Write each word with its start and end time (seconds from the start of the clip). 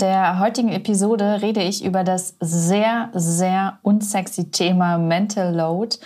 In 0.00 0.06
der 0.06 0.38
heutigen 0.38 0.70
Episode 0.70 1.42
rede 1.42 1.60
ich 1.62 1.84
über 1.84 2.04
das 2.04 2.34
sehr, 2.40 3.10
sehr 3.12 3.80
unsexy 3.82 4.50
Thema 4.50 4.96
Mental 4.96 5.54
Load, 5.54 5.98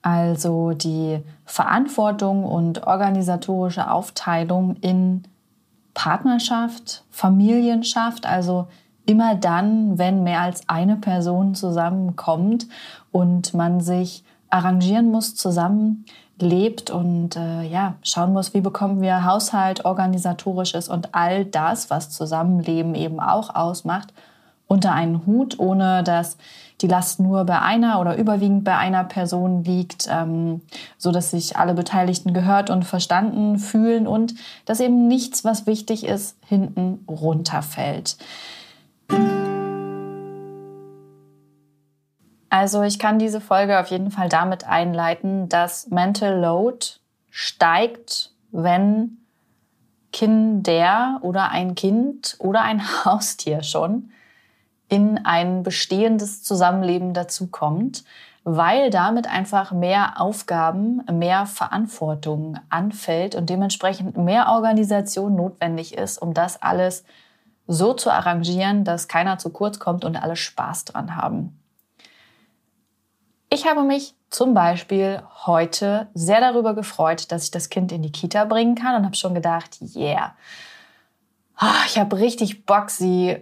also 0.00 0.72
die 0.72 1.20
Verantwortung 1.44 2.44
und 2.44 2.86
organisatorische 2.86 3.90
Aufteilung 3.90 4.76
in 4.80 5.24
Partnerschaft, 5.92 7.04
Familienschaft, 7.10 8.24
also 8.24 8.68
immer 9.04 9.34
dann, 9.34 9.98
wenn 9.98 10.22
mehr 10.22 10.40
als 10.40 10.66
eine 10.70 10.96
Person 10.96 11.54
zusammenkommt 11.54 12.68
und 13.10 13.52
man 13.52 13.82
sich 13.82 14.24
arrangieren 14.48 15.10
muss, 15.10 15.34
zusammen 15.34 16.06
lebt 16.42 16.90
und 16.90 17.36
äh, 17.36 17.62
ja, 17.62 17.94
schauen 18.02 18.32
muss, 18.32 18.52
wie 18.52 18.60
bekommen 18.60 19.00
wir 19.00 19.24
Haushalt, 19.24 19.84
organisatorisches 19.84 20.88
und 20.88 21.14
all 21.14 21.46
das, 21.46 21.88
was 21.88 22.10
Zusammenleben 22.10 22.94
eben 22.94 23.20
auch 23.20 23.54
ausmacht, 23.54 24.12
unter 24.66 24.92
einen 24.92 25.24
Hut, 25.26 25.58
ohne 25.58 26.02
dass 26.02 26.36
die 26.80 26.88
Last 26.88 27.20
nur 27.20 27.44
bei 27.44 27.60
einer 27.60 28.00
oder 28.00 28.16
überwiegend 28.16 28.64
bei 28.64 28.76
einer 28.76 29.04
Person 29.04 29.64
liegt, 29.64 30.08
ähm, 30.10 30.62
so 30.98 31.12
dass 31.12 31.30
sich 31.30 31.56
alle 31.56 31.74
Beteiligten 31.74 32.32
gehört 32.32 32.70
und 32.70 32.84
verstanden 32.84 33.58
fühlen 33.58 34.06
und 34.06 34.34
dass 34.64 34.80
eben 34.80 35.08
nichts, 35.08 35.44
was 35.44 35.66
wichtig 35.66 36.04
ist, 36.04 36.36
hinten 36.46 37.04
runterfällt. 37.08 38.16
Also 42.52 42.82
ich 42.82 42.98
kann 42.98 43.18
diese 43.18 43.40
Folge 43.40 43.80
auf 43.80 43.86
jeden 43.86 44.10
Fall 44.10 44.28
damit 44.28 44.68
einleiten, 44.68 45.48
dass 45.48 45.88
Mental 45.88 46.38
Load 46.38 46.86
steigt, 47.30 48.30
wenn 48.50 49.16
Kinder 50.12 51.18
oder 51.22 51.50
ein 51.50 51.74
Kind 51.74 52.36
oder 52.40 52.60
ein 52.60 52.82
Haustier 53.06 53.62
schon 53.62 54.10
in 54.90 55.24
ein 55.24 55.62
bestehendes 55.62 56.42
Zusammenleben 56.42 57.14
dazukommt, 57.14 58.04
weil 58.44 58.90
damit 58.90 59.26
einfach 59.26 59.72
mehr 59.72 60.20
Aufgaben, 60.20 61.02
mehr 61.10 61.46
Verantwortung 61.46 62.58
anfällt 62.68 63.34
und 63.34 63.48
dementsprechend 63.48 64.18
mehr 64.18 64.48
Organisation 64.50 65.36
notwendig 65.36 65.96
ist, 65.96 66.20
um 66.20 66.34
das 66.34 66.60
alles 66.60 67.04
so 67.66 67.94
zu 67.94 68.10
arrangieren, 68.10 68.84
dass 68.84 69.08
keiner 69.08 69.38
zu 69.38 69.48
kurz 69.48 69.78
kommt 69.78 70.04
und 70.04 70.22
alle 70.22 70.36
Spaß 70.36 70.84
dran 70.84 71.16
haben. 71.16 71.58
Ich 73.52 73.66
habe 73.66 73.82
mich 73.82 74.14
zum 74.30 74.54
Beispiel 74.54 75.22
heute 75.44 76.08
sehr 76.14 76.40
darüber 76.40 76.74
gefreut, 76.74 77.30
dass 77.30 77.44
ich 77.44 77.50
das 77.50 77.68
Kind 77.68 77.92
in 77.92 78.00
die 78.00 78.10
Kita 78.10 78.46
bringen 78.46 78.76
kann 78.76 78.96
und 78.96 79.04
habe 79.04 79.14
schon 79.14 79.34
gedacht, 79.34 79.76
yeah, 79.94 80.34
ah, 81.56 81.84
ich 81.86 81.98
habe 81.98 82.16
richtig 82.16 82.64
Bock, 82.64 82.88
sie 82.88 83.36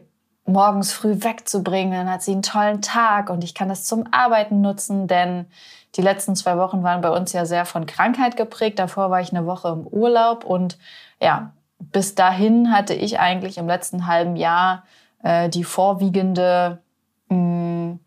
morgens 0.46 0.92
früh 0.92 1.22
wegzubringen. 1.22 1.92
Dann 1.92 2.10
hat 2.10 2.22
sie 2.22 2.32
einen 2.32 2.42
tollen 2.42 2.82
Tag 2.82 3.30
und 3.30 3.44
ich 3.44 3.54
kann 3.54 3.68
das 3.68 3.84
zum 3.84 4.02
Arbeiten 4.10 4.60
nutzen, 4.60 5.06
denn 5.06 5.46
die 5.94 6.02
letzten 6.02 6.34
zwei 6.34 6.58
Wochen 6.58 6.82
waren 6.82 7.02
bei 7.02 7.10
uns 7.10 7.32
ja 7.32 7.46
sehr 7.46 7.64
von 7.64 7.86
Krankheit 7.86 8.36
geprägt. 8.36 8.80
Davor 8.80 9.12
war 9.12 9.20
ich 9.20 9.30
eine 9.30 9.46
Woche 9.46 9.68
im 9.68 9.86
Urlaub 9.86 10.44
und 10.44 10.76
ja, 11.22 11.52
bis 11.78 12.16
dahin 12.16 12.72
hatte 12.72 12.94
ich 12.94 13.20
eigentlich 13.20 13.58
im 13.58 13.68
letzten 13.68 14.08
halben 14.08 14.34
Jahr 14.34 14.82
äh, 15.22 15.48
die 15.48 15.62
vorwiegende, 15.62 16.80
mh, 17.28 17.36
hm, 17.36 18.00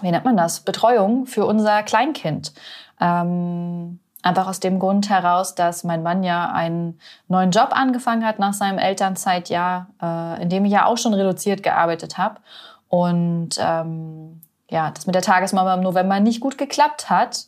wie 0.00 0.10
nennt 0.10 0.24
man 0.24 0.36
das, 0.36 0.60
Betreuung 0.60 1.26
für 1.26 1.46
unser 1.46 1.82
Kleinkind. 1.82 2.52
Ähm, 3.00 3.98
einfach 4.22 4.46
aus 4.46 4.60
dem 4.60 4.78
Grund 4.78 5.10
heraus, 5.10 5.54
dass 5.54 5.84
mein 5.84 6.02
Mann 6.02 6.22
ja 6.22 6.50
einen 6.50 6.98
neuen 7.28 7.50
Job 7.50 7.70
angefangen 7.72 8.24
hat 8.24 8.38
nach 8.38 8.54
seinem 8.54 8.78
Elternzeitjahr, 8.78 9.88
äh, 10.02 10.42
in 10.42 10.48
dem 10.48 10.64
ich 10.64 10.72
ja 10.72 10.86
auch 10.86 10.96
schon 10.96 11.14
reduziert 11.14 11.62
gearbeitet 11.62 12.16
habe. 12.16 12.40
Und 12.88 13.50
ähm, 13.58 14.40
ja, 14.70 14.90
das 14.90 15.06
mit 15.06 15.14
der 15.14 15.22
Tagesmama 15.22 15.74
im 15.74 15.82
November 15.82 16.20
nicht 16.20 16.40
gut 16.40 16.56
geklappt 16.56 17.10
hat. 17.10 17.44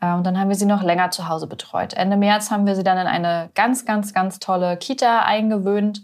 Äh, 0.00 0.12
und 0.12 0.24
dann 0.24 0.38
haben 0.38 0.48
wir 0.48 0.56
sie 0.56 0.66
noch 0.66 0.82
länger 0.82 1.10
zu 1.10 1.28
Hause 1.28 1.46
betreut. 1.46 1.94
Ende 1.94 2.16
März 2.16 2.50
haben 2.50 2.66
wir 2.66 2.76
sie 2.76 2.84
dann 2.84 2.98
in 2.98 3.06
eine 3.06 3.50
ganz, 3.54 3.84
ganz, 3.84 4.14
ganz 4.14 4.38
tolle 4.38 4.76
Kita 4.76 5.22
eingewöhnt. 5.22 6.02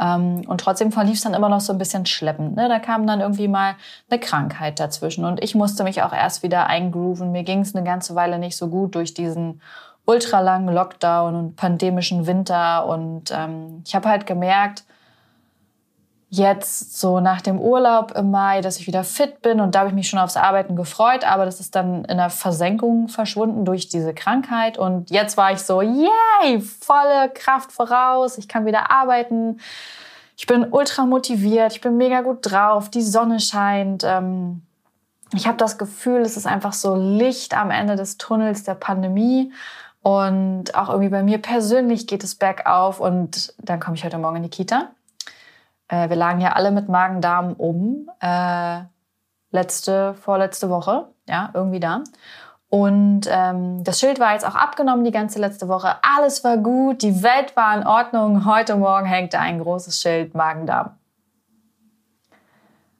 Ähm, 0.00 0.42
und 0.46 0.60
trotzdem 0.60 0.92
verlief 0.92 1.14
es 1.14 1.22
dann 1.22 1.34
immer 1.34 1.48
noch 1.48 1.60
so 1.60 1.72
ein 1.72 1.78
bisschen 1.78 2.06
schleppend. 2.06 2.56
Ne? 2.56 2.68
Da 2.68 2.78
kam 2.78 3.06
dann 3.06 3.20
irgendwie 3.20 3.48
mal 3.48 3.76
eine 4.10 4.20
Krankheit 4.20 4.80
dazwischen. 4.80 5.24
Und 5.24 5.42
ich 5.42 5.54
musste 5.54 5.84
mich 5.84 6.02
auch 6.02 6.12
erst 6.12 6.42
wieder 6.42 6.66
eingrooven. 6.66 7.32
Mir 7.32 7.44
ging 7.44 7.60
es 7.60 7.74
eine 7.74 7.84
ganze 7.84 8.14
Weile 8.14 8.38
nicht 8.38 8.56
so 8.56 8.68
gut 8.68 8.94
durch 8.94 9.14
diesen 9.14 9.60
ultralangen 10.06 10.74
Lockdown 10.74 11.34
und 11.34 11.56
pandemischen 11.56 12.26
Winter. 12.26 12.86
Und 12.86 13.30
ähm, 13.30 13.82
ich 13.86 13.94
habe 13.94 14.08
halt 14.08 14.26
gemerkt, 14.26 14.84
jetzt 16.36 16.98
so 16.98 17.20
nach 17.20 17.40
dem 17.40 17.60
Urlaub 17.60 18.12
im 18.16 18.30
Mai, 18.30 18.60
dass 18.60 18.78
ich 18.78 18.86
wieder 18.86 19.04
fit 19.04 19.40
bin. 19.42 19.60
Und 19.60 19.74
da 19.74 19.80
habe 19.80 19.88
ich 19.88 19.94
mich 19.94 20.08
schon 20.08 20.18
aufs 20.18 20.36
Arbeiten 20.36 20.76
gefreut, 20.76 21.24
aber 21.24 21.44
das 21.44 21.60
ist 21.60 21.74
dann 21.74 22.04
in 22.04 22.16
der 22.16 22.30
Versenkung 22.30 23.08
verschwunden 23.08 23.64
durch 23.64 23.88
diese 23.88 24.14
Krankheit. 24.14 24.76
Und 24.76 25.10
jetzt 25.10 25.36
war 25.36 25.52
ich 25.52 25.60
so, 25.60 25.80
yay, 25.80 26.60
volle 26.60 27.30
Kraft 27.32 27.72
voraus, 27.72 28.38
ich 28.38 28.48
kann 28.48 28.66
wieder 28.66 28.90
arbeiten, 28.90 29.60
ich 30.36 30.46
bin 30.46 30.66
ultra 30.70 31.06
motiviert, 31.06 31.72
ich 31.72 31.80
bin 31.80 31.96
mega 31.96 32.22
gut 32.22 32.38
drauf, 32.42 32.90
die 32.90 33.02
Sonne 33.02 33.38
scheint. 33.38 34.02
Ähm, 34.04 34.62
ich 35.32 35.46
habe 35.46 35.56
das 35.56 35.78
Gefühl, 35.78 36.20
es 36.22 36.36
ist 36.36 36.46
einfach 36.46 36.72
so 36.72 36.96
Licht 36.96 37.56
am 37.56 37.70
Ende 37.70 37.96
des 37.96 38.18
Tunnels 38.18 38.64
der 38.64 38.74
Pandemie. 38.74 39.52
Und 40.02 40.74
auch 40.74 40.90
irgendwie 40.90 41.08
bei 41.08 41.22
mir 41.22 41.38
persönlich 41.38 42.06
geht 42.06 42.24
es 42.24 42.34
bergauf. 42.34 43.00
Und 43.00 43.54
dann 43.58 43.80
komme 43.80 43.96
ich 43.96 44.04
heute 44.04 44.18
Morgen 44.18 44.36
in 44.36 44.42
die 44.42 44.50
Kita 44.50 44.90
äh, 45.94 46.08
wir 46.08 46.16
lagen 46.16 46.40
ja 46.40 46.52
alle 46.52 46.70
mit 46.70 46.88
Magen-Darm 46.88 47.54
um. 47.54 48.10
Äh, 48.20 48.80
letzte, 49.50 50.14
vorletzte 50.14 50.68
Woche, 50.68 51.08
ja, 51.28 51.50
irgendwie 51.54 51.80
da. 51.80 52.02
Und 52.68 53.28
ähm, 53.30 53.84
das 53.84 54.00
Schild 54.00 54.18
war 54.18 54.32
jetzt 54.32 54.44
auch 54.44 54.56
abgenommen 54.56 55.04
die 55.04 55.12
ganze 55.12 55.38
letzte 55.38 55.68
Woche. 55.68 55.94
Alles 56.02 56.42
war 56.42 56.56
gut, 56.56 57.02
die 57.02 57.22
Welt 57.22 57.56
war 57.56 57.76
in 57.76 57.86
Ordnung. 57.86 58.46
Heute 58.46 58.74
Morgen 58.74 59.06
hängt 59.06 59.32
da 59.32 59.38
ein 59.38 59.60
großes 59.60 60.00
Schild 60.00 60.34
Magen-Darm. 60.34 60.90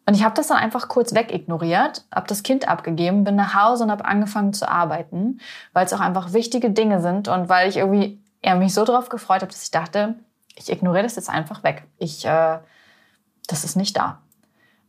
Und 0.07 0.15
ich 0.15 0.23
habe 0.23 0.35
das 0.35 0.49
dann 0.49 0.59
einfach 0.59 0.89
kurz 0.89 1.15
wegignoriert, 1.15 2.05
habe 2.15 2.29
das 2.29 2.43
Kind 2.43 2.69
abgegeben, 2.69 3.25
bin 3.25 3.37
nach 3.37 3.55
Hause 3.55 3.85
und 3.85 3.91
habe 3.91 4.05
angefangen 4.05 4.53
zu 4.53 4.69
arbeiten, 4.69 5.41
weil 5.73 5.87
es 5.87 5.95
auch 5.95 6.01
einfach 6.01 6.35
wichtige 6.35 6.71
Dinge 6.71 7.01
sind 7.01 7.27
und 7.27 7.49
weil 7.49 7.69
ich 7.69 7.79
irgendwie 7.79 8.23
ja, 8.45 8.55
mich 8.55 8.75
so 8.75 8.85
darauf 8.85 9.09
gefreut 9.09 9.41
habe, 9.41 9.51
dass 9.51 9.63
ich 9.63 9.71
dachte, 9.71 10.15
ich 10.57 10.71
ignoriere 10.71 11.05
das 11.05 11.17
jetzt 11.17 11.31
einfach 11.31 11.65
weg. 11.65 11.85
Ich 11.99 12.27
äh, 12.27 12.59
das 13.47 13.65
ist 13.65 13.77
nicht 13.77 13.97
da. 13.97 14.21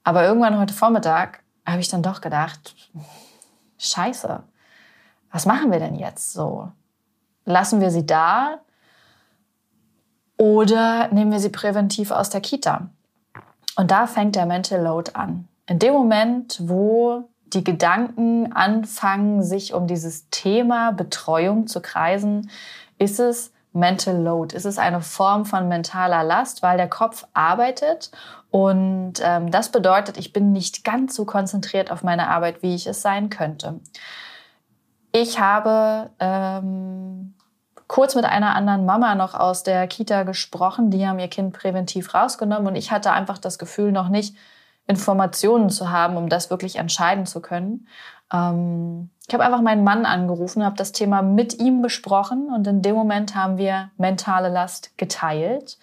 Aber 0.04 0.24
irgendwann 0.24 0.60
heute 0.60 0.74
Vormittag 0.74 1.44
habe 1.66 1.80
ich 1.80 1.88
dann 1.88 2.04
doch 2.04 2.22
gedacht, 2.22 2.76
scheiße, 3.78 4.44
was 5.32 5.46
machen 5.46 5.72
wir 5.72 5.80
denn 5.80 5.96
jetzt 5.96 6.34
so? 6.34 6.72
Lassen 7.46 7.82
wir 7.82 7.92
sie 7.92 8.06
da 8.06 8.60
oder 10.38 11.10
nehmen 11.10 11.32
wir 11.32 11.40
sie 11.40 11.50
präventiv 11.50 12.12
aus 12.12 12.30
der 12.30 12.42
Kita? 12.42 12.90
Und 13.76 13.92
da 13.92 14.08
fängt 14.08 14.36
der 14.36 14.46
Mental 14.46 14.82
Load 14.82 15.12
an. 15.14 15.48
In 15.68 15.80
dem 15.80 15.94
Moment, 15.94 16.60
wo 16.64 17.28
die 17.48 17.64
Gedanken 17.64 18.54
anfangen, 18.54 19.44
sich 19.44 19.74
um 19.74 19.88
dieses 19.88 20.30
Thema 20.30 20.92
Betreuung 20.92 21.68
zu 21.68 21.82
kreisen, 21.82 22.50
ist 22.98 23.20
es 23.20 23.52
Mental 23.76 24.16
Load. 24.16 24.56
Ist 24.56 24.66
es 24.66 24.78
eine 24.78 25.02
Form 25.02 25.46
von 25.46 25.68
mentaler 25.68 26.24
Last, 26.24 26.64
weil 26.64 26.78
der 26.78 26.90
Kopf 26.90 27.28
arbeitet 27.34 28.12
und 28.56 29.16
ähm, 29.22 29.52
das 29.52 29.70
bedeutet, 29.70 30.18
ich 30.18 30.32
bin 30.32 30.54
nicht 30.54 30.86
ganz 30.86 31.14
so 31.14 31.26
konzentriert 31.26 31.92
auf 31.92 32.04
meine 32.04 32.30
Arbeit, 32.30 32.64
wie 32.64 32.74
ich 32.74 32.88
es 32.88 33.02
sein 33.02 33.30
könnte. 33.30 33.82
Ich 35.12 35.42
habe 35.42 36.10
ähm, 36.20 37.34
kurz 37.88 38.16
mit 38.16 38.24
einer 38.24 38.56
anderen 38.56 38.86
Mama 38.86 39.16
noch 39.16 39.34
aus 39.34 39.64
der 39.64 39.88
Kita 39.88 40.24
gesprochen. 40.24 40.90
Die 40.90 41.06
haben 41.06 41.20
ihr 41.20 41.28
Kind 41.28 41.54
präventiv 41.54 42.14
rausgenommen 42.14 42.68
und 42.68 42.76
ich 42.76 42.92
hatte 42.92 43.12
einfach 43.12 43.38
das 43.38 43.60
Gefühl, 43.60 43.92
noch 43.92 44.08
nicht 44.08 44.36
Informationen 44.88 45.70
zu 45.70 45.90
haben, 45.90 46.18
um 46.18 46.30
das 46.30 46.50
wirklich 46.50 46.78
entscheiden 46.78 47.26
zu 47.26 47.42
können. 47.42 47.88
Ähm, 48.32 49.10
ich 49.28 49.34
habe 49.34 49.44
einfach 49.44 49.62
meinen 49.62 49.84
Mann 49.84 50.06
angerufen, 50.06 50.64
habe 50.64 50.78
das 50.78 50.92
Thema 50.92 51.22
mit 51.22 51.60
ihm 51.60 51.82
besprochen 51.82 52.50
und 52.54 52.68
in 52.68 52.82
dem 52.82 52.96
Moment 52.96 53.36
haben 53.36 53.58
wir 53.58 53.90
mentale 53.98 54.50
Last 54.50 54.98
geteilt. 54.98 55.80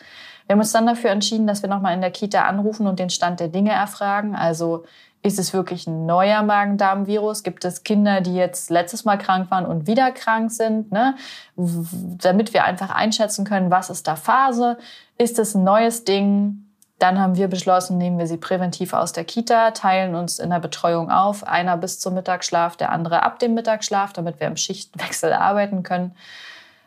Wir 0.46 0.54
haben 0.54 0.60
uns 0.60 0.72
dann 0.72 0.86
dafür 0.86 1.10
entschieden, 1.10 1.46
dass 1.46 1.62
wir 1.62 1.68
nochmal 1.68 1.94
in 1.94 2.00
der 2.00 2.10
Kita 2.10 2.42
anrufen 2.42 2.86
und 2.86 2.98
den 2.98 3.10
Stand 3.10 3.40
der 3.40 3.48
Dinge 3.48 3.72
erfragen. 3.72 4.36
Also 4.36 4.84
ist 5.22 5.38
es 5.38 5.52
wirklich 5.52 5.86
ein 5.86 6.04
neuer 6.04 6.42
Magen-Darm-Virus? 6.42 7.44
Gibt 7.44 7.64
es 7.64 7.84
Kinder, 7.84 8.20
die 8.20 8.34
jetzt 8.34 8.70
letztes 8.70 9.04
Mal 9.04 9.18
krank 9.18 9.50
waren 9.50 9.66
und 9.66 9.86
wieder 9.86 10.10
krank 10.10 10.50
sind? 10.50 10.90
Ne? 10.90 11.14
Damit 11.56 12.52
wir 12.52 12.64
einfach 12.64 12.90
einschätzen 12.90 13.44
können, 13.44 13.70
was 13.70 13.88
ist 13.88 14.08
da 14.08 14.16
Phase? 14.16 14.78
Ist 15.18 15.38
es 15.38 15.54
ein 15.54 15.62
neues 15.62 16.04
Ding? 16.04 16.64
Dann 17.02 17.18
haben 17.18 17.34
wir 17.34 17.48
beschlossen, 17.48 17.98
nehmen 17.98 18.16
wir 18.16 18.28
sie 18.28 18.36
präventiv 18.36 18.92
aus 18.92 19.12
der 19.12 19.24
Kita, 19.24 19.72
teilen 19.72 20.14
uns 20.14 20.38
in 20.38 20.50
der 20.50 20.60
Betreuung 20.60 21.10
auf. 21.10 21.42
Einer 21.42 21.76
bis 21.76 21.98
zum 21.98 22.14
Mittagsschlaf, 22.14 22.76
der 22.76 22.92
andere 22.92 23.24
ab 23.24 23.40
dem 23.40 23.54
Mittagsschlaf, 23.54 24.12
damit 24.12 24.38
wir 24.38 24.46
im 24.46 24.56
Schichtwechsel 24.56 25.32
arbeiten 25.32 25.82
können. 25.82 26.14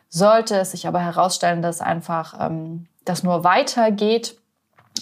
Sollte 0.08 0.56
es 0.56 0.70
sich 0.70 0.86
aber 0.86 1.00
herausstellen, 1.00 1.60
dass 1.60 1.82
einfach 1.82 2.32
ähm, 2.40 2.86
das 3.04 3.24
nur 3.24 3.44
weitergeht, 3.44 4.38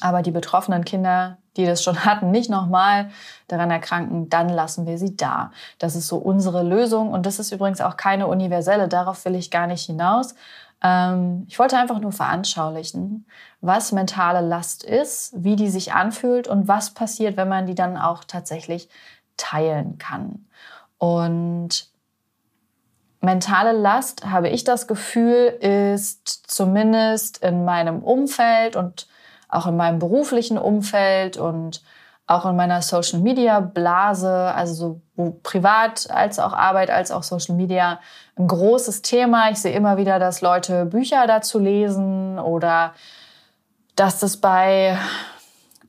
aber 0.01 0.21
die 0.23 0.33
betroffenen 0.33 0.85
Kinder 0.85 1.39
die 1.57 1.67
das 1.67 1.83
schon 1.83 2.05
hatten, 2.05 2.31
nicht 2.31 2.51
nochmal 2.51 3.11
daran 3.49 3.71
erkranken, 3.71 4.29
dann 4.29 4.49
lassen 4.49 4.87
wir 4.87 4.99
sie 4.99 5.17
da. 5.17 5.53
Das 5.79 5.95
ist 5.95 6.09
so 6.09 6.17
unsere 6.17 6.63
Lösung 6.63 7.13
und 7.13 7.27
das 7.27 7.39
ist 7.39 7.53
übrigens 7.53 7.81
auch 7.81 7.97
keine 7.97 8.27
universelle, 8.27 8.89
darauf 8.89 9.25
will 9.25 9.35
ich 9.35 9.51
gar 9.51 9.67
nicht 9.67 9.87
hinaus. 9.87 10.35
Ähm, 10.83 11.47
ich 11.49 11.59
wollte 11.59 11.79
einfach 11.79 12.01
nur 12.01 12.13
veranschaulichen, 12.13 13.27
was 13.61 13.93
mentale 13.93 14.47
Last 14.47 14.85
ist, 14.85 15.33
wie 15.37 15.57
die 15.57 15.69
sich 15.69 15.93
anfühlt 15.93 16.49
und 16.49 16.69
was 16.69 16.95
passiert, 16.95 17.37
wenn 17.37 17.49
man 17.49 17.67
die 17.67 17.75
dann 17.75 17.97
auch 17.97 18.25
tatsächlich 18.25 18.89
teilen 19.37 19.99
kann. 19.99 20.47
Und 20.99 21.89
mentale 23.21 23.73
Last, 23.73 24.27
habe 24.27 24.49
ich 24.49 24.65
das 24.65 24.87
Gefühl, 24.87 25.47
ist 25.61 26.51
zumindest 26.51 27.39
in 27.39 27.65
meinem 27.65 28.03
Umfeld 28.03 28.77
und 28.77 29.09
auch 29.49 29.67
in 29.67 29.77
meinem 29.77 29.99
beruflichen 29.99 30.59
Umfeld 30.59 31.37
und 31.37 31.83
auch 32.27 32.47
in 32.47 32.57
meiner 32.57 32.81
Social 32.81 33.21
Media 33.21 33.61
Blase, 33.61 34.31
also 34.55 35.01
so 35.17 35.41
privat 35.43 36.11
als 36.11 36.39
auch 36.39 36.53
Arbeit 36.53 36.91
als 36.91 37.11
auch 37.11 37.23
Social 37.23 37.55
Media 37.55 38.01
ein 38.37 38.49
großes 38.49 39.03
Thema. 39.03 39.51
Ich 39.51 39.59
sehe 39.59 39.75
immer 39.75 39.97
wieder, 39.97 40.19
dass 40.19 40.41
Leute 40.41 40.87
Bücher 40.87 41.27
dazu 41.27 41.59
lesen 41.59 42.39
oder 42.39 42.95
dass 43.95 44.21
das 44.21 44.39
bei 44.39 44.99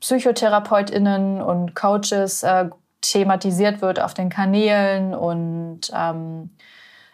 Psychotherapeutinnen 0.02 1.42
und 1.42 1.74
Coaches 1.74 2.44
äh, 2.44 2.70
thematisiert 3.02 3.82
wird 3.82 4.00
auf 4.00 4.14
den 4.14 4.30
Kanälen 4.30 5.14
und 5.14 5.82
ähm, 5.94 6.52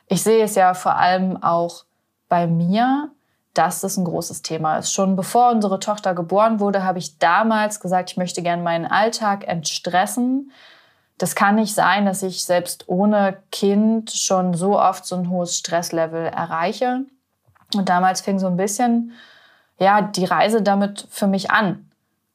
ich 0.07 0.23
sehe 0.23 0.43
es 0.43 0.55
ja 0.55 0.73
vor 0.73 0.95
allem 0.95 1.41
auch 1.41 1.85
bei 2.27 2.47
mir 2.47 3.11
dass 3.53 3.81
das 3.81 3.97
ein 3.97 4.05
großes 4.05 4.41
Thema 4.41 4.77
ist. 4.77 4.93
Schon 4.93 5.15
bevor 5.15 5.51
unsere 5.51 5.79
Tochter 5.79 6.13
geboren 6.15 6.59
wurde, 6.59 6.83
habe 6.83 6.99
ich 6.99 7.17
damals 7.19 7.79
gesagt, 7.79 8.11
ich 8.11 8.17
möchte 8.17 8.41
gerne 8.41 8.63
meinen 8.63 8.85
Alltag 8.85 9.47
entstressen. 9.47 10.51
Das 11.17 11.35
kann 11.35 11.55
nicht 11.55 11.75
sein, 11.75 12.05
dass 12.05 12.23
ich 12.23 12.43
selbst 12.43 12.87
ohne 12.87 13.37
Kind 13.51 14.11
schon 14.11 14.53
so 14.53 14.79
oft 14.79 15.05
so 15.05 15.15
ein 15.15 15.29
hohes 15.29 15.57
Stresslevel 15.57 16.27
erreiche. 16.27 17.05
Und 17.75 17.89
damals 17.89 18.21
fing 18.21 18.39
so 18.39 18.47
ein 18.47 18.57
bisschen, 18.57 19.13
ja, 19.79 20.01
die 20.01 20.25
Reise 20.25 20.61
damit 20.61 21.07
für 21.09 21.27
mich 21.27 21.51
an. 21.51 21.87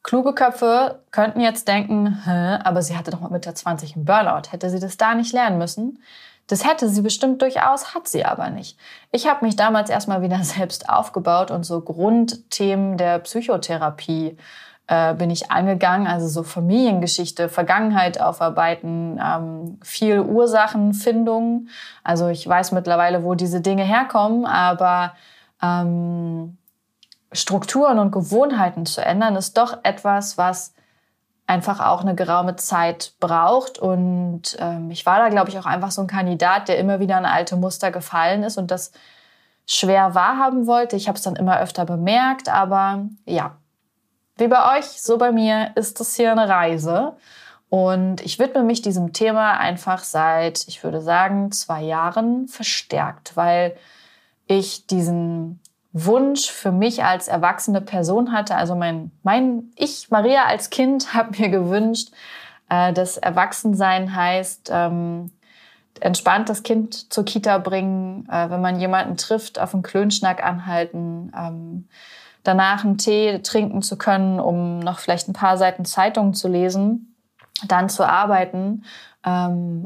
Kluge 0.03 0.33
Köpfe 0.33 1.03
könnten 1.11 1.41
jetzt 1.41 1.67
denken, 1.67 2.21
aber 2.63 2.81
sie 2.81 2.95
hatte 2.95 3.11
doch 3.11 3.19
mal 3.19 3.29
mit 3.29 3.45
der 3.45 3.55
20 3.55 3.95
einen 3.95 4.05
Burnout. 4.05 4.51
Hätte 4.51 4.69
sie 4.69 4.79
das 4.79 4.95
da 4.95 5.15
nicht 5.15 5.33
lernen 5.33 5.57
müssen? 5.57 5.99
Das 6.47 6.65
hätte 6.65 6.87
sie 6.89 7.01
bestimmt 7.01 7.41
durchaus, 7.41 7.93
hat 7.93 8.07
sie 8.07 8.23
aber 8.23 8.49
nicht. 8.49 8.79
Ich 9.11 9.27
habe 9.27 9.45
mich 9.45 9.55
damals 9.55 9.89
erstmal 9.89 10.21
wieder 10.21 10.39
selbst 10.43 10.89
aufgebaut 10.89 11.51
und 11.51 11.63
so 11.63 11.81
Grundthemen 11.81 12.97
der 12.97 13.19
Psychotherapie 13.19 14.37
äh, 14.87 15.13
bin 15.13 15.29
ich 15.29 15.51
angegangen, 15.51 16.07
also 16.07 16.27
so 16.29 16.43
Familiengeschichte, 16.43 17.49
Vergangenheit 17.49 18.21
aufarbeiten, 18.21 19.19
ähm, 19.21 19.79
viel 19.83 20.21
Ursachenfindung. 20.21 21.67
Also 22.03 22.29
ich 22.29 22.47
weiß 22.47 22.71
mittlerweile, 22.71 23.23
wo 23.23 23.35
diese 23.35 23.59
Dinge 23.59 23.83
herkommen, 23.83 24.45
aber 24.45 25.13
ähm, 25.61 26.57
Strukturen 27.33 27.99
und 27.99 28.11
Gewohnheiten 28.11 28.85
zu 28.85 29.03
ändern, 29.03 29.35
ist 29.35 29.57
doch 29.57 29.79
etwas, 29.83 30.37
was 30.37 30.73
einfach 31.47 31.79
auch 31.79 32.01
eine 32.01 32.13
geraume 32.13 32.57
Zeit 32.57 33.13
braucht. 33.19 33.79
Und 33.79 34.57
ähm, 34.59 34.91
ich 34.91 35.05
war 35.05 35.17
da, 35.17 35.29
glaube 35.29 35.49
ich, 35.49 35.57
auch 35.57 35.65
einfach 35.65 35.91
so 35.91 36.01
ein 36.01 36.07
Kandidat, 36.07 36.67
der 36.67 36.77
immer 36.77 36.99
wieder 36.99 37.17
in 37.17 37.25
alte 37.25 37.55
Muster 37.55 37.89
gefallen 37.89 38.43
ist 38.43 38.57
und 38.57 38.69
das 38.69 38.91
schwer 39.65 40.13
wahrhaben 40.13 40.67
wollte. 40.67 40.95
Ich 40.97 41.07
habe 41.07 41.17
es 41.17 41.23
dann 41.23 41.35
immer 41.35 41.59
öfter 41.59 41.85
bemerkt, 41.85 42.49
aber 42.49 43.05
ja, 43.25 43.55
wie 44.35 44.47
bei 44.47 44.77
euch, 44.77 44.85
so 44.85 45.17
bei 45.17 45.31
mir 45.31 45.71
ist 45.75 45.99
das 45.99 46.15
hier 46.15 46.31
eine 46.31 46.47
Reise. 46.47 47.15
Und 47.69 48.21
ich 48.21 48.39
widme 48.39 48.63
mich 48.63 48.81
diesem 48.81 49.11
Thema 49.11 49.57
einfach 49.57 50.03
seit, 50.03 50.67
ich 50.67 50.83
würde 50.83 51.01
sagen, 51.01 51.51
zwei 51.51 51.81
Jahren 51.81 52.47
verstärkt, 52.47 53.35
weil 53.35 53.75
ich 54.47 54.87
diesen 54.87 55.59
Wunsch 56.05 56.49
für 56.49 56.71
mich 56.71 57.03
als 57.03 57.27
erwachsene 57.27 57.81
Person 57.81 58.31
hatte. 58.31 58.55
Also 58.55 58.75
mein, 58.75 59.11
mein 59.23 59.71
Ich, 59.75 60.09
Maria 60.09 60.45
als 60.45 60.69
Kind, 60.69 61.13
habe 61.13 61.37
mir 61.39 61.49
gewünscht, 61.49 62.09
äh, 62.69 62.93
dass 62.93 63.17
Erwachsensein 63.17 64.15
heißt, 64.15 64.69
ähm, 64.71 65.31
entspannt 65.99 66.49
das 66.49 66.63
Kind 66.63 67.11
zur 67.11 67.25
Kita 67.25 67.57
bringen, 67.57 68.27
äh, 68.29 68.49
wenn 68.49 68.61
man 68.61 68.79
jemanden 68.79 69.17
trifft, 69.17 69.59
auf 69.59 69.73
einen 69.73 69.83
Klönschnack 69.83 70.43
anhalten, 70.43 71.31
ähm, 71.35 71.87
danach 72.43 72.83
einen 72.83 72.97
Tee 72.97 73.39
trinken 73.39 73.81
zu 73.81 73.97
können, 73.97 74.39
um 74.39 74.79
noch 74.79 74.99
vielleicht 74.99 75.27
ein 75.27 75.33
paar 75.33 75.57
Seiten 75.57 75.85
Zeitung 75.85 76.33
zu 76.33 76.47
lesen, 76.47 77.15
dann 77.67 77.89
zu 77.89 78.07
arbeiten 78.07 78.83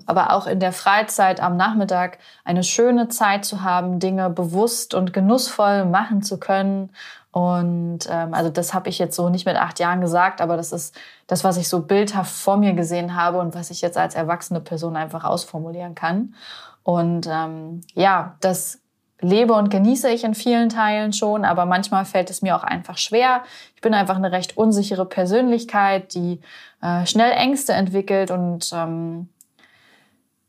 aber 0.05 0.33
auch 0.33 0.45
in 0.45 0.59
der 0.59 0.73
Freizeit 0.73 1.41
am 1.41 1.57
Nachmittag 1.57 2.19
eine 2.43 2.63
schöne 2.63 3.07
Zeit 3.07 3.45
zu 3.45 3.63
haben, 3.63 3.99
Dinge 3.99 4.29
bewusst 4.29 4.93
und 4.93 5.13
genussvoll 5.13 5.85
machen 5.85 6.21
zu 6.21 6.39
können. 6.39 6.89
Und 7.31 7.99
ähm, 8.09 8.33
also 8.33 8.49
das 8.49 8.73
habe 8.73 8.89
ich 8.89 8.99
jetzt 8.99 9.15
so 9.15 9.29
nicht 9.29 9.45
mit 9.45 9.55
acht 9.55 9.79
Jahren 9.79 10.01
gesagt, 10.01 10.41
aber 10.41 10.57
das 10.57 10.73
ist 10.73 10.99
das, 11.27 11.43
was 11.45 11.55
ich 11.57 11.69
so 11.69 11.81
bildhaft 11.81 12.31
vor 12.31 12.57
mir 12.57 12.73
gesehen 12.73 13.15
habe 13.15 13.39
und 13.39 13.55
was 13.55 13.71
ich 13.71 13.81
jetzt 13.81 13.97
als 13.97 14.15
erwachsene 14.15 14.59
Person 14.59 14.97
einfach 14.97 15.23
ausformulieren 15.23 15.95
kann. 15.95 16.35
Und 16.83 17.27
ähm, 17.31 17.81
ja, 17.93 18.35
das 18.41 18.80
lebe 19.21 19.53
und 19.53 19.69
genieße 19.69 20.09
ich 20.09 20.23
in 20.23 20.33
vielen 20.33 20.69
Teilen 20.69 21.13
schon, 21.13 21.45
aber 21.45 21.65
manchmal 21.65 22.05
fällt 22.05 22.29
es 22.29 22.41
mir 22.41 22.55
auch 22.55 22.63
einfach 22.63 22.97
schwer. 22.97 23.43
Ich 23.75 23.81
bin 23.81 23.93
einfach 23.93 24.15
eine 24.15 24.31
recht 24.31 24.57
unsichere 24.57 25.05
Persönlichkeit, 25.05 26.13
die 26.13 26.41
äh, 26.81 27.05
schnell 27.05 27.31
Ängste 27.31 27.73
entwickelt 27.73 28.31
und 28.31 28.71
ähm, 28.73 29.29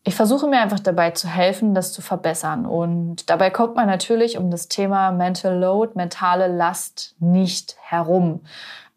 ich 0.04 0.14
versuche 0.14 0.48
mir 0.48 0.60
einfach 0.60 0.80
dabei 0.80 1.12
zu 1.12 1.28
helfen, 1.28 1.74
das 1.74 1.92
zu 1.92 2.02
verbessern. 2.02 2.66
Und 2.66 3.30
dabei 3.30 3.50
kommt 3.50 3.76
man 3.76 3.86
natürlich 3.86 4.36
um 4.36 4.50
das 4.50 4.66
Thema 4.68 5.12
Mental 5.12 5.56
Load, 5.56 5.92
mentale 5.94 6.48
Last 6.48 7.14
nicht 7.20 7.76
herum. 7.80 8.40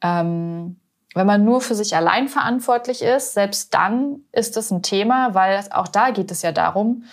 Ähm, 0.02 0.78
wenn 1.14 1.28
man 1.28 1.46
nur 1.46 1.62
für 1.62 1.76
sich 1.76 1.96
allein 1.96 2.28
verantwortlich 2.28 3.02
ist, 3.02 3.34
selbst 3.34 3.74
dann 3.74 4.22
ist 4.32 4.58
es 4.58 4.72
ein 4.72 4.82
Thema, 4.82 5.34
weil 5.34 5.64
auch 5.72 5.88
da 5.88 6.10
geht 6.10 6.32
es 6.32 6.42
ja 6.42 6.52
darum, 6.52 7.04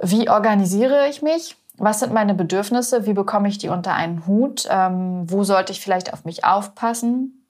wie 0.00 0.28
organisiere 0.28 1.08
ich 1.08 1.22
mich? 1.22 1.56
Was 1.76 2.00
sind 2.00 2.12
meine 2.12 2.34
Bedürfnisse? 2.34 3.06
Wie 3.06 3.14
bekomme 3.14 3.48
ich 3.48 3.58
die 3.58 3.68
unter 3.68 3.94
einen 3.94 4.26
Hut? 4.26 4.66
Ähm, 4.70 5.30
wo 5.30 5.42
sollte 5.42 5.72
ich 5.72 5.80
vielleicht 5.80 6.12
auf 6.12 6.24
mich 6.24 6.44
aufpassen? 6.44 7.44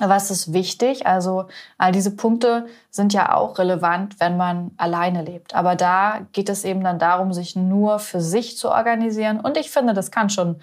Was 0.00 0.30
ist 0.32 0.52
wichtig? 0.52 1.06
Also 1.06 1.46
all 1.78 1.92
diese 1.92 2.16
Punkte 2.16 2.66
sind 2.90 3.12
ja 3.12 3.34
auch 3.34 3.58
relevant, 3.58 4.18
wenn 4.18 4.36
man 4.36 4.72
alleine 4.76 5.22
lebt. 5.22 5.54
Aber 5.54 5.76
da 5.76 6.20
geht 6.32 6.48
es 6.48 6.64
eben 6.64 6.82
dann 6.82 6.98
darum, 6.98 7.32
sich 7.32 7.54
nur 7.54 8.00
für 8.00 8.20
sich 8.20 8.56
zu 8.58 8.70
organisieren. 8.70 9.38
Und 9.38 9.56
ich 9.56 9.70
finde, 9.70 9.94
das 9.94 10.10
kann 10.10 10.30
schon 10.30 10.60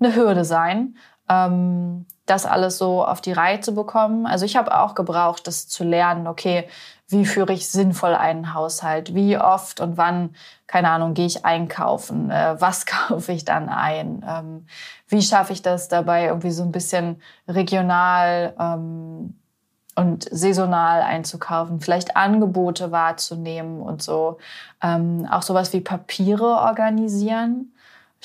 eine 0.00 0.14
Hürde 0.14 0.44
sein, 0.44 0.96
ähm, 1.30 2.04
das 2.26 2.44
alles 2.44 2.76
so 2.76 3.04
auf 3.04 3.22
die 3.22 3.32
Reihe 3.32 3.60
zu 3.60 3.74
bekommen. 3.74 4.26
Also 4.26 4.44
ich 4.44 4.56
habe 4.56 4.78
auch 4.78 4.94
gebraucht, 4.94 5.46
das 5.46 5.66
zu 5.66 5.84
lernen. 5.84 6.26
Okay, 6.26 6.68
wie 7.14 7.24
führe 7.24 7.52
ich 7.52 7.68
sinnvoll 7.68 8.14
einen 8.14 8.52
Haushalt, 8.52 9.14
wie 9.14 9.38
oft 9.38 9.80
und 9.80 9.96
wann, 9.96 10.34
keine 10.66 10.90
Ahnung, 10.90 11.14
gehe 11.14 11.26
ich 11.26 11.44
einkaufen, 11.44 12.30
äh, 12.30 12.56
was 12.60 12.84
kaufe 12.86 13.32
ich 13.32 13.44
dann 13.44 13.68
ein, 13.68 14.24
ähm, 14.28 14.66
wie 15.08 15.22
schaffe 15.22 15.52
ich 15.52 15.62
das 15.62 15.88
dabei 15.88 16.26
irgendwie 16.26 16.50
so 16.50 16.64
ein 16.64 16.72
bisschen 16.72 17.22
regional 17.48 18.54
ähm, 18.58 19.38
und 19.94 20.28
saisonal 20.28 21.02
einzukaufen, 21.02 21.80
vielleicht 21.80 22.16
Angebote 22.16 22.90
wahrzunehmen 22.90 23.80
und 23.80 24.02
so, 24.02 24.38
ähm, 24.82 25.28
auch 25.30 25.42
sowas 25.42 25.72
wie 25.72 25.80
Papiere 25.80 26.44
organisieren. 26.44 27.73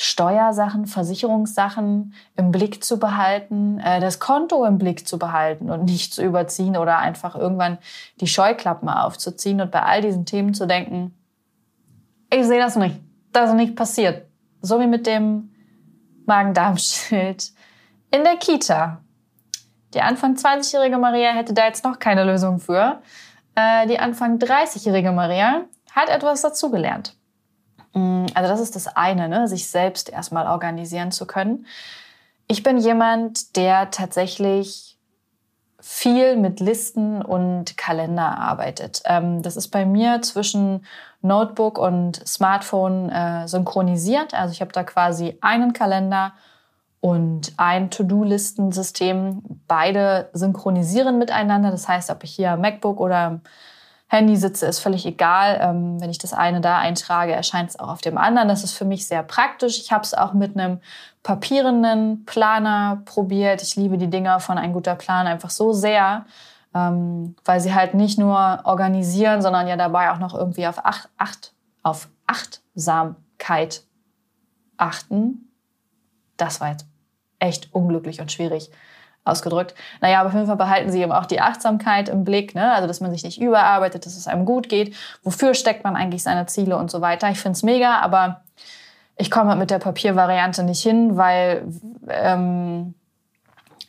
Steuersachen, 0.01 0.85
Versicherungssachen 0.85 2.13
im 2.37 2.51
Blick 2.53 2.85
zu 2.85 2.99
behalten, 2.99 3.81
äh, 3.81 3.99
das 3.99 4.21
Konto 4.21 4.63
im 4.63 4.77
Blick 4.77 5.05
zu 5.05 5.19
behalten 5.19 5.69
und 5.69 5.83
nicht 5.83 6.13
zu 6.13 6.23
überziehen 6.23 6.77
oder 6.77 6.99
einfach 6.99 7.35
irgendwann 7.35 7.79
die 8.21 8.27
Scheuklappen 8.27 8.87
aufzuziehen 8.87 9.59
und 9.59 9.71
bei 9.71 9.83
all 9.83 10.01
diesen 10.01 10.25
Themen 10.25 10.53
zu 10.53 10.67
denken, 10.67 11.13
ich 12.33 12.45
sehe 12.45 12.61
das 12.61 12.77
nicht, 12.77 12.95
das 13.33 13.49
ist 13.49 13.57
nicht 13.57 13.75
passiert. 13.75 14.25
So 14.61 14.79
wie 14.79 14.87
mit 14.87 15.05
dem 15.05 15.49
Magen-Darm-Schild 16.27 17.51
in 18.11 18.23
der 18.23 18.37
Kita. 18.37 19.01
Die 19.93 20.01
Anfang 20.01 20.35
20-jährige 20.35 20.97
Maria 20.97 21.31
hätte 21.31 21.53
da 21.53 21.65
jetzt 21.65 21.83
noch 21.83 21.99
keine 21.99 22.23
Lösung 22.23 22.59
für. 22.59 23.01
äh, 23.55 23.85
die 23.87 23.99
Anfang 23.99 24.37
30-jährige 24.37 25.11
Maria 25.11 25.65
hat 25.91 26.07
etwas 26.07 26.41
dazugelernt. 26.41 27.18
Mm, 27.99 28.25
also 28.33 28.49
das 28.49 28.59
ist 28.61 28.75
das 28.75 28.87
eine, 28.87 29.27
ne? 29.27 29.47
sich 29.47 29.69
selbst 29.69 30.09
erstmal 30.09 30.47
organisieren 30.47 31.11
zu 31.11 31.25
können. 31.25 31.65
Ich 32.47 32.63
bin 32.63 32.77
jemand, 32.77 33.55
der 33.57 33.91
tatsächlich 33.91 34.97
viel 35.81 36.35
mit 36.35 36.59
Listen 36.59 37.21
und 37.21 37.77
Kalender 37.77 38.37
arbeitet. 38.37 39.01
Ähm, 39.05 39.41
das 39.41 39.55
ist 39.55 39.69
bei 39.69 39.85
mir 39.85 40.21
zwischen 40.21 40.85
Notebook 41.21 41.77
und 41.77 42.27
Smartphone 42.27 43.09
äh, 43.09 43.47
synchronisiert. 43.47 44.33
Also 44.33 44.51
ich 44.51 44.61
habe 44.61 44.71
da 44.71 44.83
quasi 44.83 45.37
einen 45.41 45.73
Kalender 45.73 46.33
und 47.01 47.53
ein 47.57 47.89
To-Do-Listensystem. 47.91 49.41
Beide 49.67 50.29
synchronisieren 50.33 51.17
miteinander. 51.17 51.71
Das 51.71 51.87
heißt, 51.87 52.09
ob 52.09 52.23
ich 52.23 52.31
hier 52.31 52.57
MacBook 52.57 52.99
oder 52.99 53.39
Handy 54.09 54.35
sitze, 54.35 54.65
ist 54.65 54.79
völlig 54.79 55.05
egal. 55.05 55.59
Ähm, 55.61 56.01
wenn 56.01 56.09
ich 56.09 56.17
das 56.17 56.33
eine 56.33 56.61
da 56.61 56.79
eintrage, 56.79 57.31
erscheint 57.31 57.69
es 57.69 57.79
auch 57.79 57.89
auf 57.89 58.01
dem 58.01 58.17
anderen. 58.17 58.47
Das 58.47 58.63
ist 58.63 58.73
für 58.73 58.85
mich 58.85 59.07
sehr 59.07 59.21
praktisch. 59.21 59.79
Ich 59.79 59.91
habe 59.91 60.03
es 60.03 60.15
auch 60.15 60.33
mit 60.33 60.57
einem 60.57 60.79
papierenden 61.21 62.25
Planer 62.25 63.03
probiert. 63.05 63.61
Ich 63.61 63.75
liebe 63.75 63.99
die 63.99 64.09
Dinger 64.09 64.39
von 64.39 64.57
Ein 64.57 64.73
guter 64.73 64.95
Plan 64.95 65.27
einfach 65.27 65.51
so 65.51 65.73
sehr, 65.73 66.25
ähm, 66.73 67.35
weil 67.45 67.61
sie 67.61 67.75
halt 67.75 67.93
nicht 67.93 68.17
nur 68.17 68.61
organisieren, 68.63 69.43
sondern 69.43 69.67
ja 69.67 69.77
dabei 69.77 70.11
auch 70.11 70.19
noch 70.19 70.33
irgendwie 70.33 70.65
auf, 70.65 70.83
Acht, 70.83 71.09
Acht, 71.17 71.53
auf 71.83 72.09
Achtsamkeit 72.25 73.83
achten. 74.77 75.51
Das 76.35 76.61
war 76.61 76.71
jetzt 76.71 76.87
echt 77.37 77.73
unglücklich 77.75 78.21
und 78.21 78.31
schwierig 78.31 78.71
ausgedrückt. 79.25 79.75
Naja, 80.01 80.19
aber 80.19 80.29
auf 80.29 80.33
jeden 80.33 80.47
Fall 80.47 80.55
behalten 80.55 80.91
sie 80.91 81.01
eben 81.01 81.11
auch 81.11 81.25
die 81.25 81.41
Achtsamkeit 81.41 82.09
im 82.09 82.23
Blick, 82.23 82.55
ne? 82.55 82.73
also 82.73 82.87
dass 82.87 83.01
man 83.01 83.11
sich 83.11 83.23
nicht 83.23 83.41
überarbeitet, 83.41 84.05
dass 84.05 84.17
es 84.17 84.27
einem 84.27 84.45
gut 84.45 84.69
geht. 84.69 84.95
Wofür 85.23 85.53
steckt 85.53 85.83
man 85.83 85.95
eigentlich 85.95 86.23
seine 86.23 86.45
Ziele 86.47 86.77
und 86.77 86.89
so 86.89 87.01
weiter. 87.01 87.29
Ich 87.29 87.39
finde 87.39 87.55
es 87.55 87.63
mega, 87.63 87.99
aber 87.99 88.41
ich 89.17 89.29
komme 89.29 89.49
halt 89.49 89.59
mit 89.59 89.71
der 89.71 89.79
Papiervariante 89.79 90.63
nicht 90.63 90.81
hin, 90.81 91.17
weil 91.17 91.63
ähm, 92.07 92.95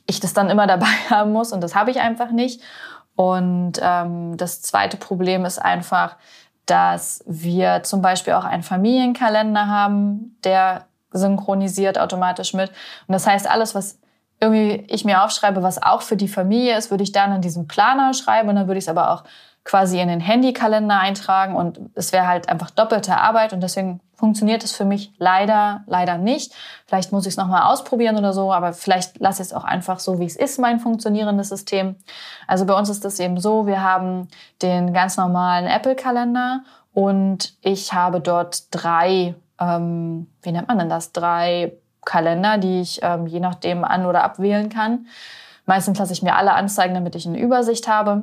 ich 0.06 0.20
das 0.20 0.34
dann 0.34 0.50
immer 0.50 0.66
dabei 0.68 0.92
haben 1.08 1.32
muss 1.32 1.52
und 1.52 1.62
das 1.62 1.74
habe 1.74 1.90
ich 1.90 2.00
einfach 2.00 2.30
nicht. 2.30 2.60
Und 3.16 3.74
ähm, 3.82 4.36
das 4.36 4.62
zweite 4.62 4.96
Problem 4.96 5.44
ist 5.44 5.58
einfach, 5.58 6.16
dass 6.66 7.22
wir 7.26 7.82
zum 7.82 8.00
Beispiel 8.00 8.32
auch 8.32 8.44
einen 8.44 8.62
Familienkalender 8.62 9.66
haben, 9.66 10.36
der 10.44 10.86
synchronisiert 11.12 11.98
automatisch 11.98 12.54
mit. 12.54 12.70
Und 13.06 13.12
das 13.12 13.26
heißt, 13.26 13.50
alles, 13.50 13.74
was 13.74 13.98
irgendwie 14.40 14.84
ich 14.88 15.04
mir 15.04 15.22
aufschreibe, 15.22 15.62
was 15.62 15.82
auch 15.82 16.02
für 16.02 16.16
die 16.16 16.28
Familie 16.28 16.76
ist, 16.76 16.90
würde 16.90 17.04
ich 17.04 17.12
dann 17.12 17.32
in 17.32 17.42
diesen 17.42 17.68
Planer 17.68 18.14
schreiben 18.14 18.48
und 18.48 18.56
dann 18.56 18.66
würde 18.66 18.78
ich 18.78 18.84
es 18.84 18.88
aber 18.88 19.12
auch 19.12 19.24
quasi 19.64 20.00
in 20.00 20.08
den 20.08 20.20
Handykalender 20.20 20.98
eintragen 20.98 21.54
und 21.54 21.78
es 21.94 22.12
wäre 22.12 22.26
halt 22.26 22.48
einfach 22.48 22.70
doppelte 22.70 23.18
Arbeit 23.18 23.52
und 23.52 23.62
deswegen 23.62 24.00
funktioniert 24.14 24.64
es 24.64 24.72
für 24.72 24.84
mich 24.84 25.12
leider, 25.18 25.82
leider 25.86 26.18
nicht. 26.18 26.54
Vielleicht 26.86 27.12
muss 27.12 27.26
ich 27.26 27.32
es 27.32 27.36
nochmal 27.36 27.70
ausprobieren 27.70 28.16
oder 28.16 28.32
so, 28.32 28.52
aber 28.52 28.72
vielleicht 28.72 29.18
lasse 29.18 29.42
ich 29.42 29.48
es 29.48 29.54
auch 29.54 29.64
einfach 29.64 29.98
so, 29.98 30.18
wie 30.18 30.24
es 30.24 30.36
ist, 30.36 30.58
mein 30.58 30.80
funktionierendes 30.80 31.50
System. 31.50 31.96
Also 32.46 32.66
bei 32.66 32.74
uns 32.74 32.88
ist 32.88 33.04
das 33.04 33.18
eben 33.18 33.38
so, 33.38 33.66
wir 33.66 33.82
haben 33.82 34.28
den 34.62 34.92
ganz 34.92 35.16
normalen 35.16 35.66
Apple-Kalender 35.66 36.62
und 36.92 37.54
ich 37.62 37.92
habe 37.92 38.20
dort 38.20 38.74
drei, 38.74 39.34
ähm, 39.58 40.26
wie 40.42 40.52
nennt 40.52 40.68
man 40.68 40.78
denn 40.78 40.88
das, 40.88 41.12
drei 41.12 41.72
Kalender, 42.10 42.58
die 42.58 42.80
ich 42.80 42.98
ähm, 43.04 43.28
je 43.28 43.38
nachdem 43.38 43.84
an- 43.84 44.04
oder 44.04 44.24
abwählen 44.24 44.68
kann. 44.68 45.06
Meistens 45.64 45.96
lasse 45.96 46.12
ich 46.12 46.22
mir 46.22 46.34
alle 46.34 46.54
anzeigen, 46.54 46.92
damit 46.92 47.14
ich 47.14 47.24
eine 47.24 47.38
Übersicht 47.38 47.86
habe. 47.86 48.22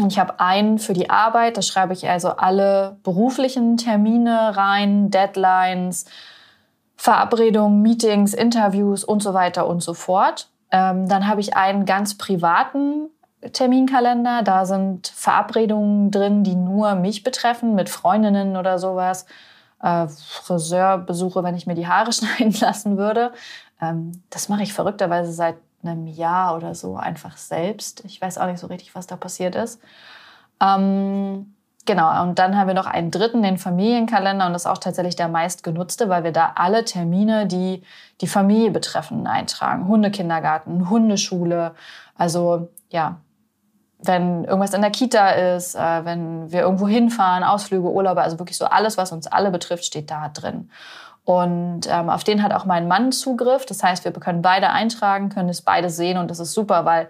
Und 0.00 0.12
ich 0.12 0.20
habe 0.20 0.38
einen 0.38 0.78
für 0.78 0.92
die 0.92 1.10
Arbeit, 1.10 1.56
da 1.56 1.62
schreibe 1.62 1.92
ich 1.92 2.08
also 2.08 2.28
alle 2.28 2.96
beruflichen 3.02 3.76
Termine 3.76 4.56
rein, 4.56 5.10
Deadlines, 5.10 6.04
Verabredungen, 6.94 7.82
Meetings, 7.82 8.34
Interviews 8.34 9.02
und 9.02 9.20
so 9.20 9.34
weiter 9.34 9.66
und 9.66 9.82
so 9.82 9.94
fort. 9.94 10.48
Ähm, 10.70 11.08
dann 11.08 11.26
habe 11.26 11.40
ich 11.40 11.56
einen 11.56 11.86
ganz 11.86 12.16
privaten 12.16 13.08
Terminkalender. 13.52 14.42
Da 14.44 14.64
sind 14.64 15.08
Verabredungen 15.08 16.12
drin, 16.12 16.44
die 16.44 16.54
nur 16.54 16.94
mich 16.94 17.24
betreffen, 17.24 17.74
mit 17.74 17.88
Freundinnen 17.88 18.56
oder 18.56 18.78
sowas 18.78 19.26
äh, 19.82 20.08
Friseurbesuche, 20.08 21.42
wenn 21.42 21.54
ich 21.54 21.66
mir 21.66 21.74
die 21.74 21.86
Haare 21.86 22.12
schneiden 22.14 22.54
lassen 22.60 22.96
würde. 22.96 23.32
Ähm, 23.80 24.22
das 24.30 24.48
mache 24.48 24.62
ich 24.62 24.72
verrückterweise 24.72 25.32
seit 25.32 25.56
einem 25.82 26.06
Jahr 26.06 26.56
oder 26.56 26.74
so 26.74 26.96
einfach 26.96 27.36
selbst. 27.36 28.04
Ich 28.04 28.20
weiß 28.20 28.38
auch 28.38 28.46
nicht 28.46 28.58
so 28.58 28.66
richtig, 28.66 28.94
was 28.94 29.06
da 29.06 29.16
passiert 29.16 29.54
ist. 29.54 29.80
Ähm, 30.60 31.54
genau, 31.86 32.22
und 32.22 32.38
dann 32.38 32.56
haben 32.56 32.66
wir 32.66 32.74
noch 32.74 32.86
einen 32.86 33.12
dritten, 33.12 33.42
den 33.42 33.58
Familienkalender, 33.58 34.46
und 34.46 34.52
das 34.52 34.62
ist 34.62 34.70
auch 34.70 34.78
tatsächlich 34.78 35.14
der 35.14 35.28
meistgenutzte, 35.28 36.08
weil 36.08 36.24
wir 36.24 36.32
da 36.32 36.52
alle 36.56 36.84
Termine, 36.84 37.46
die 37.46 37.82
die 38.20 38.26
Familie 38.26 38.72
betreffen, 38.72 39.26
eintragen. 39.28 39.86
Hundekindergarten, 39.86 40.90
Hundeschule, 40.90 41.74
also 42.16 42.68
ja, 42.90 43.20
wenn 43.98 44.44
irgendwas 44.44 44.74
in 44.74 44.80
der 44.80 44.90
Kita 44.90 45.30
ist, 45.30 45.74
äh, 45.74 46.04
wenn 46.04 46.52
wir 46.52 46.60
irgendwo 46.60 46.86
hinfahren, 46.86 47.42
Ausflüge, 47.42 47.90
Urlaube, 47.90 48.22
also 48.22 48.38
wirklich 48.38 48.56
so 48.56 48.66
alles, 48.66 48.96
was 48.96 49.12
uns 49.12 49.26
alle 49.26 49.50
betrifft, 49.50 49.84
steht 49.84 50.10
da 50.10 50.28
drin. 50.28 50.70
Und 51.24 51.82
ähm, 51.90 52.08
auf 52.08 52.24
den 52.24 52.42
hat 52.42 52.52
auch 52.54 52.64
mein 52.64 52.88
Mann 52.88 53.12
Zugriff. 53.12 53.66
Das 53.66 53.82
heißt, 53.82 54.04
wir 54.04 54.12
können 54.12 54.40
beide 54.40 54.70
eintragen, 54.70 55.28
können 55.28 55.48
es 55.50 55.62
beide 55.62 55.90
sehen 55.90 56.16
und 56.16 56.30
das 56.30 56.38
ist 56.38 56.54
super, 56.54 56.84
weil 56.84 57.08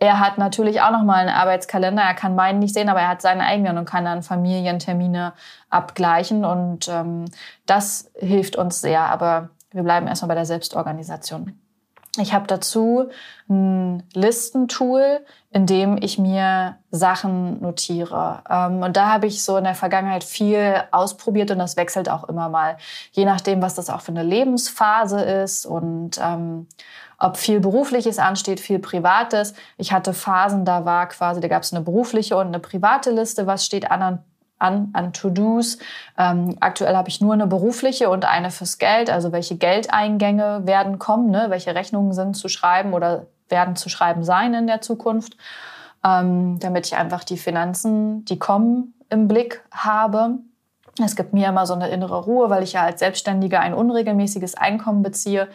er 0.00 0.20
hat 0.20 0.38
natürlich 0.38 0.80
auch 0.80 0.90
noch 0.90 1.02
mal 1.02 1.20
einen 1.20 1.34
Arbeitskalender. 1.34 2.02
Er 2.02 2.14
kann 2.14 2.34
meinen 2.34 2.58
nicht 2.58 2.74
sehen, 2.74 2.88
aber 2.88 3.00
er 3.00 3.08
hat 3.08 3.22
seinen 3.22 3.40
eigenen 3.40 3.78
und 3.78 3.84
kann 3.84 4.04
dann 4.04 4.22
Familientermine 4.22 5.32
abgleichen 5.70 6.44
und 6.44 6.88
ähm, 6.88 7.24
das 7.66 8.10
hilft 8.16 8.56
uns 8.56 8.80
sehr. 8.80 9.02
Aber 9.02 9.50
wir 9.70 9.82
bleiben 9.82 10.06
erstmal 10.06 10.28
bei 10.28 10.34
der 10.34 10.46
Selbstorganisation. 10.46 11.58
Ich 12.16 12.32
habe 12.32 12.46
dazu 12.46 13.10
ein 13.48 14.02
Listentool, 14.14 15.20
in 15.50 15.66
dem 15.66 15.98
ich 16.00 16.18
mir 16.18 16.76
Sachen 16.90 17.60
notiere. 17.60 18.42
Ähm, 18.48 18.82
und 18.82 18.96
da 18.96 19.12
habe 19.12 19.26
ich 19.26 19.44
so 19.44 19.56
in 19.56 19.64
der 19.64 19.74
Vergangenheit 19.74 20.24
viel 20.24 20.82
ausprobiert 20.90 21.50
und 21.50 21.58
das 21.58 21.76
wechselt 21.76 22.08
auch 22.08 22.24
immer 22.24 22.48
mal, 22.48 22.76
je 23.12 23.24
nachdem, 23.24 23.62
was 23.62 23.74
das 23.74 23.90
auch 23.90 24.00
für 24.00 24.12
eine 24.12 24.22
Lebensphase 24.22 25.20
ist 25.20 25.66
und 25.66 26.18
ähm, 26.20 26.66
ob 27.18 27.36
viel 27.36 27.60
Berufliches 27.60 28.18
ansteht, 28.18 28.60
viel 28.60 28.78
Privates. 28.78 29.54
Ich 29.76 29.92
hatte 29.92 30.14
Phasen, 30.14 30.64
da 30.64 30.84
war 30.84 31.08
quasi, 31.08 31.40
da 31.40 31.48
gab 31.48 31.62
es 31.62 31.72
eine 31.72 31.84
berufliche 31.84 32.36
und 32.36 32.46
eine 32.48 32.60
private 32.60 33.10
Liste, 33.10 33.46
was 33.46 33.64
steht 33.64 33.90
an 33.90 34.02
an, 34.02 34.24
an 34.58 35.12
To-Dos. 35.12 35.78
Ähm, 36.16 36.56
aktuell 36.60 36.96
habe 36.96 37.08
ich 37.08 37.20
nur 37.20 37.32
eine 37.32 37.46
berufliche 37.46 38.10
und 38.10 38.24
eine 38.24 38.50
fürs 38.50 38.78
Geld, 38.78 39.10
also 39.10 39.32
welche 39.32 39.56
Geldeingänge 39.56 40.62
werden 40.64 40.98
kommen, 40.98 41.30
ne? 41.30 41.46
welche 41.48 41.74
Rechnungen 41.74 42.12
sind 42.12 42.34
zu 42.34 42.48
schreiben 42.48 42.92
oder 42.92 43.26
werden 43.48 43.76
zu 43.76 43.88
schreiben 43.88 44.24
sein 44.24 44.54
in 44.54 44.66
der 44.66 44.80
Zukunft, 44.80 45.36
ähm, 46.04 46.58
damit 46.60 46.86
ich 46.86 46.96
einfach 46.96 47.24
die 47.24 47.38
Finanzen, 47.38 48.24
die 48.24 48.38
kommen, 48.38 48.94
im 49.10 49.26
Blick 49.26 49.64
habe. 49.70 50.38
Es 51.02 51.16
gibt 51.16 51.32
mir 51.32 51.48
immer 51.48 51.64
so 51.64 51.74
eine 51.74 51.88
innere 51.88 52.24
Ruhe, 52.24 52.50
weil 52.50 52.62
ich 52.62 52.74
ja 52.74 52.82
als 52.82 53.00
Selbstständiger 53.00 53.60
ein 53.60 53.72
unregelmäßiges 53.72 54.54
Einkommen 54.56 55.02
beziehe 55.02 55.48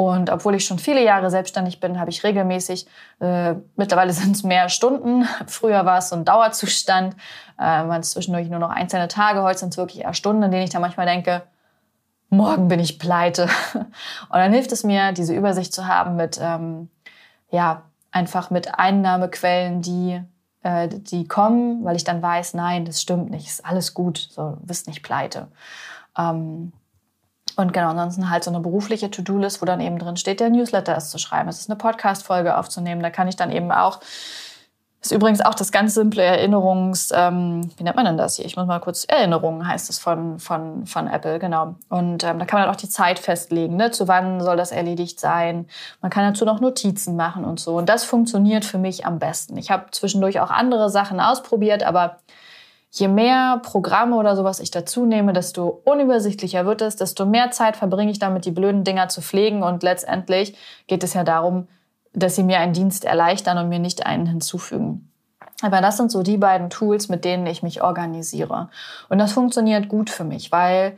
und 0.00 0.30
obwohl 0.30 0.54
ich 0.54 0.64
schon 0.64 0.78
viele 0.78 1.04
Jahre 1.04 1.28
selbstständig 1.28 1.78
bin, 1.78 2.00
habe 2.00 2.08
ich 2.08 2.24
regelmäßig, 2.24 2.86
äh, 3.20 3.56
mittlerweile 3.76 4.12
sind 4.14 4.34
es 4.34 4.42
mehr 4.42 4.70
Stunden, 4.70 5.28
früher 5.46 5.84
war 5.84 5.98
es 5.98 6.08
so 6.08 6.16
ein 6.16 6.24
Dauerzustand, 6.24 7.14
äh, 7.58 7.64
waren 7.64 8.00
es 8.00 8.12
zwischendurch 8.12 8.48
nur 8.48 8.60
noch 8.60 8.70
einzelne 8.70 9.08
Tage, 9.08 9.42
heute 9.42 9.58
sind 9.58 9.74
es 9.74 9.76
wirklich 9.76 10.00
eher 10.00 10.14
Stunden, 10.14 10.42
in 10.42 10.52
denen 10.52 10.64
ich 10.64 10.70
dann 10.70 10.80
manchmal 10.80 11.04
denke, 11.04 11.42
morgen 12.30 12.68
bin 12.68 12.80
ich 12.80 12.98
pleite. 12.98 13.50
Und 13.74 13.88
dann 14.30 14.54
hilft 14.54 14.72
es 14.72 14.84
mir, 14.84 15.12
diese 15.12 15.34
Übersicht 15.34 15.74
zu 15.74 15.86
haben 15.86 16.16
mit, 16.16 16.40
ähm, 16.42 16.88
ja, 17.50 17.82
einfach 18.10 18.48
mit 18.48 18.78
Einnahmequellen, 18.78 19.82
die, 19.82 20.22
äh, 20.62 20.88
die 20.88 21.28
kommen, 21.28 21.84
weil 21.84 21.96
ich 21.96 22.04
dann 22.04 22.22
weiß, 22.22 22.54
nein, 22.54 22.86
das 22.86 23.02
stimmt 23.02 23.30
nicht, 23.30 23.48
ist 23.48 23.66
alles 23.66 23.92
gut, 23.92 24.16
so, 24.16 24.56
bist 24.62 24.86
nicht 24.86 25.02
pleite. 25.02 25.48
Ähm, 26.16 26.72
und 27.56 27.72
genau, 27.72 27.88
ansonsten 27.90 28.30
halt 28.30 28.44
so 28.44 28.50
eine 28.50 28.60
berufliche 28.60 29.10
To-Do-List, 29.10 29.60
wo 29.60 29.66
dann 29.66 29.80
eben 29.80 29.98
drin 29.98 30.16
steht, 30.16 30.40
der 30.40 30.50
Newsletter 30.50 30.96
ist 30.96 31.10
zu 31.10 31.18
schreiben, 31.18 31.48
es 31.48 31.60
ist 31.60 31.70
eine 31.70 31.76
Podcast-Folge 31.76 32.56
aufzunehmen. 32.56 33.02
Da 33.02 33.10
kann 33.10 33.28
ich 33.28 33.36
dann 33.36 33.50
eben 33.50 33.72
auch, 33.72 34.00
ist 35.02 35.12
übrigens 35.12 35.40
auch 35.40 35.54
das 35.54 35.72
ganz 35.72 35.94
simple 35.94 36.22
Erinnerungs, 36.22 37.10
ähm, 37.14 37.70
wie 37.76 37.84
nennt 37.84 37.96
man 37.96 38.04
denn 38.04 38.16
das 38.18 38.36
hier? 38.36 38.44
Ich 38.44 38.56
muss 38.56 38.66
mal 38.66 38.80
kurz, 38.80 39.04
Erinnerungen 39.04 39.66
heißt 39.66 39.88
es 39.88 39.98
von, 39.98 40.38
von, 40.38 40.86
von 40.86 41.06
Apple, 41.06 41.38
genau. 41.38 41.74
Und 41.88 42.22
ähm, 42.24 42.38
da 42.38 42.44
kann 42.44 42.58
man 42.58 42.66
dann 42.66 42.74
auch 42.74 42.80
die 42.80 42.88
Zeit 42.88 43.18
festlegen, 43.18 43.76
ne? 43.76 43.90
zu 43.90 44.08
wann 44.08 44.40
soll 44.40 44.56
das 44.56 44.72
erledigt 44.72 45.18
sein. 45.18 45.66
Man 46.02 46.10
kann 46.10 46.30
dazu 46.30 46.44
noch 46.44 46.60
Notizen 46.60 47.16
machen 47.16 47.44
und 47.44 47.60
so. 47.60 47.76
Und 47.76 47.88
das 47.88 48.04
funktioniert 48.04 48.64
für 48.64 48.78
mich 48.78 49.06
am 49.06 49.18
besten. 49.18 49.56
Ich 49.56 49.70
habe 49.70 49.86
zwischendurch 49.90 50.40
auch 50.40 50.50
andere 50.50 50.90
Sachen 50.90 51.18
ausprobiert, 51.18 51.82
aber 51.82 52.18
je 52.90 53.08
mehr 53.08 53.60
Programme 53.62 54.16
oder 54.16 54.36
sowas 54.36 54.60
ich 54.60 54.70
dazu 54.70 55.06
nehme, 55.06 55.32
desto 55.32 55.80
unübersichtlicher 55.84 56.66
wird 56.66 56.82
es, 56.82 56.96
desto 56.96 57.24
mehr 57.24 57.50
Zeit 57.52 57.76
verbringe 57.76 58.10
ich 58.10 58.18
damit, 58.18 58.44
die 58.44 58.50
blöden 58.50 58.84
Dinger 58.84 59.08
zu 59.08 59.22
pflegen. 59.22 59.62
Und 59.62 59.82
letztendlich 59.82 60.56
geht 60.88 61.04
es 61.04 61.14
ja 61.14 61.24
darum, 61.24 61.68
dass 62.12 62.34
sie 62.34 62.42
mir 62.42 62.58
einen 62.58 62.72
Dienst 62.72 63.04
erleichtern 63.04 63.58
und 63.58 63.68
mir 63.68 63.78
nicht 63.78 64.04
einen 64.06 64.26
hinzufügen. 64.26 65.10
Aber 65.62 65.80
das 65.80 65.96
sind 65.96 66.10
so 66.10 66.22
die 66.22 66.38
beiden 66.38 66.70
Tools, 66.70 67.08
mit 67.08 67.24
denen 67.24 67.46
ich 67.46 67.62
mich 67.62 67.82
organisiere. 67.82 68.70
Und 69.08 69.18
das 69.18 69.32
funktioniert 69.32 69.88
gut 69.88 70.10
für 70.10 70.24
mich, 70.24 70.50
weil 70.50 70.96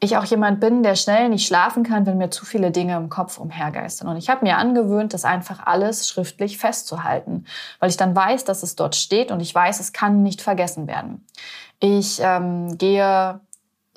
ich 0.00 0.16
auch 0.16 0.24
jemand 0.24 0.60
bin, 0.60 0.82
der 0.82 0.94
schnell 0.94 1.28
nicht 1.28 1.46
schlafen 1.46 1.82
kann, 1.82 2.06
wenn 2.06 2.18
mir 2.18 2.30
zu 2.30 2.44
viele 2.44 2.70
Dinge 2.70 2.96
im 2.96 3.08
Kopf 3.08 3.38
umhergeistern. 3.38 4.08
Und 4.08 4.16
ich 4.16 4.28
habe 4.28 4.44
mir 4.44 4.56
angewöhnt, 4.56 5.12
das 5.12 5.24
einfach 5.24 5.66
alles 5.66 6.08
schriftlich 6.08 6.58
festzuhalten, 6.58 7.46
weil 7.80 7.90
ich 7.90 7.96
dann 7.96 8.14
weiß, 8.14 8.44
dass 8.44 8.62
es 8.62 8.76
dort 8.76 8.94
steht 8.94 9.32
und 9.32 9.40
ich 9.40 9.52
weiß, 9.52 9.80
es 9.80 9.92
kann 9.92 10.22
nicht 10.22 10.40
vergessen 10.40 10.86
werden. 10.86 11.26
Ich 11.80 12.20
ähm, 12.22 12.78
gehe 12.78 13.40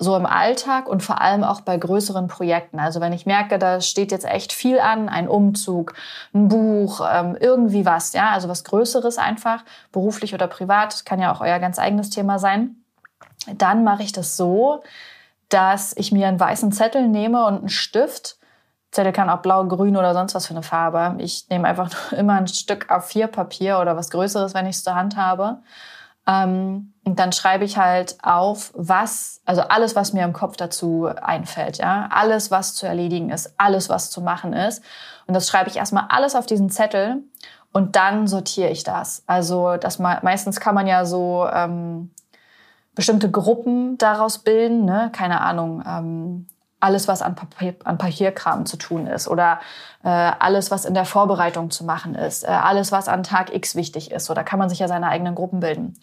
so 0.02 0.16
im 0.16 0.26
Alltag 0.26 0.88
und 0.88 1.02
vor 1.04 1.20
allem 1.20 1.44
auch 1.44 1.60
bei 1.60 1.76
größeren 1.76 2.26
Projekten. 2.26 2.80
Also 2.80 3.00
wenn 3.00 3.12
ich 3.12 3.24
merke, 3.24 3.58
da 3.58 3.80
steht 3.80 4.10
jetzt 4.10 4.24
echt 4.24 4.52
viel 4.52 4.80
an, 4.80 5.08
ein 5.08 5.28
Umzug, 5.28 5.94
ein 6.34 6.48
Buch, 6.48 7.00
ähm, 7.08 7.36
irgendwie 7.38 7.86
was, 7.86 8.12
ja, 8.12 8.30
also 8.30 8.48
was 8.48 8.64
Größeres 8.64 9.18
einfach, 9.18 9.64
beruflich 9.92 10.34
oder 10.34 10.48
privat, 10.48 11.06
kann 11.06 11.20
ja 11.20 11.32
auch 11.32 11.40
euer 11.40 11.60
ganz 11.60 11.78
eigenes 11.78 12.10
Thema 12.10 12.40
sein. 12.40 12.76
Dann 13.56 13.84
mache 13.84 14.02
ich 14.02 14.12
das 14.12 14.36
so, 14.36 14.82
dass 15.52 15.96
ich 15.96 16.12
mir 16.12 16.28
einen 16.28 16.40
weißen 16.40 16.72
Zettel 16.72 17.08
nehme 17.08 17.46
und 17.46 17.58
einen 17.58 17.68
Stift. 17.68 18.38
Zettel 18.90 19.12
kann 19.12 19.30
auch 19.30 19.40
blau, 19.40 19.64
grün 19.66 19.96
oder 19.96 20.12
sonst 20.14 20.34
was 20.34 20.46
für 20.46 20.54
eine 20.54 20.62
Farbe. 20.62 21.16
Ich 21.18 21.46
nehme 21.48 21.68
einfach 21.68 22.12
immer 22.12 22.34
ein 22.34 22.48
Stück 22.48 22.90
A4-Papier 22.90 23.78
oder 23.80 23.96
was 23.96 24.10
Größeres, 24.10 24.54
wenn 24.54 24.66
ich 24.66 24.76
es 24.76 24.84
zur 24.84 24.94
Hand 24.94 25.16
habe 25.16 25.62
ähm, 26.26 26.92
und 27.04 27.18
dann 27.18 27.32
schreibe 27.32 27.64
ich 27.64 27.78
halt 27.78 28.16
auf, 28.22 28.72
was, 28.74 29.40
also 29.44 29.62
alles, 29.62 29.96
was 29.96 30.12
mir 30.12 30.24
im 30.24 30.32
Kopf 30.32 30.56
dazu 30.56 31.08
einfällt, 31.20 31.78
ja, 31.78 32.08
alles, 32.12 32.50
was 32.50 32.74
zu 32.74 32.86
erledigen 32.86 33.30
ist, 33.30 33.54
alles, 33.58 33.88
was 33.88 34.10
zu 34.10 34.20
machen 34.20 34.52
ist. 34.52 34.82
Und 35.26 35.34
das 35.34 35.48
schreibe 35.48 35.68
ich 35.68 35.76
erstmal 35.76 36.06
alles 36.10 36.36
auf 36.36 36.46
diesen 36.46 36.70
Zettel 36.70 37.24
und 37.72 37.96
dann 37.96 38.28
sortiere 38.28 38.70
ich 38.70 38.84
das. 38.84 39.24
Also 39.26 39.76
das 39.76 39.98
meistens 39.98 40.60
kann 40.60 40.74
man 40.74 40.86
ja 40.86 41.04
so 41.04 41.48
ähm, 41.52 42.10
bestimmte 42.94 43.30
Gruppen 43.30 43.98
daraus 43.98 44.38
bilden, 44.38 44.84
ne? 44.84 45.10
keine 45.12 45.40
Ahnung. 45.40 45.82
Ähm, 45.86 46.46
alles, 46.82 47.06
was 47.06 47.22
an, 47.22 47.36
Papier, 47.36 47.76
an 47.84 47.96
Papierkram 47.96 48.66
zu 48.66 48.76
tun 48.76 49.06
ist 49.06 49.28
oder 49.28 49.60
äh, 50.02 50.08
alles, 50.08 50.72
was 50.72 50.84
in 50.84 50.94
der 50.94 51.04
Vorbereitung 51.04 51.70
zu 51.70 51.84
machen 51.84 52.16
ist, 52.16 52.42
äh, 52.42 52.48
alles, 52.48 52.90
was 52.90 53.06
an 53.06 53.22
Tag 53.22 53.54
X 53.54 53.76
wichtig 53.76 54.10
ist. 54.10 54.24
So, 54.24 54.34
da 54.34 54.42
kann 54.42 54.58
man 54.58 54.68
sich 54.68 54.80
ja 54.80 54.88
seine 54.88 55.06
eigenen 55.06 55.36
Gruppen 55.36 55.60
bilden. 55.60 55.96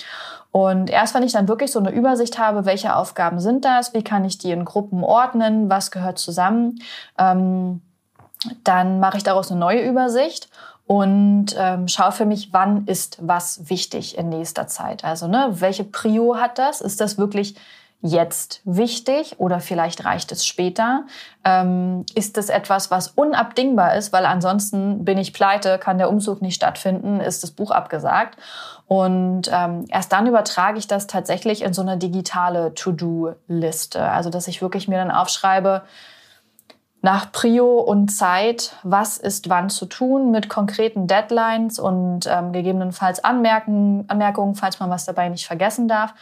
Und 0.51 0.89
erst 0.89 1.13
wenn 1.13 1.24
ich 1.24 1.34
dann 1.34 1.50
wirklich 1.50 1.72
so 1.74 1.79
eine 1.79 1.91
Übersicht 1.91 2.39
habe, 2.39 2.65
welche 2.65 2.96
Aufgaben 2.96 3.41
sind 3.41 3.65
das, 3.65 3.93
wie 3.93 4.03
kann 4.03 4.24
ich 4.24 4.38
die 4.38 4.51
in 4.51 4.63
Gruppen 4.63 5.03
ordnen, 5.03 5.69
was 5.69 5.91
gehört 5.91 6.17
zusammen, 6.17 6.79
ähm, 7.17 7.81
dann 8.63 9.01
mache 9.01 9.17
ich 9.17 9.24
daraus 9.24 9.51
eine 9.51 9.60
neue 9.60 9.81
Übersicht 9.81 10.50
und 10.91 11.55
ähm, 11.55 11.88
schaue 11.88 12.12
für 12.12 12.25
mich, 12.25 12.51
wann 12.51 12.88
ist 12.88 13.19
was 13.22 13.69
wichtig 13.69 14.17
in 14.17 14.27
nächster 14.27 14.65
Zeit. 14.65 15.03
Also 15.03 15.27
ne, 15.27 15.50
welche 15.51 15.84
Prio 15.84 16.38
hat 16.38 16.58
das? 16.58 16.81
Ist 16.81 17.00
das 17.00 17.19
wirklich 17.19 17.53
jetzt 18.01 18.62
wichtig 18.65 19.36
oder 19.38 19.60
vielleicht 19.60 20.03
reicht 20.03 20.31
es 20.31 20.48
später? 20.48 21.03
Ähm, 21.46 22.08
ist 22.15 22.39
es 22.39 22.50
etwas, 22.50 22.89
was 22.89 23.10
unabdingbar 23.10 23.93
ist, 23.98 24.12
weil 24.13 24.25
ansonsten 24.25 25.05
bin 25.05 25.19
ich 25.19 25.31
pleite, 25.31 25.77
kann 25.77 26.00
der 26.00 26.10
Umzug 26.10 26.41
nicht 26.41 26.55
stattfinden, 26.55 27.19
ist 27.19 27.43
das 27.43 27.51
Buch 27.51 27.69
abgesagt? 27.69 28.39
Und 28.88 29.43
ähm, 29.53 29.86
erst 29.89 30.12
dann 30.12 30.25
übertrage 30.25 30.79
ich 30.79 30.88
das 30.88 31.05
tatsächlich 31.05 31.62
in 31.62 31.75
so 31.75 31.84
eine 31.84 31.98
digitale 31.98 32.74
To-Do-Liste. 32.74 34.10
Also 34.10 34.31
dass 34.31 34.48
ich 34.48 34.63
wirklich 34.63 34.88
mir 34.88 34.98
dann 34.98 35.12
aufschreibe, 35.12 35.84
nach 37.01 37.32
Prio 37.32 37.79
und 37.79 38.10
Zeit, 38.10 38.75
was 38.84 39.18
ist 39.18 39.50
wann 39.50 39.70
zu 39.70 39.86
tun, 39.86 40.32
mit 40.32 40.50
konkreten 40.50 41.08
Deadlines 41.08 41.79
und 41.79 42.27
ähm, 42.27 42.51
gegebenenfalls 42.51 43.24
Anmerken, 43.24 44.03
Anmerkungen, 44.10 44.56
falls 44.56 44.79
man 44.79 44.89
was 44.89 45.06
dabei 45.06 45.29
nicht 45.29 45.48
vergessen 45.48 45.88
darf. 45.88 46.13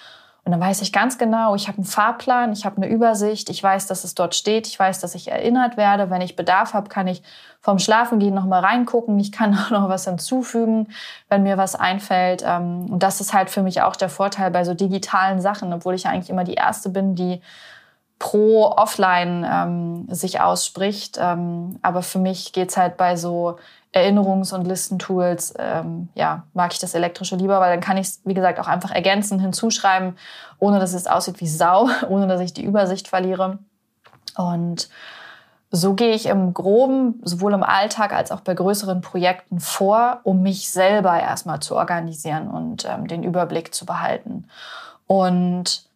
Und 0.47 0.51
dann 0.51 0.61
weiß 0.61 0.81
ich 0.81 0.93
ganz 0.93 1.17
genau, 1.17 1.55
ich 1.55 1.67
habe 1.67 1.79
einen 1.79 1.85
Fahrplan, 1.85 2.53
ich 2.53 2.63
habe 2.63 2.77
eine 2.77 2.87
Übersicht, 2.87 3.49
ich 3.49 3.61
weiß, 3.61 3.87
dass 3.87 4.05
es 4.05 4.15
dort 4.15 4.33
steht, 4.33 4.65
ich 4.67 4.79
weiß, 4.79 5.01
dass 5.01 5.13
ich 5.13 5.29
erinnert 5.29 5.75
werde. 5.75 6.09
Wenn 6.09 6.21
ich 6.21 6.37
Bedarf 6.37 6.73
habe, 6.73 6.87
kann 6.87 7.05
ich 7.07 7.21
vom 7.59 7.79
Schlafengehen 7.79 8.33
noch 8.33 8.45
mal 8.45 8.61
reingucken. 8.61 9.19
Ich 9.19 9.33
kann 9.33 9.57
auch 9.57 9.71
noch 9.71 9.89
was 9.89 10.05
hinzufügen, 10.05 10.87
wenn 11.27 11.43
mir 11.43 11.57
was 11.57 11.75
einfällt. 11.75 12.45
Ähm, 12.47 12.85
und 12.89 13.03
das 13.03 13.19
ist 13.19 13.33
halt 13.33 13.49
für 13.49 13.61
mich 13.61 13.81
auch 13.81 13.97
der 13.97 14.07
Vorteil 14.07 14.49
bei 14.51 14.63
so 14.63 14.73
digitalen 14.73 15.41
Sachen, 15.41 15.73
obwohl 15.73 15.95
ich 15.95 16.03
ja 16.03 16.11
eigentlich 16.11 16.29
immer 16.29 16.45
die 16.45 16.53
Erste 16.53 16.89
bin, 16.89 17.15
die 17.15 17.41
pro 18.19 18.65
Offline 18.65 19.45
ähm, 19.49 20.07
sich 20.09 20.41
ausspricht. 20.41 21.17
Ähm, 21.21 21.79
aber 21.81 22.01
für 22.01 22.19
mich 22.19 22.51
geht's 22.51 22.77
halt 22.77 22.97
bei 22.97 23.15
so 23.15 23.57
Erinnerungs- 23.93 24.53
und 24.53 24.65
Listentools, 24.65 25.53
ähm, 25.57 26.09
ja, 26.13 26.43
mag 26.53 26.73
ich 26.73 26.79
das 26.79 26.93
elektrische 26.93 27.35
lieber, 27.35 27.59
weil 27.59 27.71
dann 27.71 27.81
kann 27.81 27.97
ich 27.97 28.07
es, 28.07 28.21
wie 28.25 28.33
gesagt, 28.33 28.59
auch 28.59 28.67
einfach 28.67 28.91
ergänzen, 28.91 29.39
hinzuschreiben, 29.39 30.17
ohne 30.59 30.79
dass 30.79 30.93
es 30.93 31.07
aussieht 31.07 31.39
wie 31.39 31.47
Sau, 31.47 31.89
ohne 32.09 32.27
dass 32.27 32.41
ich 32.41 32.53
die 32.53 32.63
Übersicht 32.63 33.07
verliere. 33.07 33.59
Und 34.35 34.89
so 35.71 35.93
gehe 35.95 36.13
ich 36.13 36.27
im 36.27 36.53
Groben, 36.53 37.21
sowohl 37.23 37.53
im 37.53 37.63
Alltag 37.63 38.13
als 38.13 38.31
auch 38.31 38.41
bei 38.41 38.53
größeren 38.53 39.01
Projekten 39.01 39.59
vor, 39.59 40.19
um 40.23 40.41
mich 40.41 40.69
selber 40.69 41.19
erstmal 41.19 41.59
zu 41.59 41.75
organisieren 41.75 42.47
und 42.47 42.85
ähm, 42.85 43.07
den 43.07 43.23
Überblick 43.23 43.73
zu 43.73 43.85
behalten. 43.85 44.47
Und 45.07 45.86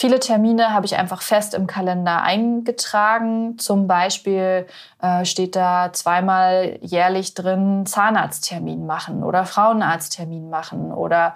Viele 0.00 0.18
Termine 0.18 0.72
habe 0.72 0.86
ich 0.86 0.96
einfach 0.96 1.20
fest 1.20 1.52
im 1.52 1.66
Kalender 1.66 2.22
eingetragen. 2.22 3.58
Zum 3.58 3.86
Beispiel 3.86 4.66
äh, 5.02 5.26
steht 5.26 5.54
da 5.54 5.92
zweimal 5.92 6.78
jährlich 6.80 7.34
drin 7.34 7.84
Zahnarzttermin 7.84 8.86
machen 8.86 9.22
oder 9.22 9.44
Frauenarzttermin 9.44 10.48
machen 10.48 10.90
oder 10.90 11.34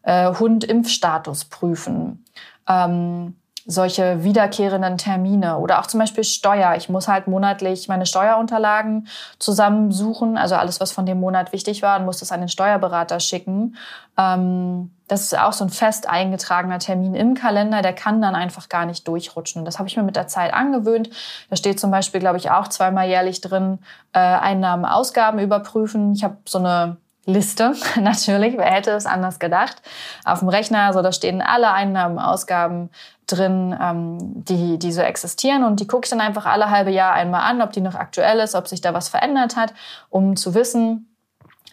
äh, 0.00 0.32
Hund-Impfstatus 0.32 1.44
prüfen. 1.44 2.24
Ähm, 2.66 3.36
solche 3.66 4.22
wiederkehrenden 4.22 4.96
Termine 4.96 5.58
oder 5.58 5.80
auch 5.80 5.86
zum 5.86 5.98
Beispiel 5.98 6.22
Steuer. 6.22 6.76
Ich 6.76 6.88
muss 6.88 7.08
halt 7.08 7.26
monatlich 7.26 7.88
meine 7.88 8.06
Steuerunterlagen 8.06 9.08
zusammensuchen, 9.40 10.38
also 10.38 10.54
alles, 10.54 10.80
was 10.80 10.92
von 10.92 11.04
dem 11.04 11.18
Monat 11.18 11.52
wichtig 11.52 11.82
war, 11.82 11.98
und 11.98 12.06
muss 12.06 12.18
das 12.18 12.30
an 12.30 12.40
den 12.40 12.48
Steuerberater 12.48 13.18
schicken. 13.18 13.76
Ähm, 14.16 14.92
das 15.08 15.22
ist 15.22 15.38
auch 15.38 15.52
so 15.52 15.64
ein 15.64 15.70
fest 15.70 16.08
eingetragener 16.08 16.78
Termin 16.78 17.14
im 17.14 17.34
Kalender, 17.34 17.82
der 17.82 17.92
kann 17.92 18.22
dann 18.22 18.36
einfach 18.36 18.68
gar 18.68 18.86
nicht 18.86 19.06
durchrutschen. 19.08 19.64
Das 19.64 19.78
habe 19.78 19.88
ich 19.88 19.96
mir 19.96 20.04
mit 20.04 20.16
der 20.16 20.28
Zeit 20.28 20.54
angewöhnt. 20.54 21.10
Da 21.50 21.56
steht 21.56 21.80
zum 21.80 21.90
Beispiel, 21.90 22.20
glaube 22.20 22.38
ich, 22.38 22.50
auch 22.50 22.68
zweimal 22.68 23.08
jährlich 23.08 23.40
drin, 23.40 23.80
äh, 24.12 24.18
Einnahmen, 24.18 24.84
Ausgaben 24.84 25.40
überprüfen. 25.40 26.12
Ich 26.12 26.22
habe 26.22 26.36
so 26.44 26.58
eine 26.58 26.98
Liste, 27.26 27.74
natürlich, 28.00 28.56
wer 28.56 28.66
hätte 28.66 28.92
es 28.92 29.04
anders 29.04 29.38
gedacht, 29.38 29.82
auf 30.24 30.38
dem 30.38 30.48
Rechner. 30.48 30.92
So, 30.92 31.02
da 31.02 31.12
stehen 31.12 31.42
alle 31.42 31.72
Einnahmen, 31.72 32.18
Ausgaben 32.18 32.90
drin, 33.26 33.76
ähm, 33.80 34.18
die, 34.44 34.78
die 34.78 34.92
so 34.92 35.00
existieren. 35.00 35.64
Und 35.64 35.80
die 35.80 35.86
gucke 35.86 36.06
ich 36.06 36.10
dann 36.10 36.20
einfach 36.20 36.46
alle 36.46 36.70
halbe 36.70 36.90
Jahr 36.90 37.12
einmal 37.12 37.42
an, 37.42 37.62
ob 37.62 37.72
die 37.72 37.80
noch 37.80 37.94
aktuell 37.94 38.38
ist, 38.38 38.54
ob 38.54 38.68
sich 38.68 38.80
da 38.80 38.94
was 38.94 39.08
verändert 39.08 39.56
hat, 39.56 39.74
um 40.10 40.36
zu 40.36 40.54
wissen, 40.54 41.12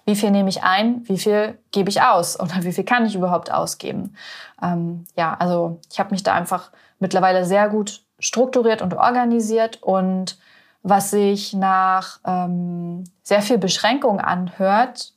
wie 0.06 0.16
viel 0.16 0.32
nehme 0.32 0.50
ich 0.50 0.64
ein, 0.64 1.08
wie 1.08 1.18
viel 1.18 1.58
gebe 1.72 1.90
ich 1.90 2.02
aus 2.02 2.40
oder 2.40 2.64
wie 2.64 2.74
viel 2.74 2.84
kann 2.84 3.06
ich 3.06 3.16
überhaupt 3.16 3.52
ausgeben. 3.52 4.16
Ähm, 4.62 5.06
ja, 5.16 5.36
also 5.40 5.80
ich 5.92 6.00
habe 6.00 6.12
mich 6.12 6.24
da 6.24 6.34
einfach 6.34 6.72
mittlerweile 7.00 7.46
sehr 7.46 7.70
gut 7.70 8.02
strukturiert 8.20 8.82
und 8.82 8.94
organisiert 8.94 9.82
und 9.84 10.38
was 10.82 11.12
sich 11.12 11.54
nach 11.54 12.20
ähm, 12.26 13.06
sehr 13.24 13.42
viel 13.42 13.58
Beschränkung 13.58 14.20
anhört, 14.20 15.14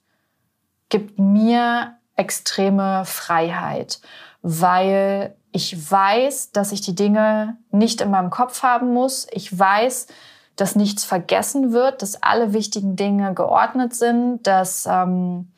gibt 0.88 1.18
mir 1.18 1.94
extreme 2.14 3.04
Freiheit, 3.04 4.00
weil 4.42 5.34
ich 5.56 5.90
weiß, 5.90 6.52
dass 6.52 6.70
ich 6.70 6.82
die 6.82 6.94
Dinge 6.94 7.56
nicht 7.70 8.02
in 8.02 8.10
meinem 8.10 8.28
Kopf 8.28 8.62
haben 8.62 8.92
muss. 8.92 9.26
Ich 9.32 9.58
weiß, 9.58 10.06
dass 10.54 10.76
nichts 10.76 11.02
vergessen 11.02 11.72
wird, 11.72 12.02
dass 12.02 12.22
alle 12.22 12.52
wichtigen 12.52 12.94
Dinge 12.94 13.32
geordnet 13.32 13.94
sind, 13.94 14.46
dass 14.46 14.86
ähm, 14.86 15.50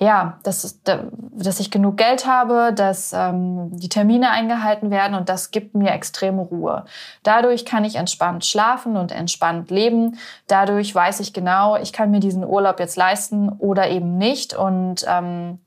ja, 0.00 0.38
dass, 0.42 0.80
dass 0.84 1.60
ich 1.60 1.70
genug 1.70 1.96
Geld 1.96 2.26
habe, 2.26 2.72
dass 2.74 3.12
ähm, 3.12 3.70
die 3.72 3.88
Termine 3.88 4.30
eingehalten 4.30 4.90
werden 4.90 5.14
und 5.14 5.30
das 5.30 5.50
gibt 5.50 5.74
mir 5.74 5.90
extreme 5.90 6.42
Ruhe. 6.42 6.84
Dadurch 7.22 7.64
kann 7.64 7.86
ich 7.86 7.96
entspannt 7.96 8.44
schlafen 8.44 8.96
und 8.96 9.10
entspannt 9.10 9.70
leben. 9.70 10.18
Dadurch 10.46 10.94
weiß 10.94 11.20
ich 11.20 11.32
genau, 11.32 11.76
ich 11.76 11.92
kann 11.94 12.10
mir 12.10 12.20
diesen 12.20 12.44
Urlaub 12.44 12.78
jetzt 12.78 12.96
leisten 12.96 13.48
oder 13.48 13.88
eben 13.88 14.18
nicht 14.18 14.54
und 14.54 15.06
ähm, 15.08 15.58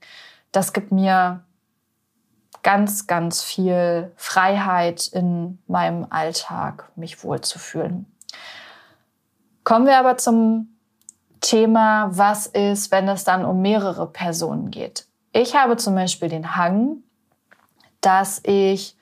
das 0.52 0.72
gibt 0.72 0.92
mir 0.92 1.42
ganz, 2.64 3.08
ganz 3.08 3.42
viel 3.42 4.12
Freiheit 4.16 5.08
in 5.08 5.60
meinem 5.68 6.08
Alltag, 6.10 6.92
mich 6.96 7.24
wohlzufühlen. 7.24 8.06
Kommen 9.64 9.86
wir 9.86 9.98
aber 9.98 10.18
zum 10.18 10.70
Thema, 11.40 12.10
was 12.12 12.48
ist, 12.48 12.92
wenn 12.92 13.08
es 13.08 13.24
dann 13.24 13.46
um 13.46 13.62
mehrere 13.62 14.08
Personen 14.08 14.72
geht. 14.72 15.06
Ich 15.34 15.56
habe 15.56 15.78
zum 15.78 15.96
Beispiel 15.96 16.30
den 16.30 16.56
Hang, 16.56 16.98
dass 18.02 18.42
ich 18.44 18.96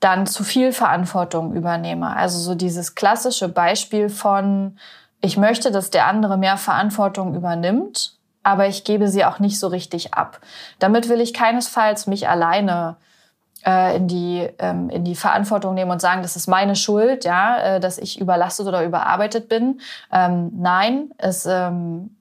dann 0.00 0.26
zu 0.26 0.44
viel 0.44 0.72
Verantwortung 0.72 1.54
übernehme. 1.54 2.14
Also 2.14 2.38
so 2.38 2.54
dieses 2.54 2.94
klassische 2.94 3.48
Beispiel 3.48 4.08
von, 4.08 4.78
ich 5.20 5.36
möchte, 5.36 5.70
dass 5.70 5.90
der 5.90 6.06
andere 6.06 6.36
mehr 6.36 6.56
Verantwortung 6.56 7.34
übernimmt, 7.34 8.15
aber 8.46 8.68
ich 8.68 8.84
gebe 8.84 9.08
sie 9.08 9.24
auch 9.24 9.40
nicht 9.40 9.58
so 9.58 9.66
richtig 9.66 10.14
ab. 10.14 10.38
Damit 10.78 11.08
will 11.08 11.20
ich 11.20 11.34
keinesfalls 11.34 12.06
mich 12.06 12.28
alleine 12.28 12.94
äh, 13.66 13.96
in 13.96 14.06
die 14.06 14.48
ähm, 14.60 14.88
in 14.88 15.02
die 15.02 15.16
Verantwortung 15.16 15.74
nehmen 15.74 15.90
und 15.90 16.00
sagen, 16.00 16.22
das 16.22 16.36
ist 16.36 16.46
meine 16.46 16.76
Schuld, 16.76 17.24
ja, 17.24 17.58
äh, 17.58 17.80
dass 17.80 17.98
ich 17.98 18.20
überlastet 18.20 18.68
oder 18.68 18.84
überarbeitet 18.84 19.48
bin. 19.48 19.80
Ähm, 20.12 20.52
nein, 20.54 21.10
es 21.18 21.44
ähm, 21.44 22.16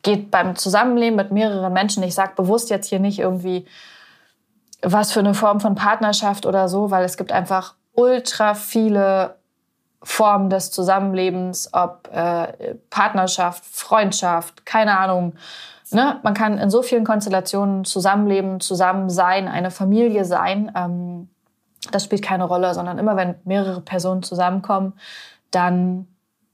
geht 0.00 0.30
beim 0.30 0.56
Zusammenleben 0.56 1.16
mit 1.16 1.30
mehreren 1.30 1.74
Menschen. 1.74 2.02
Ich 2.04 2.14
sage 2.14 2.32
bewusst 2.34 2.70
jetzt 2.70 2.88
hier 2.88 2.98
nicht 2.98 3.18
irgendwie 3.18 3.66
was 4.80 5.12
für 5.12 5.20
eine 5.20 5.34
Form 5.34 5.60
von 5.60 5.74
Partnerschaft 5.74 6.46
oder 6.46 6.70
so, 6.70 6.90
weil 6.90 7.04
es 7.04 7.18
gibt 7.18 7.32
einfach 7.32 7.74
ultra 7.92 8.54
viele 8.54 9.36
Formen 10.02 10.50
des 10.50 10.70
Zusammenlebens, 10.70 11.70
ob 11.72 12.08
äh, 12.12 12.74
Partnerschaft, 12.90 13.64
Freundschaft, 13.64 14.66
keine 14.66 14.98
Ahnung, 14.98 15.34
ne, 15.90 16.20
man 16.22 16.34
kann 16.34 16.58
in 16.58 16.70
so 16.70 16.82
vielen 16.82 17.04
Konstellationen 17.04 17.84
zusammenleben, 17.84 18.60
zusammen 18.60 19.10
sein, 19.10 19.48
eine 19.48 19.70
Familie 19.70 20.24
sein. 20.24 20.72
Ähm, 20.74 21.28
das 21.90 22.04
spielt 22.04 22.22
keine 22.22 22.44
Rolle, 22.44 22.74
sondern 22.74 22.98
immer 22.98 23.16
wenn 23.16 23.34
mehrere 23.44 23.80
Personen 23.80 24.22
zusammenkommen, 24.22 24.94
dann 25.50 26.06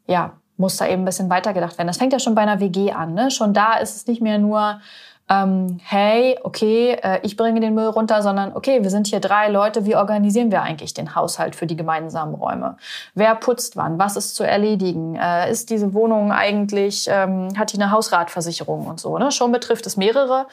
ja, 0.06 0.32
muss 0.56 0.76
da 0.76 0.86
eben 0.86 1.02
ein 1.02 1.04
bisschen 1.04 1.30
weitergedacht 1.30 1.78
werden. 1.78 1.88
Das 1.88 1.98
fängt 1.98 2.12
ja 2.12 2.18
schon 2.18 2.34
bei 2.34 2.42
einer 2.42 2.60
WG 2.60 2.92
an. 2.92 3.14
Ne? 3.14 3.30
Schon 3.30 3.52
da 3.54 3.74
ist 3.74 3.96
es 3.96 4.06
nicht 4.06 4.22
mehr 4.22 4.38
nur, 4.38 4.80
ähm, 5.28 5.78
hey, 5.82 6.38
okay, 6.42 6.92
äh, 7.02 7.20
ich 7.22 7.36
bringe 7.36 7.60
den 7.60 7.74
Müll 7.74 7.88
runter, 7.88 8.22
sondern 8.22 8.54
okay, 8.54 8.82
wir 8.82 8.90
sind 8.90 9.06
hier 9.06 9.20
drei 9.20 9.48
Leute, 9.48 9.84
wie 9.84 9.96
organisieren 9.96 10.50
wir 10.50 10.62
eigentlich 10.62 10.94
den 10.94 11.14
Haushalt 11.14 11.54
für 11.54 11.66
die 11.66 11.76
gemeinsamen 11.76 12.34
Räume? 12.34 12.76
Wer 13.14 13.34
putzt 13.34 13.76
wann? 13.76 13.98
Was 13.98 14.16
ist 14.16 14.34
zu 14.36 14.44
erledigen? 14.44 15.16
Äh, 15.16 15.50
ist 15.50 15.70
diese 15.70 15.92
Wohnung 15.92 16.32
eigentlich, 16.32 17.08
ähm, 17.10 17.48
hat 17.58 17.72
die 17.72 17.76
eine 17.76 17.90
Hausratversicherung 17.90 18.86
und 18.86 19.00
so? 19.00 19.18
Ne? 19.18 19.30
Schon 19.30 19.52
betrifft 19.52 19.86
es 19.86 19.96
mehrere 19.96 20.46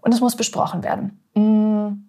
und 0.00 0.12
es 0.12 0.20
muss 0.20 0.36
besprochen 0.36 0.82
werden. 0.82 1.20
Mm. 1.34 2.03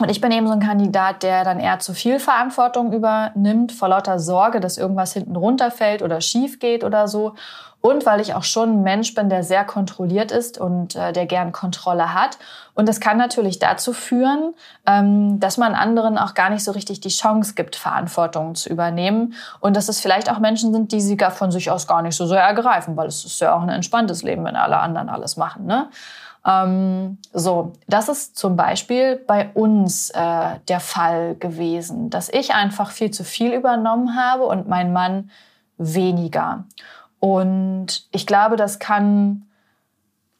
Und 0.00 0.10
ich 0.10 0.22
bin 0.22 0.32
eben 0.32 0.46
so 0.46 0.54
ein 0.54 0.60
Kandidat, 0.60 1.22
der 1.22 1.44
dann 1.44 1.60
eher 1.60 1.78
zu 1.78 1.92
viel 1.92 2.18
Verantwortung 2.18 2.92
übernimmt, 2.92 3.72
vor 3.72 3.88
lauter 3.88 4.18
Sorge, 4.18 4.58
dass 4.58 4.78
irgendwas 4.78 5.12
hinten 5.12 5.36
runterfällt 5.36 6.00
oder 6.00 6.22
schief 6.22 6.58
geht 6.58 6.82
oder 6.82 7.08
so. 7.08 7.34
Und 7.82 8.06
weil 8.06 8.20
ich 8.20 8.34
auch 8.34 8.44
schon 8.44 8.70
ein 8.70 8.82
Mensch 8.84 9.12
bin, 9.14 9.28
der 9.28 9.42
sehr 9.42 9.64
kontrolliert 9.64 10.30
ist 10.30 10.56
und 10.56 10.94
äh, 10.94 11.12
der 11.12 11.26
gern 11.26 11.50
Kontrolle 11.50 12.14
hat. 12.14 12.38
Und 12.74 12.88
das 12.88 13.00
kann 13.00 13.18
natürlich 13.18 13.58
dazu 13.58 13.92
führen, 13.92 14.54
ähm, 14.86 15.40
dass 15.40 15.58
man 15.58 15.74
anderen 15.74 16.16
auch 16.16 16.34
gar 16.34 16.48
nicht 16.48 16.62
so 16.62 16.70
richtig 16.70 17.00
die 17.00 17.08
Chance 17.08 17.54
gibt, 17.54 17.74
Verantwortung 17.74 18.54
zu 18.54 18.70
übernehmen. 18.70 19.34
Und 19.58 19.76
dass 19.76 19.88
es 19.88 20.00
vielleicht 20.00 20.30
auch 20.30 20.38
Menschen 20.38 20.72
sind, 20.72 20.92
die 20.92 21.00
sie 21.00 21.16
gar 21.16 21.32
von 21.32 21.50
sich 21.50 21.72
aus 21.72 21.88
gar 21.88 22.02
nicht 22.02 22.16
so 22.16 22.24
sehr 22.24 22.40
ergreifen, 22.40 22.96
weil 22.96 23.08
es 23.08 23.24
ist 23.24 23.40
ja 23.40 23.54
auch 23.54 23.62
ein 23.62 23.68
entspanntes 23.68 24.22
Leben, 24.22 24.44
wenn 24.44 24.56
alle 24.56 24.78
anderen 24.78 25.08
alles 25.08 25.36
machen. 25.36 25.66
Ne? 25.66 25.88
Ähm, 26.46 27.18
so, 27.32 27.72
das 27.86 28.08
ist 28.08 28.36
zum 28.36 28.56
Beispiel 28.56 29.16
bei 29.16 29.50
uns 29.54 30.10
äh, 30.10 30.58
der 30.68 30.80
Fall 30.80 31.36
gewesen, 31.36 32.10
dass 32.10 32.28
ich 32.28 32.54
einfach 32.54 32.90
viel 32.90 33.10
zu 33.10 33.24
viel 33.24 33.52
übernommen 33.52 34.16
habe 34.16 34.44
und 34.44 34.68
mein 34.68 34.92
Mann 34.92 35.30
weniger. 35.78 36.64
Und 37.20 38.06
ich 38.10 38.26
glaube, 38.26 38.56
das 38.56 38.78
kann 38.78 39.46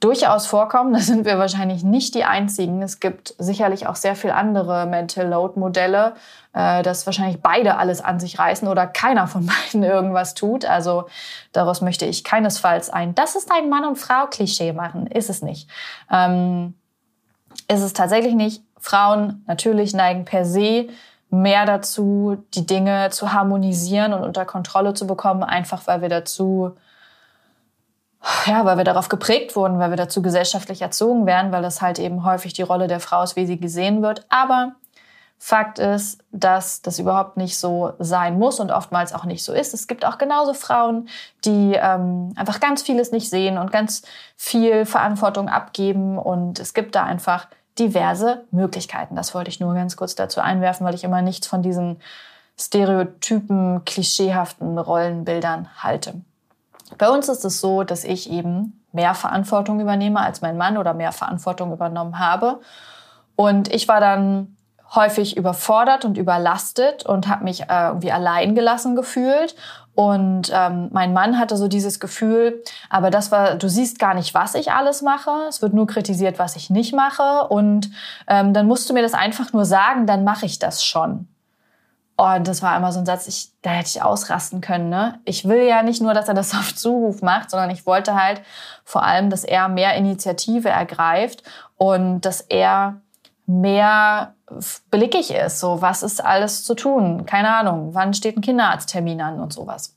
durchaus 0.02 0.46
vorkommen. 0.46 0.92
Da 0.92 0.98
sind 0.98 1.24
wir 1.24 1.38
wahrscheinlich 1.38 1.84
nicht 1.84 2.14
die 2.14 2.24
Einzigen. 2.24 2.82
Es 2.82 3.00
gibt 3.00 3.34
sicherlich 3.38 3.86
auch 3.86 3.96
sehr 3.96 4.16
viel 4.16 4.30
andere 4.30 4.86
Mental 4.86 5.26
Load 5.26 5.58
Modelle, 5.58 6.14
äh, 6.52 6.82
dass 6.82 7.06
wahrscheinlich 7.06 7.40
beide 7.40 7.76
alles 7.78 8.02
an 8.02 8.20
sich 8.20 8.38
reißen 8.38 8.68
oder 8.68 8.86
keiner 8.86 9.26
von 9.26 9.46
beiden 9.72 9.82
irgendwas 9.82 10.34
tut. 10.34 10.64
Also 10.64 11.06
daraus 11.52 11.80
möchte 11.80 12.04
ich 12.04 12.24
keinesfalls 12.24 12.90
ein, 12.90 13.14
das 13.14 13.36
ist 13.36 13.50
ein 13.50 13.70
Mann 13.70 13.84
und 13.84 13.96
Frau 13.96 14.26
Klischee 14.26 14.72
machen. 14.72 15.06
Ist 15.06 15.30
es 15.30 15.40
nicht. 15.40 15.68
Ähm, 16.10 16.74
ist 17.68 17.82
es 17.82 17.92
tatsächlich 17.92 18.34
nicht. 18.34 18.62
Frauen 18.78 19.44
natürlich 19.46 19.94
neigen 19.94 20.24
per 20.24 20.44
se 20.44 20.88
mehr 21.30 21.64
dazu, 21.64 22.44
die 22.54 22.66
Dinge 22.66 23.08
zu 23.10 23.32
harmonisieren 23.32 24.12
und 24.12 24.22
unter 24.22 24.44
Kontrolle 24.44 24.92
zu 24.92 25.06
bekommen, 25.06 25.42
einfach 25.42 25.86
weil 25.86 26.02
wir 26.02 26.10
dazu, 26.10 26.76
ja, 28.46 28.64
weil 28.64 28.76
wir 28.76 28.84
darauf 28.84 29.08
geprägt 29.08 29.56
wurden, 29.56 29.78
weil 29.78 29.90
wir 29.90 29.96
dazu 29.96 30.22
gesellschaftlich 30.22 30.82
erzogen 30.82 31.26
werden, 31.26 31.52
weil 31.52 31.62
das 31.62 31.82
halt 31.82 31.98
eben 31.98 32.24
häufig 32.24 32.52
die 32.52 32.62
Rolle 32.62 32.86
der 32.86 33.00
Frau 33.00 33.22
ist, 33.22 33.36
wie 33.36 33.46
sie 33.46 33.58
gesehen 33.58 34.02
wird. 34.02 34.26
Aber 34.28 34.74
Fakt 35.44 35.80
ist, 35.80 36.22
dass 36.30 36.82
das 36.82 37.00
überhaupt 37.00 37.36
nicht 37.36 37.58
so 37.58 37.94
sein 37.98 38.38
muss 38.38 38.60
und 38.60 38.70
oftmals 38.70 39.12
auch 39.12 39.24
nicht 39.24 39.42
so 39.42 39.52
ist. 39.52 39.74
Es 39.74 39.88
gibt 39.88 40.04
auch 40.04 40.16
genauso 40.16 40.54
Frauen, 40.54 41.08
die 41.44 41.74
ähm, 41.74 42.32
einfach 42.36 42.60
ganz 42.60 42.82
vieles 42.82 43.10
nicht 43.10 43.28
sehen 43.28 43.58
und 43.58 43.72
ganz 43.72 44.02
viel 44.36 44.86
Verantwortung 44.86 45.48
abgeben. 45.48 46.16
Und 46.16 46.60
es 46.60 46.74
gibt 46.74 46.94
da 46.94 47.02
einfach 47.02 47.48
diverse 47.76 48.44
Möglichkeiten. 48.52 49.16
Das 49.16 49.34
wollte 49.34 49.50
ich 49.50 49.58
nur 49.58 49.74
ganz 49.74 49.96
kurz 49.96 50.14
dazu 50.14 50.40
einwerfen, 50.40 50.86
weil 50.86 50.94
ich 50.94 51.02
immer 51.02 51.22
nichts 51.22 51.48
von 51.48 51.60
diesen 51.60 52.00
stereotypen, 52.56 53.84
klischeehaften 53.84 54.78
Rollenbildern 54.78 55.70
halte. 55.82 56.20
Bei 56.98 57.10
uns 57.10 57.28
ist 57.28 57.44
es 57.44 57.60
so, 57.60 57.82
dass 57.82 58.04
ich 58.04 58.30
eben 58.30 58.84
mehr 58.92 59.14
Verantwortung 59.14 59.80
übernehme 59.80 60.20
als 60.20 60.40
mein 60.42 60.56
Mann 60.56 60.76
oder 60.76 60.94
mehr 60.94 61.12
Verantwortung 61.12 61.72
übernommen 61.72 62.18
habe. 62.18 62.60
Und 63.36 63.72
ich 63.72 63.88
war 63.88 64.00
dann 64.00 64.56
häufig 64.94 65.38
überfordert 65.38 66.04
und 66.04 66.18
überlastet 66.18 67.06
und 67.06 67.26
habe 67.26 67.44
mich 67.44 67.62
äh, 67.62 67.86
irgendwie 67.86 68.12
allein 68.12 68.54
gelassen 68.54 68.94
gefühlt 68.94 69.56
und 69.94 70.50
ähm, 70.54 70.88
mein 70.90 71.12
Mann 71.12 71.38
hatte 71.38 71.56
so 71.56 71.68
dieses 71.68 72.00
Gefühl, 72.00 72.62
aber 72.88 73.10
das 73.10 73.30
war, 73.30 73.56
du 73.56 73.68
siehst 73.68 73.98
gar 73.98 74.14
nicht, 74.14 74.32
was 74.32 74.54
ich 74.54 74.72
alles 74.72 75.02
mache. 75.02 75.30
Es 75.48 75.60
wird 75.60 75.74
nur 75.74 75.86
kritisiert, 75.86 76.38
was 76.38 76.56
ich 76.56 76.70
nicht 76.70 76.94
mache. 76.94 77.48
Und 77.48 77.90
ähm, 78.26 78.54
dann 78.54 78.66
musst 78.66 78.88
du 78.88 78.94
mir 78.94 79.02
das 79.02 79.12
einfach 79.12 79.52
nur 79.52 79.66
sagen, 79.66 80.06
dann 80.06 80.24
mache 80.24 80.46
ich 80.46 80.58
das 80.58 80.82
schon. 80.82 81.28
Und 82.16 82.46
das 82.46 82.62
war 82.62 82.76
immer 82.76 82.92
so 82.92 83.00
ein 83.00 83.06
Satz, 83.06 83.26
ich, 83.26 83.50
da 83.62 83.70
hätte 83.70 83.88
ich 83.88 84.02
ausrasten 84.02 84.60
können. 84.60 84.90
Ne? 84.90 85.18
Ich 85.24 85.48
will 85.48 85.62
ja 85.62 85.82
nicht 85.82 86.02
nur, 86.02 86.14
dass 86.14 86.28
er 86.28 86.34
das 86.34 86.54
auf 86.54 86.74
Zuruf 86.74 87.22
macht, 87.22 87.50
sondern 87.50 87.70
ich 87.70 87.86
wollte 87.86 88.14
halt 88.14 88.42
vor 88.84 89.02
allem, 89.02 89.30
dass 89.30 89.44
er 89.44 89.68
mehr 89.68 89.94
Initiative 89.94 90.68
ergreift 90.68 91.42
und 91.76 92.20
dass 92.20 92.40
er 92.42 93.00
mehr 93.46 94.34
blickig 94.90 95.32
ist. 95.32 95.60
So, 95.60 95.80
was 95.80 96.02
ist 96.02 96.24
alles 96.24 96.64
zu 96.64 96.74
tun? 96.74 97.26
Keine 97.26 97.54
Ahnung. 97.54 97.94
Wann 97.94 98.14
steht 98.14 98.36
ein 98.36 98.42
Kinderarzttermin 98.42 99.20
an 99.20 99.40
und 99.40 99.52
sowas. 99.52 99.96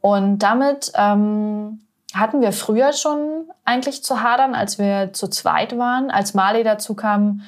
Und 0.00 0.38
damit 0.38 0.92
ähm, 0.94 1.80
hatten 2.14 2.40
wir 2.40 2.52
früher 2.52 2.92
schon 2.92 3.44
eigentlich 3.64 4.02
zu 4.02 4.22
hadern, 4.22 4.54
als 4.54 4.78
wir 4.78 5.12
zu 5.12 5.28
zweit 5.28 5.76
waren. 5.76 6.10
Als 6.10 6.34
Marley 6.34 6.64
dazu 6.64 6.94
kam, 6.94 7.42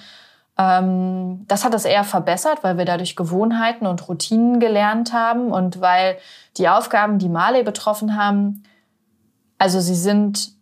das 0.54 1.64
hat 1.64 1.74
es 1.74 1.84
eher 1.86 2.04
verbessert, 2.04 2.58
weil 2.62 2.76
wir 2.76 2.84
dadurch 2.84 3.16
Gewohnheiten 3.16 3.86
und 3.86 4.06
Routinen 4.06 4.60
gelernt 4.60 5.12
haben 5.12 5.50
und 5.50 5.80
weil 5.80 6.18
die 6.58 6.68
Aufgaben, 6.68 7.18
die 7.18 7.30
Marley 7.30 7.62
betroffen 7.62 8.16
haben, 8.16 8.62
also 9.58 9.80
sie 9.80 9.94
sind 9.94 10.52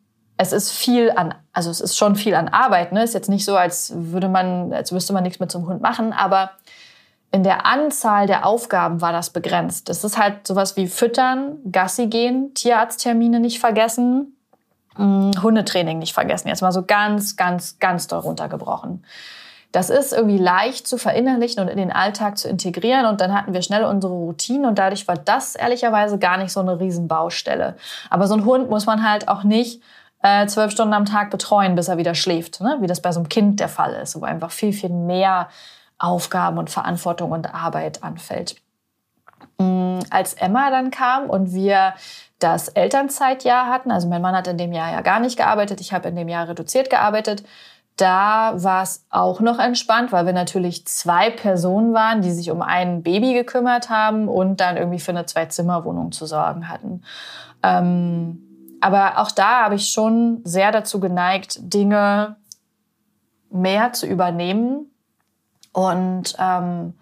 es 0.40 0.52
ist 0.52 0.70
viel 0.70 1.12
an, 1.14 1.34
also 1.52 1.68
es 1.70 1.82
ist 1.82 1.98
schon 1.98 2.16
viel 2.16 2.34
an 2.34 2.48
Arbeit. 2.48 2.92
Ne? 2.92 3.02
Ist 3.02 3.12
jetzt 3.12 3.28
nicht 3.28 3.44
so, 3.44 3.56
als 3.56 3.92
würde 3.94 4.30
man, 4.30 4.72
als 4.72 4.90
müsste 4.90 5.12
man 5.12 5.22
nichts 5.22 5.38
mit 5.38 5.52
so 5.52 5.58
einem 5.58 5.68
Hund 5.68 5.82
machen, 5.82 6.14
aber 6.14 6.52
in 7.30 7.42
der 7.42 7.66
Anzahl 7.66 8.26
der 8.26 8.46
Aufgaben 8.46 9.02
war 9.02 9.12
das 9.12 9.30
begrenzt. 9.30 9.90
Das 9.90 10.02
ist 10.02 10.16
halt 10.16 10.46
sowas 10.46 10.78
wie 10.78 10.86
Füttern, 10.86 11.58
Gassi 11.70 12.06
gehen, 12.06 12.54
Tierarzttermine 12.54 13.38
nicht 13.38 13.60
vergessen, 13.60 14.34
mh, 14.96 15.32
hm, 15.34 15.42
Hundetraining 15.42 15.98
nicht 15.98 16.14
vergessen. 16.14 16.48
Jetzt 16.48 16.62
mal 16.62 16.72
so 16.72 16.84
ganz, 16.84 17.36
ganz, 17.36 17.78
ganz 17.78 18.06
doll 18.06 18.20
runtergebrochen. 18.20 19.04
Das 19.72 19.88
ist 19.88 20.12
irgendwie 20.12 20.38
leicht 20.38 20.86
zu 20.86 20.98
verinnerlichen 20.98 21.62
und 21.62 21.68
in 21.68 21.76
den 21.76 21.92
Alltag 21.92 22.38
zu 22.38 22.48
integrieren. 22.48 23.06
Und 23.06 23.20
dann 23.20 23.32
hatten 23.32 23.52
wir 23.52 23.62
schnell 23.62 23.84
unsere 23.84 24.12
Routine 24.12 24.66
und 24.68 24.78
dadurch 24.78 25.06
war 25.06 25.16
das 25.16 25.54
ehrlicherweise 25.54 26.18
gar 26.18 26.38
nicht 26.38 26.52
so 26.52 26.60
eine 26.60 26.80
Riesenbaustelle. 26.80 27.76
Aber 28.08 28.26
so 28.26 28.34
ein 28.34 28.44
Hund 28.44 28.68
muss 28.68 28.86
man 28.86 29.08
halt 29.08 29.28
auch 29.28 29.44
nicht 29.44 29.82
äh, 30.22 30.46
zwölf 30.46 30.72
Stunden 30.72 30.94
am 30.94 31.04
Tag 31.04 31.30
betreuen, 31.30 31.74
bis 31.76 31.88
er 31.88 31.96
wieder 31.96 32.14
schläft, 32.14 32.60
ne? 32.60 32.78
wie 32.80 32.86
das 32.86 33.00
bei 33.00 33.12
so 33.12 33.20
einem 33.20 33.28
Kind 33.28 33.60
der 33.60 33.68
Fall 33.68 33.94
ist, 33.94 34.20
wo 34.20 34.24
einfach 34.24 34.50
viel, 34.50 34.72
viel 34.72 34.90
mehr 34.90 35.48
Aufgaben 35.98 36.58
und 36.58 36.70
Verantwortung 36.70 37.30
und 37.30 37.54
Arbeit 37.54 38.02
anfällt. 38.02 38.56
Mm, 39.58 40.00
als 40.10 40.34
Emma 40.34 40.70
dann 40.70 40.90
kam 40.90 41.30
und 41.30 41.52
wir 41.52 41.94
das 42.38 42.68
Elternzeitjahr 42.68 43.66
hatten, 43.66 43.90
also 43.90 44.08
mein 44.08 44.22
Mann 44.22 44.34
hat 44.34 44.46
in 44.46 44.56
dem 44.56 44.72
Jahr 44.72 44.90
ja 44.90 45.02
gar 45.02 45.20
nicht 45.20 45.36
gearbeitet, 45.36 45.80
ich 45.80 45.92
habe 45.92 46.08
in 46.08 46.16
dem 46.16 46.28
Jahr 46.28 46.48
reduziert 46.48 46.88
gearbeitet, 46.88 47.44
da 48.00 48.54
war 48.56 48.82
es 48.82 49.04
auch 49.10 49.40
noch 49.40 49.58
entspannt, 49.58 50.12
weil 50.12 50.26
wir 50.26 50.32
natürlich 50.32 50.86
zwei 50.86 51.30
Personen 51.30 51.92
waren, 51.92 52.22
die 52.22 52.30
sich 52.30 52.50
um 52.50 52.62
ein 52.62 53.02
Baby 53.02 53.34
gekümmert 53.34 53.90
haben 53.90 54.28
und 54.28 54.60
dann 54.60 54.76
irgendwie 54.76 55.00
für 55.00 55.12
eine 55.12 55.26
Zwei-Zimmer-Wohnung 55.26 56.12
zu 56.12 56.26
sorgen 56.26 56.68
hatten. 56.68 57.02
Ähm, 57.62 58.78
aber 58.80 59.18
auch 59.18 59.30
da 59.30 59.64
habe 59.64 59.74
ich 59.74 59.90
schon 59.90 60.40
sehr 60.44 60.72
dazu 60.72 61.00
geneigt, 61.00 61.58
Dinge 61.60 62.36
mehr 63.50 63.92
zu 63.92 64.06
übernehmen 64.06 64.90
und 65.72 66.34
ähm, 66.38 66.94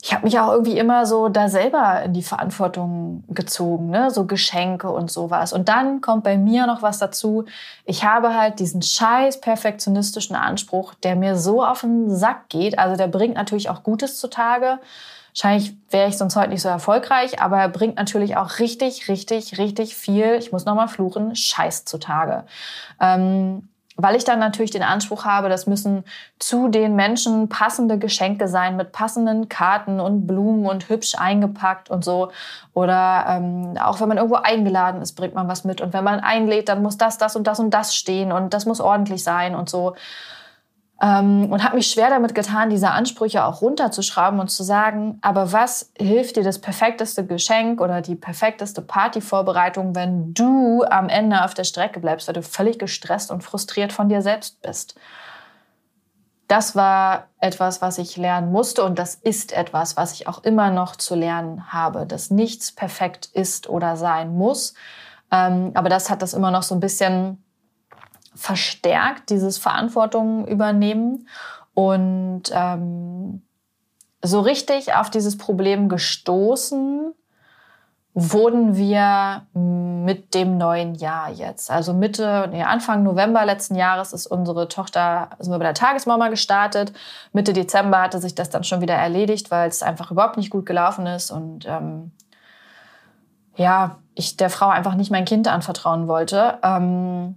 ich 0.00 0.14
habe 0.14 0.24
mich 0.24 0.38
auch 0.38 0.52
irgendwie 0.52 0.78
immer 0.78 1.06
so 1.06 1.28
da 1.28 1.48
selber 1.48 2.02
in 2.04 2.12
die 2.12 2.22
Verantwortung 2.22 3.24
gezogen, 3.28 3.90
ne? 3.90 4.12
so 4.12 4.26
Geschenke 4.26 4.90
und 4.90 5.10
sowas. 5.10 5.52
Und 5.52 5.68
dann 5.68 6.00
kommt 6.00 6.22
bei 6.22 6.38
mir 6.38 6.66
noch 6.68 6.82
was 6.82 6.98
dazu. 6.98 7.46
Ich 7.84 8.04
habe 8.04 8.34
halt 8.34 8.60
diesen 8.60 8.80
scheiß 8.80 9.40
perfektionistischen 9.40 10.36
Anspruch, 10.36 10.94
der 10.94 11.16
mir 11.16 11.36
so 11.36 11.64
auf 11.64 11.80
den 11.80 12.14
Sack 12.14 12.48
geht. 12.48 12.78
Also 12.78 12.96
der 12.96 13.08
bringt 13.08 13.34
natürlich 13.34 13.70
auch 13.70 13.82
Gutes 13.82 14.20
zutage. 14.20 14.78
Wahrscheinlich 15.34 15.76
wäre 15.90 16.08
ich 16.08 16.16
sonst 16.16 16.36
heute 16.36 16.50
nicht 16.50 16.62
so 16.62 16.68
erfolgreich, 16.68 17.40
aber 17.40 17.58
er 17.58 17.68
bringt 17.68 17.96
natürlich 17.96 18.36
auch 18.36 18.60
richtig, 18.60 19.08
richtig, 19.08 19.58
richtig 19.58 19.94
viel, 19.94 20.34
ich 20.34 20.52
muss 20.52 20.64
nochmal 20.64 20.88
fluchen, 20.88 21.34
Scheiß 21.34 21.84
zutage. 21.84 22.44
Ähm, 23.00 23.68
weil 24.00 24.14
ich 24.14 24.24
dann 24.24 24.38
natürlich 24.38 24.70
den 24.70 24.84
Anspruch 24.84 25.24
habe, 25.24 25.48
das 25.48 25.66
müssen 25.66 26.04
zu 26.38 26.68
den 26.68 26.94
Menschen 26.94 27.48
passende 27.48 27.98
Geschenke 27.98 28.46
sein 28.46 28.76
mit 28.76 28.92
passenden 28.92 29.48
Karten 29.48 29.98
und 29.98 30.24
Blumen 30.24 30.66
und 30.66 30.88
hübsch 30.88 31.16
eingepackt 31.18 31.90
und 31.90 32.04
so. 32.04 32.30
Oder 32.74 33.26
ähm, 33.28 33.76
auch 33.82 34.00
wenn 34.00 34.06
man 34.06 34.18
irgendwo 34.18 34.36
eingeladen 34.36 35.02
ist, 35.02 35.14
bringt 35.14 35.34
man 35.34 35.48
was 35.48 35.64
mit. 35.64 35.80
Und 35.80 35.92
wenn 35.92 36.04
man 36.04 36.20
einlädt, 36.20 36.68
dann 36.68 36.80
muss 36.80 36.96
das, 36.96 37.18
das 37.18 37.34
und 37.34 37.48
das 37.48 37.58
und 37.58 37.70
das 37.70 37.96
stehen 37.96 38.30
und 38.30 38.54
das 38.54 38.66
muss 38.66 38.80
ordentlich 38.80 39.24
sein 39.24 39.56
und 39.56 39.68
so. 39.68 39.96
Ähm, 41.00 41.52
und 41.52 41.62
habe 41.62 41.76
mich 41.76 41.86
schwer 41.86 42.10
damit 42.10 42.34
getan, 42.34 42.70
diese 42.70 42.90
Ansprüche 42.90 43.44
auch 43.44 43.62
runterzuschrauben 43.62 44.40
und 44.40 44.48
zu 44.48 44.64
sagen, 44.64 45.18
aber 45.22 45.52
was 45.52 45.92
hilft 45.96 46.36
dir 46.36 46.42
das 46.42 46.60
perfekteste 46.60 47.24
Geschenk 47.24 47.80
oder 47.80 48.00
die 48.00 48.16
perfekteste 48.16 48.82
Partyvorbereitung, 48.82 49.94
wenn 49.94 50.34
du 50.34 50.82
am 50.82 51.08
Ende 51.08 51.44
auf 51.44 51.54
der 51.54 51.64
Strecke 51.64 52.00
bleibst, 52.00 52.26
weil 52.26 52.34
du 52.34 52.42
völlig 52.42 52.80
gestresst 52.80 53.30
und 53.30 53.44
frustriert 53.44 53.92
von 53.92 54.08
dir 54.08 54.22
selbst 54.22 54.60
bist? 54.60 54.98
Das 56.48 56.74
war 56.74 57.28
etwas, 57.40 57.80
was 57.80 57.98
ich 57.98 58.16
lernen 58.16 58.50
musste 58.50 58.82
und 58.82 58.98
das 58.98 59.14
ist 59.14 59.52
etwas, 59.52 59.96
was 59.96 60.14
ich 60.14 60.26
auch 60.26 60.42
immer 60.42 60.70
noch 60.70 60.96
zu 60.96 61.14
lernen 61.14 61.72
habe, 61.72 62.06
dass 62.06 62.30
nichts 62.30 62.72
perfekt 62.72 63.26
ist 63.34 63.68
oder 63.68 63.96
sein 63.96 64.34
muss. 64.34 64.74
Ähm, 65.30 65.70
aber 65.74 65.90
das 65.90 66.10
hat 66.10 66.22
das 66.22 66.34
immer 66.34 66.50
noch 66.50 66.62
so 66.62 66.74
ein 66.74 66.80
bisschen 66.80 67.44
verstärkt, 68.38 69.30
dieses 69.30 69.58
Verantwortung 69.58 70.46
übernehmen. 70.46 71.28
Und 71.74 72.44
ähm, 72.52 73.42
so 74.22 74.40
richtig 74.40 74.94
auf 74.94 75.10
dieses 75.10 75.36
Problem 75.36 75.88
gestoßen 75.88 77.14
wurden 78.14 78.76
wir 78.76 79.46
mit 79.52 80.34
dem 80.34 80.56
neuen 80.56 80.94
Jahr 80.94 81.30
jetzt. 81.30 81.70
Also 81.70 81.92
Mitte, 81.92 82.48
nee, 82.50 82.62
Anfang 82.62 83.02
November 83.02 83.44
letzten 83.44 83.76
Jahres 83.76 84.12
ist 84.12 84.26
unsere 84.26 84.68
Tochter, 84.68 85.30
sind 85.38 85.52
wir 85.52 85.58
bei 85.58 85.64
der 85.64 85.74
Tagesmama 85.74 86.28
gestartet. 86.28 86.92
Mitte 87.32 87.52
Dezember 87.52 88.00
hatte 88.00 88.18
sich 88.18 88.34
das 88.34 88.50
dann 88.50 88.64
schon 88.64 88.80
wieder 88.80 88.94
erledigt, 88.94 89.50
weil 89.50 89.68
es 89.68 89.82
einfach 89.82 90.10
überhaupt 90.10 90.36
nicht 90.36 90.50
gut 90.50 90.66
gelaufen 90.66 91.06
ist 91.06 91.30
und 91.30 91.66
ähm, 91.66 92.10
ja, 93.56 93.98
ich 94.14 94.36
der 94.36 94.50
Frau 94.50 94.68
einfach 94.68 94.94
nicht 94.94 95.10
mein 95.10 95.24
Kind 95.24 95.46
anvertrauen 95.48 96.08
wollte. 96.08 96.58
Ähm, 96.62 97.36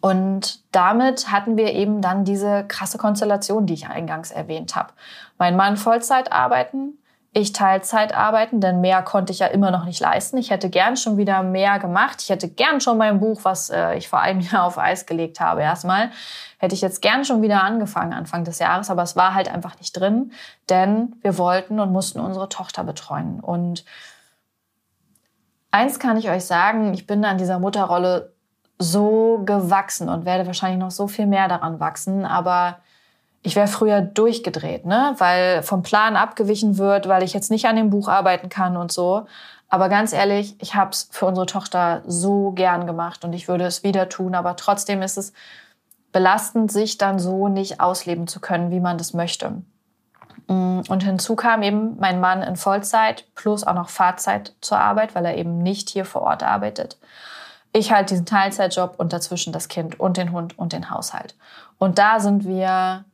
und 0.00 0.60
damit 0.72 1.30
hatten 1.30 1.56
wir 1.56 1.72
eben 1.72 2.00
dann 2.00 2.24
diese 2.24 2.64
krasse 2.68 2.98
Konstellation, 2.98 3.66
die 3.66 3.74
ich 3.74 3.88
eingangs 3.88 4.30
erwähnt 4.30 4.76
habe. 4.76 4.92
Mein 5.38 5.56
Mann 5.56 5.76
Vollzeit 5.76 6.32
arbeiten, 6.32 6.98
ich 7.38 7.52
Teilzeit 7.52 8.14
arbeiten, 8.14 8.62
denn 8.62 8.80
mehr 8.80 9.02
konnte 9.02 9.30
ich 9.30 9.40
ja 9.40 9.46
immer 9.48 9.70
noch 9.70 9.84
nicht 9.84 10.00
leisten. 10.00 10.38
Ich 10.38 10.50
hätte 10.50 10.70
gern 10.70 10.96
schon 10.96 11.18
wieder 11.18 11.42
mehr 11.42 11.78
gemacht. 11.78 12.22
Ich 12.22 12.30
hätte 12.30 12.48
gern 12.48 12.80
schon 12.80 12.96
mein 12.96 13.20
Buch, 13.20 13.40
was 13.42 13.68
äh, 13.68 13.94
ich 13.96 14.08
vor 14.08 14.20
einem 14.20 14.40
Jahr 14.52 14.64
auf 14.64 14.78
Eis 14.78 15.04
gelegt 15.04 15.38
habe, 15.38 15.60
erstmal, 15.60 16.10
hätte 16.56 16.74
ich 16.74 16.80
jetzt 16.80 17.02
gern 17.02 17.26
schon 17.26 17.42
wieder 17.42 17.62
angefangen 17.62 18.14
Anfang 18.14 18.44
des 18.44 18.58
Jahres, 18.58 18.88
aber 18.88 19.02
es 19.02 19.16
war 19.16 19.34
halt 19.34 19.52
einfach 19.52 19.78
nicht 19.78 19.92
drin, 19.92 20.32
denn 20.70 21.16
wir 21.20 21.36
wollten 21.36 21.78
und 21.78 21.92
mussten 21.92 22.20
unsere 22.20 22.48
Tochter 22.48 22.84
betreuen. 22.84 23.40
Und 23.40 23.84
eins 25.70 25.98
kann 25.98 26.16
ich 26.16 26.30
euch 26.30 26.46
sagen, 26.46 26.94
ich 26.94 27.06
bin 27.06 27.22
an 27.26 27.36
dieser 27.36 27.58
Mutterrolle 27.58 28.35
so 28.78 29.42
gewachsen 29.44 30.08
und 30.08 30.24
werde 30.24 30.46
wahrscheinlich 30.46 30.80
noch 30.80 30.90
so 30.90 31.08
viel 31.08 31.26
mehr 31.26 31.48
daran 31.48 31.80
wachsen. 31.80 32.24
Aber 32.24 32.78
ich 33.42 33.56
wäre 33.56 33.68
früher 33.68 34.00
durchgedreht, 34.00 34.86
ne? 34.86 35.14
weil 35.18 35.62
vom 35.62 35.82
Plan 35.82 36.16
abgewichen 36.16 36.78
wird, 36.78 37.08
weil 37.08 37.22
ich 37.22 37.32
jetzt 37.32 37.50
nicht 37.50 37.66
an 37.66 37.76
dem 37.76 37.90
Buch 37.90 38.08
arbeiten 38.08 38.48
kann 38.48 38.76
und 38.76 38.92
so. 38.92 39.26
Aber 39.68 39.88
ganz 39.88 40.12
ehrlich, 40.12 40.54
ich 40.60 40.74
habe 40.74 40.90
es 40.90 41.08
für 41.10 41.26
unsere 41.26 41.46
Tochter 41.46 42.02
so 42.06 42.52
gern 42.52 42.86
gemacht 42.86 43.24
und 43.24 43.32
ich 43.32 43.48
würde 43.48 43.64
es 43.64 43.82
wieder 43.82 44.08
tun. 44.08 44.34
Aber 44.34 44.56
trotzdem 44.56 45.02
ist 45.02 45.16
es 45.16 45.32
belastend, 46.12 46.70
sich 46.70 46.98
dann 46.98 47.18
so 47.18 47.48
nicht 47.48 47.80
ausleben 47.80 48.26
zu 48.26 48.40
können, 48.40 48.70
wie 48.70 48.80
man 48.80 48.98
das 48.98 49.12
möchte. 49.12 49.62
Mm, 50.48 50.80
und 50.88 51.02
hinzu 51.02 51.34
kam 51.34 51.62
eben 51.62 51.96
mein 51.98 52.20
Mann 52.20 52.42
in 52.42 52.56
Vollzeit 52.56 53.26
plus 53.34 53.66
auch 53.66 53.74
noch 53.74 53.88
Fahrzeit 53.88 54.54
zur 54.60 54.78
Arbeit, 54.78 55.14
weil 55.14 55.24
er 55.24 55.36
eben 55.36 55.58
nicht 55.58 55.90
hier 55.90 56.04
vor 56.04 56.22
Ort 56.22 56.42
arbeitet 56.42 56.98
ich 57.76 57.92
halt 57.92 58.10
diesen 58.10 58.26
Teilzeitjob 58.26 58.94
und 58.98 59.12
dazwischen 59.12 59.52
das 59.52 59.68
Kind 59.68 60.00
und 60.00 60.16
den 60.16 60.32
Hund 60.32 60.58
und 60.58 60.72
den 60.72 60.90
Haushalt. 60.90 61.34
Und 61.78 61.98
da 61.98 62.20
sind 62.20 62.46
wir, 62.46 63.04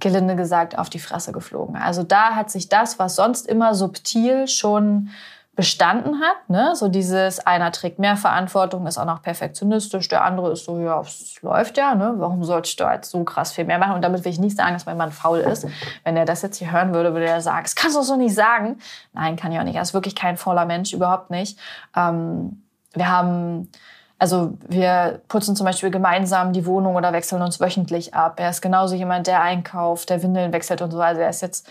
gelinde 0.00 0.36
gesagt, 0.36 0.78
auf 0.78 0.90
die 0.90 0.98
Fresse 0.98 1.32
geflogen. 1.32 1.76
Also 1.76 2.02
da 2.02 2.34
hat 2.34 2.50
sich 2.50 2.68
das, 2.68 2.98
was 2.98 3.16
sonst 3.16 3.46
immer 3.46 3.74
subtil 3.74 4.48
schon 4.48 5.10
bestanden 5.56 6.20
hat, 6.20 6.50
ne? 6.50 6.74
so 6.74 6.88
dieses, 6.88 7.38
einer 7.46 7.70
trägt 7.70 8.00
mehr 8.00 8.16
Verantwortung, 8.16 8.88
ist 8.88 8.98
auch 8.98 9.04
noch 9.04 9.22
perfektionistisch, 9.22 10.08
der 10.08 10.24
andere 10.24 10.50
ist 10.50 10.64
so, 10.64 10.80
ja, 10.80 11.00
es 11.00 11.40
läuft 11.42 11.78
ja, 11.78 11.94
ne? 11.94 12.14
warum 12.16 12.42
sollte 12.42 12.68
ich 12.68 12.76
da 12.76 12.92
jetzt 12.92 13.10
so 13.10 13.22
krass 13.22 13.52
viel 13.52 13.64
mehr 13.64 13.78
machen? 13.78 13.94
Und 13.94 14.02
damit 14.02 14.24
will 14.24 14.32
ich 14.32 14.40
nicht 14.40 14.56
sagen, 14.56 14.74
dass 14.74 14.86
mein 14.86 14.96
Mann 14.96 15.12
faul 15.12 15.38
ist. 15.38 15.68
Wenn 16.02 16.16
er 16.16 16.24
das 16.24 16.42
jetzt 16.42 16.56
hier 16.56 16.72
hören 16.72 16.92
würde, 16.92 17.12
würde 17.12 17.26
er 17.26 17.40
sagen, 17.40 17.62
das 17.62 17.76
kannst 17.76 17.96
du 17.96 18.02
so 18.02 18.16
nicht 18.16 18.34
sagen. 18.34 18.78
Nein, 19.12 19.36
kann 19.36 19.52
ich 19.52 19.58
auch 19.60 19.64
nicht. 19.64 19.76
Er 19.76 19.82
ist 19.82 19.94
wirklich 19.94 20.16
kein 20.16 20.36
fauler 20.36 20.66
Mensch, 20.66 20.92
überhaupt 20.92 21.30
nicht. 21.30 21.56
Ähm, 21.94 22.63
wir 22.94 23.08
haben, 23.08 23.70
also 24.18 24.56
wir 24.68 25.20
putzen 25.28 25.56
zum 25.56 25.66
Beispiel 25.66 25.90
gemeinsam 25.90 26.52
die 26.52 26.66
Wohnung 26.66 26.96
oder 26.96 27.12
wechseln 27.12 27.42
uns 27.42 27.60
wöchentlich 27.60 28.14
ab. 28.14 28.40
Er 28.40 28.50
ist 28.50 28.62
genauso 28.62 28.94
jemand, 28.94 29.26
der 29.26 29.42
einkauft, 29.42 30.10
der 30.10 30.22
Windeln 30.22 30.52
wechselt 30.52 30.82
und 30.82 30.90
so. 30.90 31.00
Also 31.00 31.20
er 31.20 31.30
ist 31.30 31.42
jetzt 31.42 31.68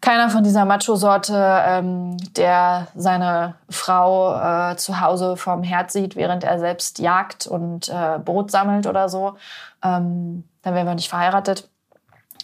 keiner 0.00 0.30
von 0.30 0.42
dieser 0.42 0.64
Macho-Sorte, 0.64 1.62
ähm, 1.64 2.16
der 2.34 2.88
seine 2.96 3.54
Frau 3.70 4.34
äh, 4.34 4.76
zu 4.76 5.00
Hause 5.00 5.36
vom 5.36 5.62
Herd 5.62 5.92
sieht, 5.92 6.16
während 6.16 6.42
er 6.42 6.58
selbst 6.58 6.98
jagt 6.98 7.46
und 7.46 7.88
äh, 7.88 8.18
Brot 8.18 8.50
sammelt 8.50 8.86
oder 8.86 9.08
so. 9.08 9.36
Ähm, 9.82 10.44
dann 10.62 10.74
wären 10.74 10.86
wir 10.86 10.94
nicht 10.94 11.08
verheiratet 11.08 11.68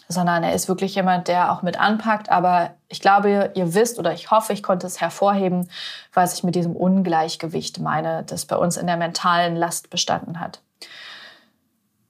sondern 0.08 0.42
er 0.42 0.54
ist 0.54 0.68
wirklich 0.68 0.94
jemand, 0.94 1.28
der 1.28 1.52
auch 1.52 1.62
mit 1.62 1.78
anpackt. 1.78 2.30
Aber 2.30 2.70
ich 2.88 3.00
glaube, 3.00 3.52
ihr 3.54 3.74
wisst 3.74 3.98
oder 3.98 4.12
ich 4.12 4.30
hoffe, 4.30 4.54
ich 4.54 4.62
konnte 4.62 4.86
es 4.86 5.00
hervorheben, 5.00 5.68
was 6.14 6.34
ich 6.34 6.44
mit 6.44 6.54
diesem 6.54 6.74
Ungleichgewicht 6.74 7.78
meine, 7.78 8.24
das 8.24 8.46
bei 8.46 8.56
uns 8.56 8.78
in 8.78 8.86
der 8.86 8.96
mentalen 8.96 9.54
Last 9.54 9.90
bestanden 9.90 10.40
hat. 10.40 10.62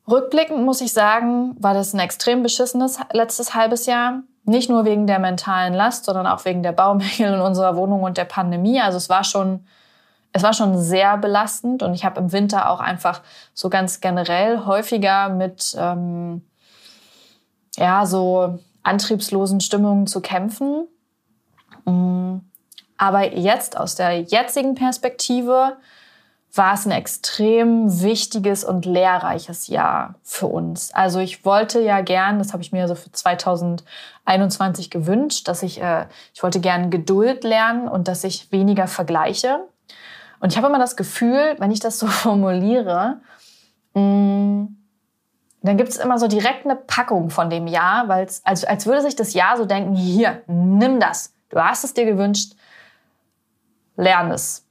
Rückblickend 0.08 0.64
muss 0.64 0.80
ich 0.80 0.92
sagen, 0.92 1.54
war 1.58 1.74
das 1.74 1.92
ein 1.92 1.98
extrem 1.98 2.42
beschissenes 2.42 2.98
letztes 3.12 3.54
halbes 3.54 3.86
Jahr. 3.86 4.22
Nicht 4.44 4.70
nur 4.70 4.86
wegen 4.86 5.06
der 5.06 5.18
mentalen 5.18 5.74
Last, 5.74 6.06
sondern 6.06 6.26
auch 6.26 6.44
wegen 6.46 6.62
der 6.62 6.72
Baumängel 6.72 7.34
in 7.34 7.40
unserer 7.40 7.76
Wohnung 7.76 8.04
und 8.04 8.16
der 8.16 8.24
Pandemie. 8.24 8.80
Also 8.80 8.96
es 8.96 9.10
war 9.10 9.24
schon, 9.24 9.66
es 10.32 10.42
war 10.42 10.54
schon 10.54 10.78
sehr 10.78 11.18
belastend 11.18 11.82
und 11.82 11.92
ich 11.92 12.04
habe 12.04 12.20
im 12.20 12.32
Winter 12.32 12.70
auch 12.70 12.80
einfach 12.80 13.20
so 13.52 13.68
ganz 13.68 14.00
generell 14.00 14.64
häufiger 14.64 15.28
mit 15.28 15.76
ähm, 15.78 16.47
ja, 17.78 18.06
so 18.06 18.58
antriebslosen 18.82 19.60
Stimmungen 19.60 20.06
zu 20.06 20.20
kämpfen. 20.20 20.88
Mm. 21.84 22.38
Aber 22.96 23.32
jetzt 23.36 23.76
aus 23.76 23.94
der 23.94 24.20
jetzigen 24.22 24.74
Perspektive 24.74 25.76
war 26.52 26.74
es 26.74 26.86
ein 26.86 26.90
extrem 26.90 28.02
wichtiges 28.02 28.64
und 28.64 28.86
lehrreiches 28.86 29.68
Jahr 29.68 30.14
für 30.22 30.46
uns. 30.46 30.92
Also 30.92 31.20
ich 31.20 31.44
wollte 31.44 31.80
ja 31.80 32.00
gern, 32.00 32.38
das 32.38 32.52
habe 32.52 32.62
ich 32.62 32.72
mir 32.72 32.88
so 32.88 32.94
für 32.94 33.12
2021 33.12 34.90
gewünscht, 34.90 35.46
dass 35.46 35.62
ich, 35.62 35.80
äh, 35.80 36.06
ich 36.34 36.42
wollte 36.42 36.60
gern 36.60 36.90
Geduld 36.90 37.44
lernen 37.44 37.86
und 37.86 38.08
dass 38.08 38.24
ich 38.24 38.50
weniger 38.50 38.88
vergleiche. 38.88 39.60
Und 40.40 40.52
ich 40.52 40.56
habe 40.56 40.68
immer 40.68 40.78
das 40.78 40.96
Gefühl, 40.96 41.54
wenn 41.58 41.70
ich 41.70 41.80
das 41.80 41.98
so 41.98 42.06
formuliere, 42.08 43.20
mh, 43.94 44.02
mm, 44.02 44.77
dann 45.62 45.76
gibt 45.76 45.88
es 45.88 45.96
immer 45.96 46.18
so 46.18 46.28
direkt 46.28 46.64
eine 46.64 46.76
Packung 46.76 47.30
von 47.30 47.50
dem 47.50 47.66
Jahr, 47.66 48.08
weil 48.08 48.24
es, 48.24 48.44
also 48.44 48.66
als 48.66 48.86
würde 48.86 49.02
sich 49.02 49.16
das 49.16 49.34
Jahr 49.34 49.56
so 49.56 49.64
denken, 49.64 49.94
hier, 49.94 50.42
nimm 50.46 51.00
das. 51.00 51.34
Du 51.48 51.58
hast 51.58 51.84
es 51.84 51.94
dir 51.94 52.04
gewünscht, 52.04 52.54
lern 53.96 54.30
es. 54.30 54.64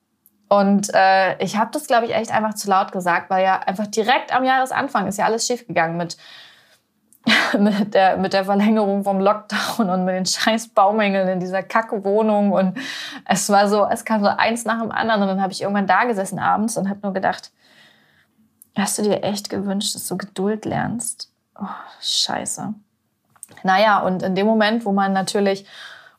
Und 0.50 0.94
äh, 0.94 1.38
ich 1.44 1.58
habe 1.58 1.72
das, 1.74 1.88
glaube 1.88 2.06
ich, 2.06 2.16
echt 2.16 2.32
einfach 2.32 2.54
zu 2.54 2.70
laut 2.70 2.94
gesagt, 2.94 3.30
weil 3.30 3.44
ja 3.44 3.60
einfach 3.60 3.88
direkt 3.88 4.34
am 4.34 4.46
Jahresanfang 4.46 5.08
ist 5.08 5.18
ja 5.18 5.26
alles 5.26 5.46
schiefgegangen 5.46 5.98
mit, 5.98 6.16
mit, 7.60 7.94
der, 7.94 8.16
mit 8.16 8.32
der 8.32 8.46
Verlängerung 8.46 9.04
vom 9.04 9.20
Lockdown 9.20 9.90
und 9.90 10.06
mit 10.06 10.16
den 10.16 10.26
scheiß 10.26 10.70
Baumängeln 10.70 11.28
in 11.28 11.42
dieser 11.42 11.64
kacke 11.64 12.06
Wohnung. 12.06 12.54
Und 12.54 12.78
es 13.26 13.50
war 13.50 13.68
so, 13.68 13.86
es 13.92 14.06
kam 14.06 14.24
so 14.24 14.30
eins 14.30 14.64
nach 14.64 14.82
dem 14.82 14.92
anderen. 14.92 15.24
Und 15.24 15.28
dann 15.28 15.42
habe 15.42 15.52
ich 15.52 15.62
irgendwann 15.62 15.88
da 15.88 16.06
gesessen 16.06 16.40
abends 16.40 16.78
und 16.78 16.88
habe 16.88 17.02
nur 17.04 17.14
gedacht, 17.14 17.52
Hast 18.78 18.98
du 19.00 19.02
dir 19.02 19.24
echt 19.24 19.50
gewünscht, 19.50 19.96
dass 19.96 20.08
du 20.08 20.18
Geduld 20.18 20.66
lernst? 20.66 21.32
Oh, 21.60 21.66
scheiße. 22.00 22.74
Naja, 23.64 24.00
und 24.02 24.22
in 24.22 24.36
dem 24.36 24.46
Moment, 24.46 24.86
wo 24.86 24.92
man 24.92 25.14
natürlich 25.14 25.66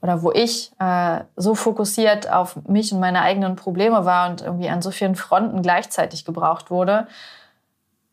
oder 0.00 0.22
wo 0.22 0.32
ich 0.32 0.72
äh, 0.78 1.20
so 1.36 1.54
fokussiert 1.54 2.30
auf 2.30 2.56
mich 2.66 2.92
und 2.92 3.00
meine 3.00 3.22
eigenen 3.22 3.56
Probleme 3.56 4.04
war 4.04 4.30
und 4.30 4.42
irgendwie 4.42 4.68
an 4.68 4.82
so 4.82 4.90
vielen 4.90 5.16
Fronten 5.16 5.62
gleichzeitig 5.62 6.24
gebraucht 6.24 6.70
wurde, 6.70 7.06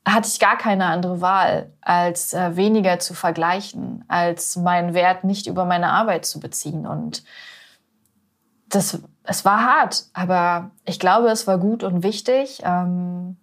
hatte 0.07 0.27
ich 0.27 0.39
gar 0.39 0.57
keine 0.57 0.85
andere 0.85 1.21
Wahl, 1.21 1.71
als 1.81 2.33
äh, 2.33 2.55
weniger 2.55 2.99
zu 2.99 3.13
vergleichen, 3.13 4.03
als 4.07 4.55
meinen 4.55 4.93
Wert 4.93 5.23
nicht 5.23 5.47
über 5.47 5.65
meine 5.65 5.91
Arbeit 5.91 6.25
zu 6.25 6.39
beziehen. 6.39 6.85
Und 6.85 7.23
das, 8.69 8.99
es 9.23 9.45
war 9.45 9.63
hart, 9.63 10.05
aber 10.13 10.71
ich 10.85 10.99
glaube, 10.99 11.29
es 11.29 11.47
war 11.47 11.57
gut 11.57 11.83
und 11.83 12.03
wichtig. 12.03 12.61
Ähm, 12.63 13.37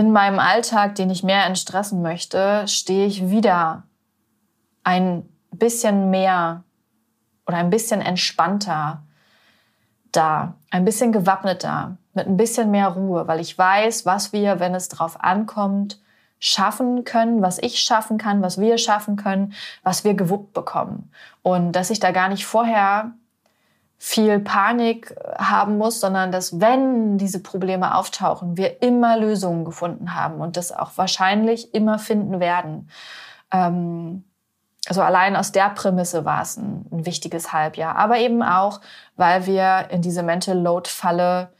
in 0.00 0.12
meinem 0.12 0.38
Alltag, 0.38 0.94
den 0.94 1.10
ich 1.10 1.22
mehr 1.22 1.44
entstressen 1.44 2.00
möchte, 2.00 2.66
stehe 2.66 3.06
ich 3.06 3.28
wieder 3.28 3.82
ein 4.82 5.28
bisschen 5.52 6.08
mehr 6.08 6.64
oder 7.46 7.58
ein 7.58 7.68
bisschen 7.68 8.00
entspannter 8.00 9.02
da, 10.10 10.54
ein 10.70 10.86
bisschen 10.86 11.12
gewappneter, 11.12 11.98
mit 12.14 12.26
ein 12.26 12.38
bisschen 12.38 12.70
mehr 12.70 12.88
Ruhe, 12.88 13.28
weil 13.28 13.40
ich 13.40 13.56
weiß, 13.56 14.06
was 14.06 14.32
wir, 14.32 14.58
wenn 14.58 14.74
es 14.74 14.88
drauf 14.88 15.22
ankommt, 15.22 16.00
schaffen 16.38 17.04
können, 17.04 17.42
was 17.42 17.58
ich 17.58 17.78
schaffen 17.78 18.16
kann, 18.16 18.40
was 18.40 18.58
wir 18.58 18.78
schaffen 18.78 19.16
können, 19.16 19.52
was 19.82 20.04
wir 20.04 20.14
gewuppt 20.14 20.54
bekommen. 20.54 21.12
Und 21.42 21.72
dass 21.72 21.90
ich 21.90 22.00
da 22.00 22.10
gar 22.10 22.30
nicht 22.30 22.46
vorher 22.46 23.12
viel 24.02 24.40
Panik 24.40 25.14
haben 25.36 25.76
muss, 25.76 26.00
sondern 26.00 26.32
dass, 26.32 26.58
wenn 26.58 27.18
diese 27.18 27.42
Probleme 27.42 27.94
auftauchen, 27.94 28.56
wir 28.56 28.82
immer 28.82 29.18
Lösungen 29.18 29.66
gefunden 29.66 30.14
haben 30.14 30.40
und 30.40 30.56
das 30.56 30.72
auch 30.72 30.92
wahrscheinlich 30.96 31.74
immer 31.74 31.98
finden 31.98 32.40
werden. 32.40 32.88
Ähm, 33.52 34.24
also 34.88 35.02
allein 35.02 35.36
aus 35.36 35.52
der 35.52 35.68
Prämisse 35.68 36.24
war 36.24 36.40
es 36.40 36.56
ein, 36.56 36.86
ein, 36.90 37.04
wichtiges 37.04 37.52
Halbjahr. 37.52 37.94
Aber 37.96 38.16
eben 38.16 38.42
auch, 38.42 38.80
weil 39.16 39.44
wir 39.44 39.88
in 39.90 40.00
diese 40.00 40.22
Mental 40.22 40.58
Load-Falle, 40.58 41.50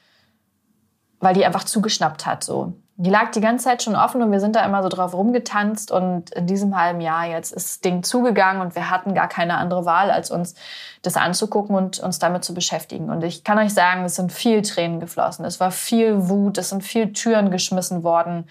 weil 1.19 1.35
die 1.35 1.45
einfach 1.45 1.65
zugeschnappt 1.65 2.25
hat. 2.25 2.43
So. 2.43 2.73
Die 3.03 3.09
lag 3.09 3.31
die 3.31 3.41
ganze 3.41 3.65
Zeit 3.65 3.83
schon 3.83 3.97
offen 3.97 4.23
und 4.23 4.31
wir 4.31 4.41
sind 4.41 4.57
da 4.57 4.63
immer 4.63 4.83
so 4.83 4.91
drauf 4.91 5.15
rumgetanzt. 5.15 5.91
Und 5.91 6.33
in 6.33 6.47
diesem 6.47 6.79
halben 6.79 7.01
Jahr 7.01 7.25
jetzt 7.25 7.51
ist 7.51 7.67
das 7.67 7.81
Ding 7.81 8.03
zugegangen 8.03 8.61
und 8.61 8.75
wir 8.75 8.91
hatten 8.91 9.15
gar 9.15 9.27
keine 9.27 9.57
andere 9.57 9.87
Wahl, 9.87 10.11
als 10.11 10.31
uns 10.31 10.55
das 11.01 11.17
anzugucken 11.17 11.75
und 11.75 11.99
uns 12.01 12.19
damit 12.19 12.45
zu 12.45 12.53
beschäftigen. 12.53 13.09
Und 13.09 13.25
ich 13.25 13.43
kann 13.43 13.59
euch 13.59 13.73
sagen, 13.73 14.05
es 14.05 14.17
sind 14.17 14.33
viel 14.33 14.61
Tränen 14.61 15.01
geflossen. 15.01 15.47
Es 15.47 15.61
war 15.61 15.71
viel 15.71 16.29
Wut, 16.29 16.59
es 16.59 16.69
sind 16.69 16.83
viel 16.85 17.15
Türen 17.15 17.51
geschmissen 17.51 18.03
worden. 18.03 18.51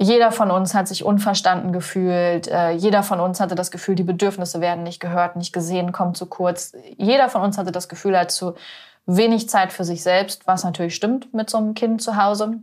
Jeder 0.00 0.32
von 0.32 0.50
uns 0.50 0.72
hat 0.72 0.88
sich 0.88 1.04
unverstanden 1.04 1.70
gefühlt. 1.74 2.48
Äh, 2.48 2.70
jeder 2.70 3.02
von 3.02 3.20
uns 3.20 3.40
hatte 3.40 3.56
das 3.56 3.70
Gefühl, 3.70 3.94
die 3.94 4.04
Bedürfnisse 4.04 4.62
werden 4.62 4.84
nicht 4.84 5.00
gehört, 5.00 5.36
nicht 5.36 5.52
gesehen, 5.52 5.92
kommen 5.92 6.14
zu 6.14 6.24
kurz. 6.24 6.72
Jeder 6.96 7.28
von 7.28 7.42
uns 7.42 7.58
hatte 7.58 7.72
das 7.72 7.90
Gefühl, 7.90 8.14
er 8.14 8.22
hat 8.22 8.30
zu 8.30 8.54
wenig 9.04 9.50
Zeit 9.50 9.70
für 9.70 9.84
sich 9.84 10.02
selbst, 10.02 10.46
was 10.46 10.64
natürlich 10.64 10.94
stimmt 10.94 11.34
mit 11.34 11.50
so 11.50 11.58
einem 11.58 11.74
Kind 11.74 12.00
zu 12.00 12.16
Hause. 12.16 12.60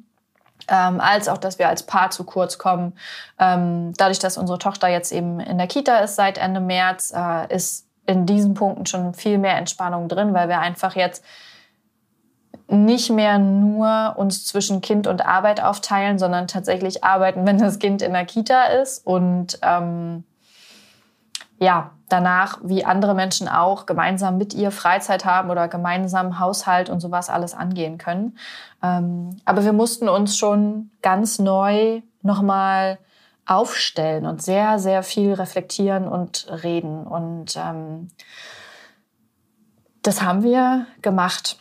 Ähm, 0.68 1.00
als 1.00 1.28
auch, 1.28 1.38
dass 1.38 1.60
wir 1.60 1.70
als 1.70 1.84
Paar 1.84 2.10
zu 2.10 2.24
kurz 2.24 2.58
kommen. 2.58 2.94
Ähm, 3.40 3.94
dadurch, 3.98 4.20
dass 4.20 4.38
unsere 4.38 4.58
Tochter 4.58 4.88
jetzt 4.88 5.12
eben 5.12 5.40
in 5.40 5.58
der 5.58 5.68
Kita 5.68 5.98
ist 6.00 6.16
seit 6.16 6.38
Ende 6.38 6.60
März, 6.60 7.14
äh, 7.16 7.54
ist 7.54 7.86
in 8.08 8.26
diesen 8.26 8.54
Punkten 8.54 8.86
schon 8.86 9.14
viel 9.14 9.38
mehr 9.38 9.58
Entspannung 9.58 10.08
drin, 10.08 10.34
weil 10.34 10.48
wir 10.48 10.60
einfach 10.60 10.96
jetzt 10.96 11.24
nicht 12.68 13.12
mehr 13.12 13.38
nur 13.38 14.16
uns 14.18 14.46
zwischen 14.46 14.82
Kind 14.82 15.08
und 15.08 15.26
Arbeit 15.26 15.62
aufteilen, 15.62 16.18
sondern 16.18 16.48
tatsächlich 16.48 17.04
arbeiten, 17.04 17.46
wenn 17.48 17.58
das 17.58 17.80
Kind 17.80 18.02
in 18.02 18.14
der 18.14 18.26
Kita 18.26 18.66
ist 18.66 19.06
und 19.06 19.60
ähm, 19.62 20.24
ja, 21.60 21.92
danach, 22.10 22.60
wie 22.64 22.86
andere 22.86 23.16
Menschen 23.16 23.48
auch, 23.48 23.86
gemeinsam 23.86 24.38
mit 24.38 24.54
ihr 24.54 24.72
Freizeit 24.72 25.26
haben 25.26 25.50
oder 25.50 25.68
gemeinsam 25.68 26.40
Haushalt 26.40 26.90
und 26.90 27.00
sowas 27.00 27.30
alles 27.30 27.54
angehen 27.54 27.98
können. 27.98 28.38
Ähm, 28.84 29.38
aber 29.46 29.64
wir 29.64 29.74
mussten 29.74 30.10
uns 30.10 30.38
schon 30.38 30.92
ganz 31.02 31.40
neu 31.40 32.02
nochmal 32.22 33.00
aufstellen 33.46 34.26
und 34.26 34.42
sehr, 34.42 34.80
sehr 34.80 35.04
viel 35.04 35.34
reflektieren 35.34 36.08
und 36.08 36.48
reden. 36.64 37.06
Und 37.06 37.56
ähm, 37.58 38.10
das 40.02 40.22
haben 40.22 40.44
wir 40.44 40.88
gemacht. 41.02 41.58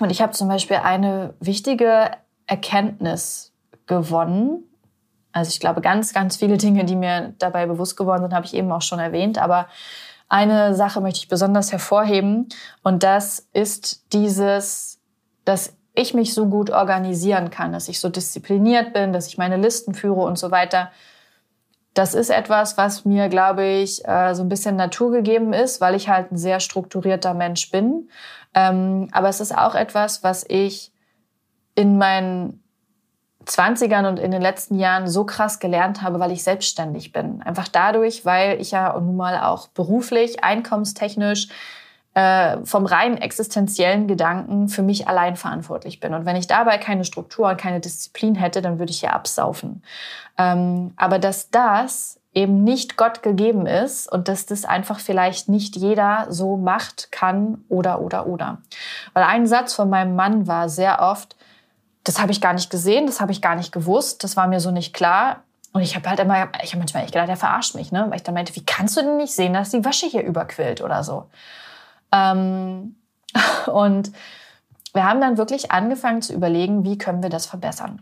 Und 0.00 0.10
ich 0.10 0.20
habe 0.20 0.32
zum 0.32 0.48
Beispiel 0.48 0.76
eine 0.76 1.34
wichtige 1.40 2.10
Erkenntnis 2.46 3.52
gewonnen. 3.86 4.64
Also 5.36 5.50
ich 5.50 5.60
glaube, 5.60 5.82
ganz, 5.82 6.14
ganz 6.14 6.38
viele 6.38 6.56
Dinge, 6.56 6.86
die 6.86 6.96
mir 6.96 7.34
dabei 7.38 7.66
bewusst 7.66 7.94
geworden 7.98 8.22
sind, 8.22 8.32
habe 8.32 8.46
ich 8.46 8.54
eben 8.54 8.72
auch 8.72 8.80
schon 8.80 8.98
erwähnt. 8.98 9.36
Aber 9.36 9.66
eine 10.30 10.74
Sache 10.74 11.02
möchte 11.02 11.18
ich 11.18 11.28
besonders 11.28 11.72
hervorheben. 11.72 12.48
Und 12.82 13.02
das 13.02 13.46
ist 13.52 14.14
dieses, 14.14 14.98
dass 15.44 15.74
ich 15.94 16.14
mich 16.14 16.32
so 16.32 16.46
gut 16.46 16.70
organisieren 16.70 17.50
kann, 17.50 17.72
dass 17.72 17.90
ich 17.90 18.00
so 18.00 18.08
diszipliniert 18.08 18.94
bin, 18.94 19.12
dass 19.12 19.26
ich 19.26 19.36
meine 19.36 19.58
Listen 19.58 19.92
führe 19.92 20.22
und 20.22 20.38
so 20.38 20.50
weiter. 20.50 20.90
Das 21.92 22.14
ist 22.14 22.30
etwas, 22.30 22.78
was 22.78 23.04
mir, 23.04 23.28
glaube 23.28 23.66
ich, 23.66 24.08
äh, 24.08 24.34
so 24.34 24.42
ein 24.42 24.48
bisschen 24.48 24.76
naturgegeben 24.76 25.52
ist, 25.52 25.82
weil 25.82 25.94
ich 25.94 26.08
halt 26.08 26.32
ein 26.32 26.38
sehr 26.38 26.60
strukturierter 26.60 27.34
Mensch 27.34 27.70
bin. 27.70 28.08
Ähm, 28.54 29.10
aber 29.12 29.28
es 29.28 29.40
ist 29.40 29.54
auch 29.54 29.74
etwas, 29.74 30.22
was 30.22 30.46
ich 30.48 30.92
in 31.74 31.98
meinen 31.98 32.62
20ern 33.46 34.08
und 34.08 34.18
in 34.18 34.30
den 34.30 34.42
letzten 34.42 34.78
Jahren 34.78 35.08
so 35.08 35.24
krass 35.24 35.58
gelernt 35.58 36.02
habe, 36.02 36.18
weil 36.18 36.32
ich 36.32 36.42
selbstständig 36.42 37.12
bin. 37.12 37.42
Einfach 37.42 37.68
dadurch, 37.68 38.24
weil 38.24 38.60
ich 38.60 38.72
ja 38.72 38.98
nun 38.98 39.16
mal 39.16 39.40
auch 39.40 39.68
beruflich, 39.68 40.42
einkommenstechnisch, 40.42 41.48
äh, 42.14 42.64
vom 42.64 42.86
rein 42.86 43.18
existenziellen 43.18 44.08
Gedanken 44.08 44.68
für 44.68 44.82
mich 44.82 45.06
allein 45.06 45.36
verantwortlich 45.36 46.00
bin. 46.00 46.14
Und 46.14 46.24
wenn 46.24 46.34
ich 46.34 46.46
dabei 46.46 46.78
keine 46.78 47.04
Struktur 47.04 47.48
und 47.48 47.58
keine 47.58 47.78
Disziplin 47.78 48.34
hätte, 48.34 48.62
dann 48.62 48.78
würde 48.78 48.90
ich 48.90 49.02
ja 49.02 49.10
absaufen. 49.10 49.82
Ähm, 50.38 50.94
aber 50.96 51.18
dass 51.18 51.50
das 51.50 52.18
eben 52.32 52.64
nicht 52.64 52.96
Gott 52.96 53.22
gegeben 53.22 53.66
ist 53.66 54.10
und 54.10 54.28
dass 54.28 54.46
das 54.46 54.64
einfach 54.64 54.98
vielleicht 54.98 55.48
nicht 55.48 55.76
jeder 55.76 56.26
so 56.30 56.56
macht, 56.56 57.12
kann 57.12 57.64
oder 57.68 58.00
oder 58.00 58.26
oder. 58.26 58.58
Weil 59.12 59.24
ein 59.24 59.46
Satz 59.46 59.74
von 59.74 59.90
meinem 59.90 60.16
Mann 60.16 60.46
war 60.46 60.68
sehr 60.68 61.00
oft, 61.02 61.36
das 62.06 62.20
habe 62.20 62.30
ich 62.30 62.40
gar 62.40 62.52
nicht 62.52 62.70
gesehen, 62.70 63.06
das 63.06 63.20
habe 63.20 63.32
ich 63.32 63.42
gar 63.42 63.56
nicht 63.56 63.72
gewusst, 63.72 64.22
das 64.22 64.36
war 64.36 64.46
mir 64.46 64.60
so 64.60 64.70
nicht 64.70 64.94
klar. 64.94 65.42
Und 65.72 65.82
ich 65.82 65.96
habe 65.96 66.08
halt 66.08 66.20
immer, 66.20 66.48
ich 66.62 66.70
habe 66.70 66.78
manchmal 66.78 67.02
echt 67.02 67.12
gedacht, 67.12 67.28
der 67.28 67.36
verarscht 67.36 67.74
mich, 67.74 67.90
ne? 67.90 68.06
Weil 68.08 68.16
ich 68.16 68.22
dann 68.22 68.34
meinte, 68.34 68.54
wie 68.54 68.64
kannst 68.64 68.96
du 68.96 69.02
denn 69.02 69.16
nicht 69.16 69.34
sehen, 69.34 69.52
dass 69.52 69.70
die 69.70 69.84
Wäsche 69.84 70.06
hier 70.06 70.22
überquillt 70.22 70.80
oder 70.80 71.02
so? 71.02 71.26
Ähm, 72.12 72.94
und 73.66 74.12
wir 74.94 75.04
haben 75.04 75.20
dann 75.20 75.36
wirklich 75.36 75.72
angefangen 75.72 76.22
zu 76.22 76.32
überlegen, 76.32 76.84
wie 76.84 76.96
können 76.96 77.24
wir 77.24 77.28
das 77.28 77.44
verbessern. 77.44 78.00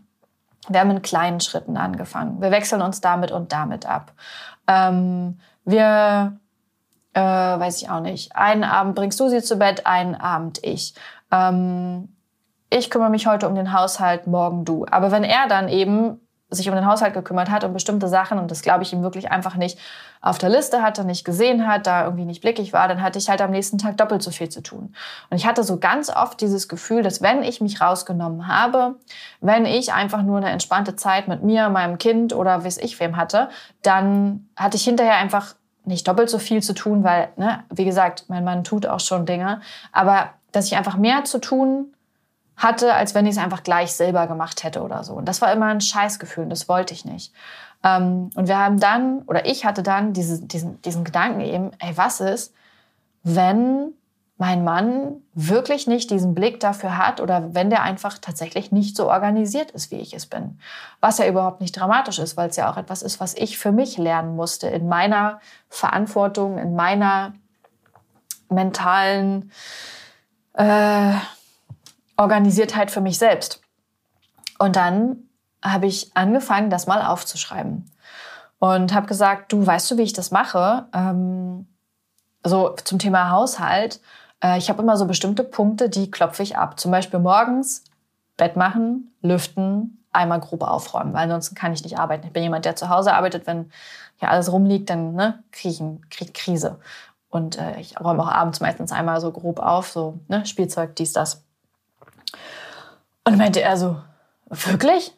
Wir 0.69 0.79
haben 0.79 0.91
in 0.91 1.01
kleinen 1.01 1.39
Schritten 1.39 1.75
angefangen. 1.75 2.41
Wir 2.41 2.51
wechseln 2.51 2.83
uns 2.83 3.01
damit 3.01 3.31
und 3.31 3.51
damit 3.51 3.87
ab. 3.87 4.13
Ähm, 4.67 5.39
wir, 5.65 6.37
äh, 7.13 7.19
weiß 7.21 7.81
ich 7.81 7.89
auch 7.89 8.01
nicht, 8.01 8.35
einen 8.35 8.63
Abend 8.63 8.93
bringst 8.93 9.19
du 9.19 9.29
sie 9.29 9.41
zu 9.41 9.57
Bett, 9.57 9.87
einen 9.87 10.13
Abend 10.13 10.63
ich. 10.63 10.93
Ähm, 11.31 12.14
ich 12.77 12.89
kümmere 12.89 13.09
mich 13.09 13.25
heute 13.25 13.47
um 13.47 13.55
den 13.55 13.71
Haushalt, 13.71 14.27
morgen 14.27 14.65
du. 14.65 14.85
Aber 14.91 15.11
wenn 15.11 15.23
er 15.23 15.47
dann 15.47 15.69
eben 15.69 16.19
sich 16.49 16.69
um 16.69 16.75
den 16.75 16.85
Haushalt 16.85 17.13
gekümmert 17.13 17.49
hat 17.49 17.63
und 17.63 17.73
bestimmte 17.73 18.07
Sachen, 18.07 18.37
und 18.37 18.51
das 18.51 18.61
glaube 18.61 18.83
ich 18.83 18.93
ihm 18.93 19.01
wirklich 19.01 19.31
einfach 19.31 19.55
nicht 19.55 19.79
auf 20.21 20.37
der 20.37 20.49
Liste 20.49 20.81
hatte, 20.81 21.03
nicht 21.03 21.25
gesehen 21.25 21.67
hat, 21.67 21.87
da 21.87 22.03
irgendwie 22.03 22.25
nicht 22.25 22.41
blickig 22.41 22.71
war, 22.73 22.87
dann 22.87 23.01
hatte 23.01 23.17
ich 23.17 23.29
halt 23.29 23.41
am 23.41 23.51
nächsten 23.51 23.77
Tag 23.77 23.97
doppelt 23.97 24.21
so 24.21 24.29
viel 24.29 24.49
zu 24.49 24.61
tun. 24.61 24.93
Und 25.29 25.37
ich 25.37 25.47
hatte 25.47 25.63
so 25.63 25.79
ganz 25.79 26.09
oft 26.09 26.39
dieses 26.41 26.67
Gefühl, 26.67 27.01
dass 27.01 27.21
wenn 27.21 27.43
ich 27.43 27.61
mich 27.61 27.81
rausgenommen 27.81 28.47
habe, 28.47 28.95
wenn 29.41 29.65
ich 29.65 29.93
einfach 29.93 30.21
nur 30.21 30.37
eine 30.37 30.49
entspannte 30.49 30.95
Zeit 30.95 31.27
mit 31.27 31.43
mir, 31.43 31.69
meinem 31.69 31.97
Kind 31.97 32.33
oder 32.33 32.63
weiß 32.63 32.77
ich 32.77 32.99
wem 32.99 33.17
hatte, 33.17 33.49
dann 33.81 34.49
hatte 34.55 34.77
ich 34.77 34.83
hinterher 34.83 35.15
einfach 35.15 35.55
nicht 35.85 36.07
doppelt 36.07 36.29
so 36.29 36.39
viel 36.39 36.61
zu 36.61 36.73
tun, 36.73 37.03
weil, 37.03 37.29
ne, 37.37 37.63
wie 37.69 37.85
gesagt, 37.85 38.25
mein 38.27 38.43
Mann 38.43 38.63
tut 38.63 38.85
auch 38.85 38.99
schon 38.99 39.25
Dinge, 39.25 39.61
aber 39.91 40.31
dass 40.51 40.67
ich 40.67 40.77
einfach 40.77 40.97
mehr 40.97 41.25
zu 41.25 41.39
tun 41.39 41.94
hatte, 42.57 42.93
als 42.93 43.13
wenn 43.15 43.25
ich 43.25 43.33
es 43.33 43.37
einfach 43.37 43.63
gleich 43.63 43.93
selber 43.93 44.27
gemacht 44.27 44.63
hätte 44.63 44.81
oder 44.81 45.03
so. 45.03 45.13
Und 45.13 45.25
das 45.25 45.41
war 45.41 45.51
immer 45.51 45.67
ein 45.67 45.81
Scheißgefühl 45.81 46.45
und 46.45 46.49
das 46.49 46.69
wollte 46.69 46.93
ich 46.93 47.05
nicht. 47.05 47.33
Ähm, 47.83 48.29
und 48.35 48.47
wir 48.47 48.57
haben 48.57 48.79
dann, 48.79 49.23
oder 49.23 49.45
ich 49.45 49.65
hatte 49.65 49.83
dann 49.83 50.13
diese, 50.13 50.41
diesen, 50.41 50.81
diesen 50.81 51.03
Gedanken 51.03 51.41
eben, 51.41 51.71
ey, 51.79 51.95
was 51.97 52.21
ist, 52.21 52.53
wenn 53.23 53.93
mein 54.37 54.65
Mann 54.65 55.21
wirklich 55.33 55.87
nicht 55.87 56.11
diesen 56.11 56.35
Blick 56.35 56.59
dafür 56.59 56.97
hat 56.97 57.21
oder 57.21 57.53
wenn 57.53 57.69
der 57.69 57.83
einfach 57.83 58.17
tatsächlich 58.17 58.71
nicht 58.71 58.97
so 58.97 59.09
organisiert 59.09 59.71
ist, 59.71 59.91
wie 59.91 59.95
ich 59.95 60.13
es 60.13 60.25
bin. 60.25 60.59
Was 60.99 61.19
ja 61.19 61.27
überhaupt 61.27 61.61
nicht 61.61 61.71
dramatisch 61.71 62.19
ist, 62.19 62.35
weil 62.35 62.49
es 62.49 62.57
ja 62.57 62.69
auch 62.69 62.75
etwas 62.75 63.01
ist, 63.01 63.21
was 63.21 63.33
ich 63.33 63.57
für 63.57 63.71
mich 63.71 63.97
lernen 63.97 64.35
musste 64.35 64.67
in 64.67 64.89
meiner 64.89 65.39
Verantwortung, 65.69 66.57
in 66.57 66.75
meiner 66.75 67.33
mentalen 68.49 69.51
äh, 70.53 71.13
Organisiertheit 72.17 72.91
für 72.91 73.01
mich 73.01 73.17
selbst. 73.17 73.61
Und 74.57 74.75
dann 74.75 75.17
habe 75.63 75.87
ich 75.87 76.15
angefangen, 76.15 76.69
das 76.69 76.87
mal 76.87 77.05
aufzuschreiben. 77.05 77.91
und 78.59 78.93
habe 78.93 79.07
gesagt, 79.07 79.51
du 79.51 79.65
weißt 79.65 79.91
du, 79.91 79.97
wie 79.97 80.03
ich 80.03 80.13
das 80.13 80.31
mache? 80.31 80.87
Ähm, 80.93 81.67
so 82.43 82.69
zum 82.83 82.99
Thema 82.99 83.29
Haushalt. 83.29 83.99
Äh, 84.41 84.57
ich 84.57 84.69
habe 84.69 84.81
immer 84.81 84.97
so 84.97 85.05
bestimmte 85.05 85.43
Punkte, 85.43 85.89
die 85.89 86.09
klopfe 86.09 86.41
ich 86.43 86.57
ab. 86.57 86.79
Zum 86.79 86.91
Beispiel 86.91 87.19
morgens 87.19 87.83
Bett 88.37 88.55
machen, 88.55 89.13
lüften, 89.21 90.03
einmal 90.11 90.39
grob 90.39 90.63
aufräumen, 90.63 91.13
weil 91.13 91.23
ansonsten 91.23 91.55
kann 91.55 91.73
ich 91.73 91.83
nicht 91.83 91.99
arbeiten. 91.99 92.27
Ich 92.27 92.33
bin 92.33 92.43
jemand, 92.43 92.65
der 92.65 92.75
zu 92.75 92.89
Hause 92.89 93.13
arbeitet. 93.13 93.45
Wenn 93.47 93.71
hier 94.17 94.29
alles 94.29 94.51
rumliegt, 94.51 94.89
dann 94.89 95.13
ne, 95.13 95.43
kriege 95.51 95.73
ich 95.73 96.09
krieg 96.09 96.33
Krise. 96.33 96.79
Und 97.29 97.57
äh, 97.57 97.79
ich 97.79 97.99
räume 97.99 98.23
auch 98.23 98.31
abends 98.31 98.61
meistens 98.61 98.91
einmal 98.91 99.19
so 99.19 99.31
grob 99.31 99.59
auf, 99.59 99.89
so 99.91 100.19
ne, 100.27 100.45
Spielzeug, 100.45 100.95
dies, 100.95 101.13
das. 101.13 101.43
Und 103.25 103.37
meinte 103.37 103.61
er 103.61 103.75
so, 103.75 103.97
wirklich? 104.49 105.13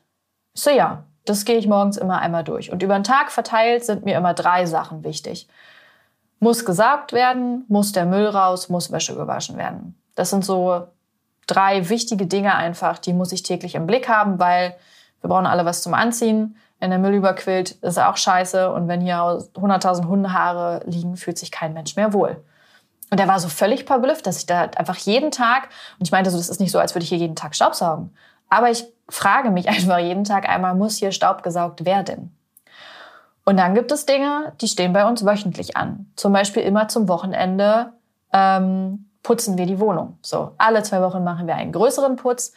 Ich 0.53 0.63
so, 0.63 0.71
ja, 0.71 1.03
das 1.25 1.45
gehe 1.45 1.57
ich 1.57 1.67
morgens 1.67 1.97
immer 1.97 2.19
einmal 2.19 2.43
durch. 2.43 2.71
Und 2.71 2.81
über 2.81 2.95
den 2.95 3.03
Tag 3.03 3.31
verteilt 3.31 3.85
sind 3.85 4.05
mir 4.05 4.17
immer 4.17 4.33
drei 4.33 4.65
Sachen 4.65 5.03
wichtig. 5.03 5.47
Muss 6.39 6.65
gesaugt 6.65 7.13
werden, 7.13 7.65
muss 7.67 7.91
der 7.91 8.05
Müll 8.05 8.27
raus, 8.27 8.69
muss 8.69 8.91
Wäsche 8.91 9.15
gewaschen 9.15 9.57
werden. 9.57 9.99
Das 10.15 10.29
sind 10.29 10.45
so 10.45 10.87
drei 11.47 11.89
wichtige 11.89 12.27
Dinge 12.27 12.55
einfach, 12.55 12.97
die 12.97 13.13
muss 13.13 13.31
ich 13.31 13.43
täglich 13.43 13.75
im 13.75 13.87
Blick 13.87 14.07
haben, 14.07 14.39
weil 14.39 14.75
wir 15.21 15.29
brauchen 15.29 15.45
alle 15.45 15.65
was 15.65 15.81
zum 15.81 15.93
Anziehen. 15.93 16.55
Wenn 16.79 16.91
der 16.91 16.99
Müll 16.99 17.15
überquillt, 17.15 17.71
ist 17.71 17.99
auch 17.99 18.17
scheiße. 18.17 18.71
Und 18.71 18.87
wenn 18.87 19.01
hier 19.01 19.15
100.000 19.15 20.07
Hundehaare 20.07 20.81
liegen, 20.85 21.17
fühlt 21.17 21.37
sich 21.37 21.51
kein 21.51 21.73
Mensch 21.73 21.95
mehr 21.95 22.13
wohl. 22.13 22.43
Und 23.09 23.19
er 23.19 23.27
war 23.27 23.39
so 23.39 23.47
völlig 23.47 23.85
verblüfft, 23.85 24.27
dass 24.27 24.37
ich 24.37 24.45
da 24.45 24.63
einfach 24.75 24.97
jeden 24.97 25.31
Tag, 25.31 25.69
und 25.97 26.05
ich 26.05 26.11
meinte 26.11 26.29
so, 26.29 26.37
das 26.37 26.49
ist 26.49 26.59
nicht 26.59 26.71
so, 26.71 26.79
als 26.79 26.93
würde 26.93 27.03
ich 27.03 27.09
hier 27.09 27.17
jeden 27.17 27.35
Tag 27.35 27.55
Staubsaugen. 27.55 28.13
Aber 28.49 28.69
ich 28.69 28.85
frage 29.09 29.49
mich 29.49 29.69
einfach 29.69 29.99
jeden 29.99 30.23
Tag 30.23 30.47
einmal, 30.47 30.75
muss 30.75 30.97
hier 30.97 31.11
Staub 31.11 31.43
gesaugt 31.43 31.85
werden? 31.85 32.33
Und 33.45 33.57
dann 33.57 33.75
gibt 33.75 33.93
es 33.93 34.05
Dinge, 34.05 34.51
die 34.59 34.67
stehen 34.67 34.91
bei 34.91 35.07
uns 35.07 35.25
wöchentlich 35.25 35.77
an. 35.77 36.11
Zum 36.17 36.33
Beispiel 36.33 36.63
immer 36.63 36.89
zum 36.89 37.07
Wochenende 37.07 37.93
ähm, 38.33 39.05
putzen 39.23 39.57
wir 39.57 39.65
die 39.65 39.79
Wohnung. 39.79 40.17
So, 40.21 40.51
alle 40.57 40.83
zwei 40.83 41.01
Wochen 41.01 41.23
machen 41.23 41.47
wir 41.47 41.55
einen 41.55 41.71
größeren 41.71 42.17
Putz, 42.17 42.51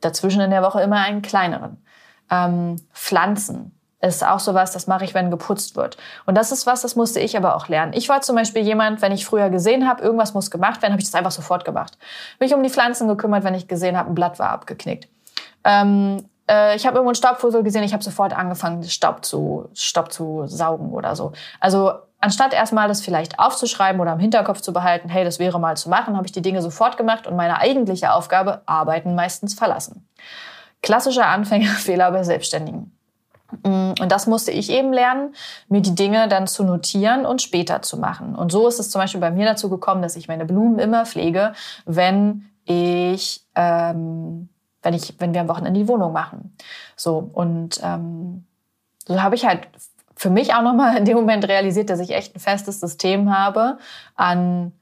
dazwischen 0.00 0.40
in 0.40 0.50
der 0.50 0.62
Woche 0.62 0.80
immer 0.80 0.96
einen 0.96 1.22
kleineren. 1.22 1.84
Ähm, 2.28 2.76
Pflanzen 2.92 3.78
ist 4.02 4.26
auch 4.26 4.40
sowas, 4.40 4.72
das 4.72 4.86
mache 4.86 5.04
ich, 5.04 5.14
wenn 5.14 5.30
geputzt 5.30 5.76
wird. 5.76 5.96
Und 6.26 6.36
das 6.36 6.50
ist 6.50 6.66
was, 6.66 6.82
das 6.82 6.96
musste 6.96 7.20
ich 7.20 7.36
aber 7.36 7.54
auch 7.54 7.68
lernen. 7.68 7.92
Ich 7.94 8.08
war 8.08 8.20
zum 8.20 8.36
Beispiel 8.36 8.62
jemand, 8.62 9.00
wenn 9.00 9.12
ich 9.12 9.24
früher 9.24 9.48
gesehen 9.48 9.88
habe, 9.88 10.02
irgendwas 10.02 10.34
muss 10.34 10.50
gemacht 10.50 10.82
werden, 10.82 10.92
habe 10.92 11.00
ich 11.00 11.08
das 11.08 11.14
einfach 11.14 11.30
sofort 11.30 11.64
gemacht. 11.64 11.96
Mich 12.40 12.52
um 12.54 12.62
die 12.62 12.70
Pflanzen 12.70 13.06
gekümmert, 13.06 13.44
wenn 13.44 13.54
ich 13.54 13.68
gesehen 13.68 13.96
habe, 13.96 14.10
ein 14.10 14.14
Blatt 14.14 14.38
war 14.38 14.50
abgeknickt. 14.50 15.08
Ähm, 15.64 16.28
äh, 16.50 16.74
ich 16.74 16.84
habe 16.84 16.96
irgendwo 16.96 17.10
einen 17.10 17.14
Staubfussel 17.14 17.62
gesehen, 17.62 17.84
ich 17.84 17.92
habe 17.92 18.02
sofort 18.02 18.36
angefangen, 18.36 18.82
Staub 18.82 19.24
zu, 19.24 19.68
Staub 19.72 20.12
zu 20.12 20.44
saugen 20.46 20.92
oder 20.92 21.14
so. 21.14 21.32
Also 21.60 21.92
anstatt 22.20 22.54
erstmal 22.54 22.88
das 22.88 23.02
vielleicht 23.02 23.38
aufzuschreiben 23.38 24.00
oder 24.00 24.14
im 24.14 24.18
Hinterkopf 24.18 24.62
zu 24.62 24.72
behalten, 24.72 25.08
hey, 25.08 25.24
das 25.24 25.38
wäre 25.38 25.60
mal 25.60 25.76
zu 25.76 25.88
machen, 25.88 26.16
habe 26.16 26.26
ich 26.26 26.32
die 26.32 26.42
Dinge 26.42 26.60
sofort 26.60 26.96
gemacht 26.96 27.28
und 27.28 27.36
meine 27.36 27.58
eigentliche 27.58 28.12
Aufgabe, 28.12 28.62
Arbeiten 28.66 29.14
meistens 29.14 29.54
verlassen. 29.54 30.08
Klassischer 30.82 31.26
Anfängerfehler 31.26 32.10
bei 32.10 32.24
Selbstständigen. 32.24 32.96
Mm, 33.62 33.92
und 34.00 34.10
das 34.10 34.26
musste 34.26 34.50
ich 34.50 34.70
eben 34.70 34.92
lernen, 34.92 35.34
mir 35.68 35.80
die 35.80 35.94
Dinge 35.94 36.28
dann 36.28 36.46
zu 36.46 36.64
notieren 36.64 37.26
und 37.26 37.42
später 37.42 37.82
zu 37.82 37.98
machen. 37.98 38.34
Und 38.34 38.52
so 38.52 38.66
ist 38.68 38.78
es 38.78 38.90
zum 38.90 39.00
Beispiel 39.00 39.20
bei 39.20 39.30
mir 39.30 39.46
dazu 39.46 39.68
gekommen, 39.68 40.02
dass 40.02 40.16
ich 40.16 40.28
meine 40.28 40.44
Blumen 40.44 40.78
immer 40.78 41.06
pflege, 41.06 41.52
wenn 41.84 42.48
ich 42.64 43.44
ähm, 43.54 44.48
wenn 44.82 44.94
ich, 44.94 45.14
wenn 45.18 45.32
wir 45.32 45.40
am 45.40 45.48
Wochenende 45.48 45.78
die 45.78 45.88
Wohnung 45.88 46.12
machen. 46.12 46.56
So 46.96 47.30
und 47.32 47.80
ähm, 47.82 48.44
so 49.06 49.22
habe 49.22 49.34
ich 49.34 49.46
halt 49.46 49.68
für 50.16 50.30
mich 50.30 50.54
auch 50.54 50.62
nochmal 50.62 50.96
in 50.96 51.04
dem 51.04 51.16
Moment 51.16 51.46
realisiert, 51.48 51.90
dass 51.90 52.00
ich 52.00 52.10
echt 52.10 52.36
ein 52.36 52.40
festes 52.40 52.80
System 52.80 53.36
habe 53.36 53.78
an 54.14 54.72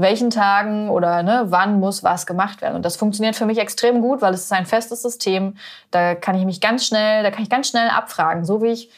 welchen 0.00 0.30
Tagen 0.30 0.90
oder 0.90 1.22
ne, 1.22 1.46
wann 1.48 1.80
muss 1.80 2.02
was 2.02 2.26
gemacht 2.26 2.62
werden. 2.62 2.76
Und 2.76 2.84
das 2.84 2.96
funktioniert 2.96 3.36
für 3.36 3.46
mich 3.46 3.58
extrem 3.58 4.00
gut, 4.00 4.22
weil 4.22 4.34
es 4.34 4.44
ist 4.44 4.52
ein 4.52 4.66
festes 4.66 5.02
System. 5.02 5.56
Da 5.90 6.14
kann 6.14 6.36
ich 6.36 6.44
mich 6.44 6.60
ganz 6.60 6.86
schnell, 6.86 7.22
da 7.22 7.30
kann 7.30 7.42
ich 7.42 7.50
ganz 7.50 7.68
schnell 7.68 7.88
abfragen, 7.88 8.44
so 8.44 8.62
wie 8.62 8.68
ich 8.68 8.90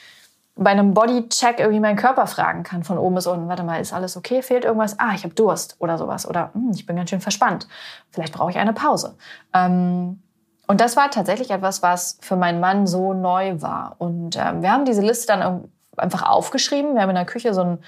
bei 0.55 0.71
einem 0.71 0.93
Bodycheck 0.93 1.61
irgendwie 1.61 1.81
meinen 1.81 1.97
Körper 1.97 2.27
fragen 2.27 2.63
kann 2.63 2.85
von 2.85 2.99
oben 2.99 3.15
bis 3.15 3.27
unten. 3.27 3.49
Warte 3.49 3.63
mal, 3.63 3.81
ist 3.81 3.93
alles 3.93 4.17
okay? 4.17 4.43
Fehlt 4.43 4.65
irgendwas? 4.65 4.99
Ah, 4.99 5.13
ich 5.15 5.25
habe 5.25 5.35
Durst 5.35 5.77
oder 5.79 5.97
sowas. 5.97 6.29
Oder 6.29 6.51
hm, 6.53 6.73
ich 6.75 6.87
bin 6.87 6.97
ganz 6.97 7.11
schön 7.11 7.21
verspannt. 7.21 7.67
Vielleicht 8.11 8.35
brauche 8.35 8.51
ich 8.51 8.59
eine 8.59 8.73
Pause. 8.73 9.17
Ähm, 9.55 10.23
und 10.67 10.81
das 10.81 10.97
war 10.97 11.11
tatsächlich 11.11 11.51
etwas, 11.51 11.83
was 11.83 12.19
für 12.21 12.37
meinen 12.37 12.61
Mann 12.61 12.87
so 12.87 13.15
neu 13.15 13.61
war. 13.61 13.97
Und 13.99 14.37
ähm, 14.37 14.63
wir 14.63 14.73
haben 14.73 14.85
diese 14.85 15.03
Liste 15.03 15.27
dann 15.29 15.65
einfach 15.97 16.23
aufgeschrieben. 16.23 16.95
Wir 16.95 17.03
haben 17.03 17.11
in 17.11 17.17
der 17.17 17.25
Küche 17.25 17.55
so 17.55 17.63
ein, 17.63 17.79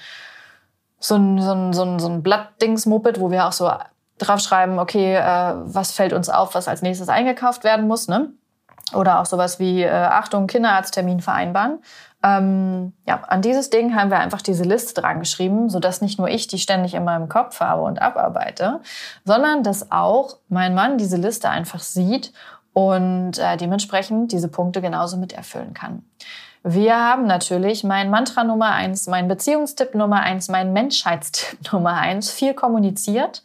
so 1.07 1.15
ein, 1.15 1.41
so 1.41 1.51
ein, 1.51 1.73
so 1.73 1.83
ein, 1.83 1.99
so 1.99 2.07
ein 2.07 2.23
Blattdings-Moped, 2.23 3.19
wo 3.19 3.31
wir 3.31 3.47
auch 3.47 3.51
so 3.51 3.71
draufschreiben, 4.17 4.79
okay, 4.79 5.15
äh, 5.15 5.53
was 5.65 5.91
fällt 5.91 6.13
uns 6.13 6.29
auf, 6.29 6.55
was 6.55 6.67
als 6.67 6.81
nächstes 6.81 7.09
eingekauft 7.09 7.63
werden 7.63 7.87
muss. 7.87 8.07
Ne? 8.07 8.31
Oder 8.93 9.19
auch 9.19 9.25
sowas 9.25 9.59
wie, 9.59 9.81
äh, 9.81 9.89
Achtung, 9.89 10.47
Kinderarzttermin 10.47 11.19
vereinbaren. 11.19 11.79
Ähm, 12.23 12.93
ja, 13.05 13.21
an 13.27 13.41
dieses 13.41 13.69
Ding 13.69 13.95
haben 13.95 14.09
wir 14.09 14.19
einfach 14.19 14.41
diese 14.41 14.63
Liste 14.63 14.99
dran 14.99 15.19
geschrieben, 15.19 15.69
sodass 15.69 16.01
nicht 16.01 16.17
nur 16.17 16.27
ich 16.27 16.47
die 16.47 16.57
ständig 16.57 16.93
in 16.93 17.03
meinem 17.03 17.29
Kopf 17.29 17.59
habe 17.59 17.83
und 17.83 18.01
abarbeite, 18.01 18.81
sondern 19.25 19.63
dass 19.63 19.91
auch 19.91 20.37
mein 20.49 20.73
Mann 20.73 20.97
diese 20.97 21.17
Liste 21.17 21.49
einfach 21.49 21.81
sieht 21.81 22.33
und 22.73 23.37
äh, 23.37 23.57
dementsprechend 23.57 24.31
diese 24.31 24.47
Punkte 24.47 24.81
genauso 24.81 25.17
mit 25.17 25.33
erfüllen 25.33 25.73
kann. 25.73 26.03
Wir 26.67 26.95
haben 26.95 27.27
natürlich 27.27 27.83
mein 27.83 28.09
Mantra 28.09 28.43
Nummer 28.43 28.71
eins, 28.71 29.05
mein 29.05 29.27
Beziehungstipp 29.27 29.93
Nummer 29.93 30.21
eins, 30.21 30.47
mein 30.47 30.73
Menschheitstipp 30.73 31.59
Nummer 31.71 31.93
eins 31.93 32.31
viel 32.31 32.55
kommuniziert, 32.55 33.43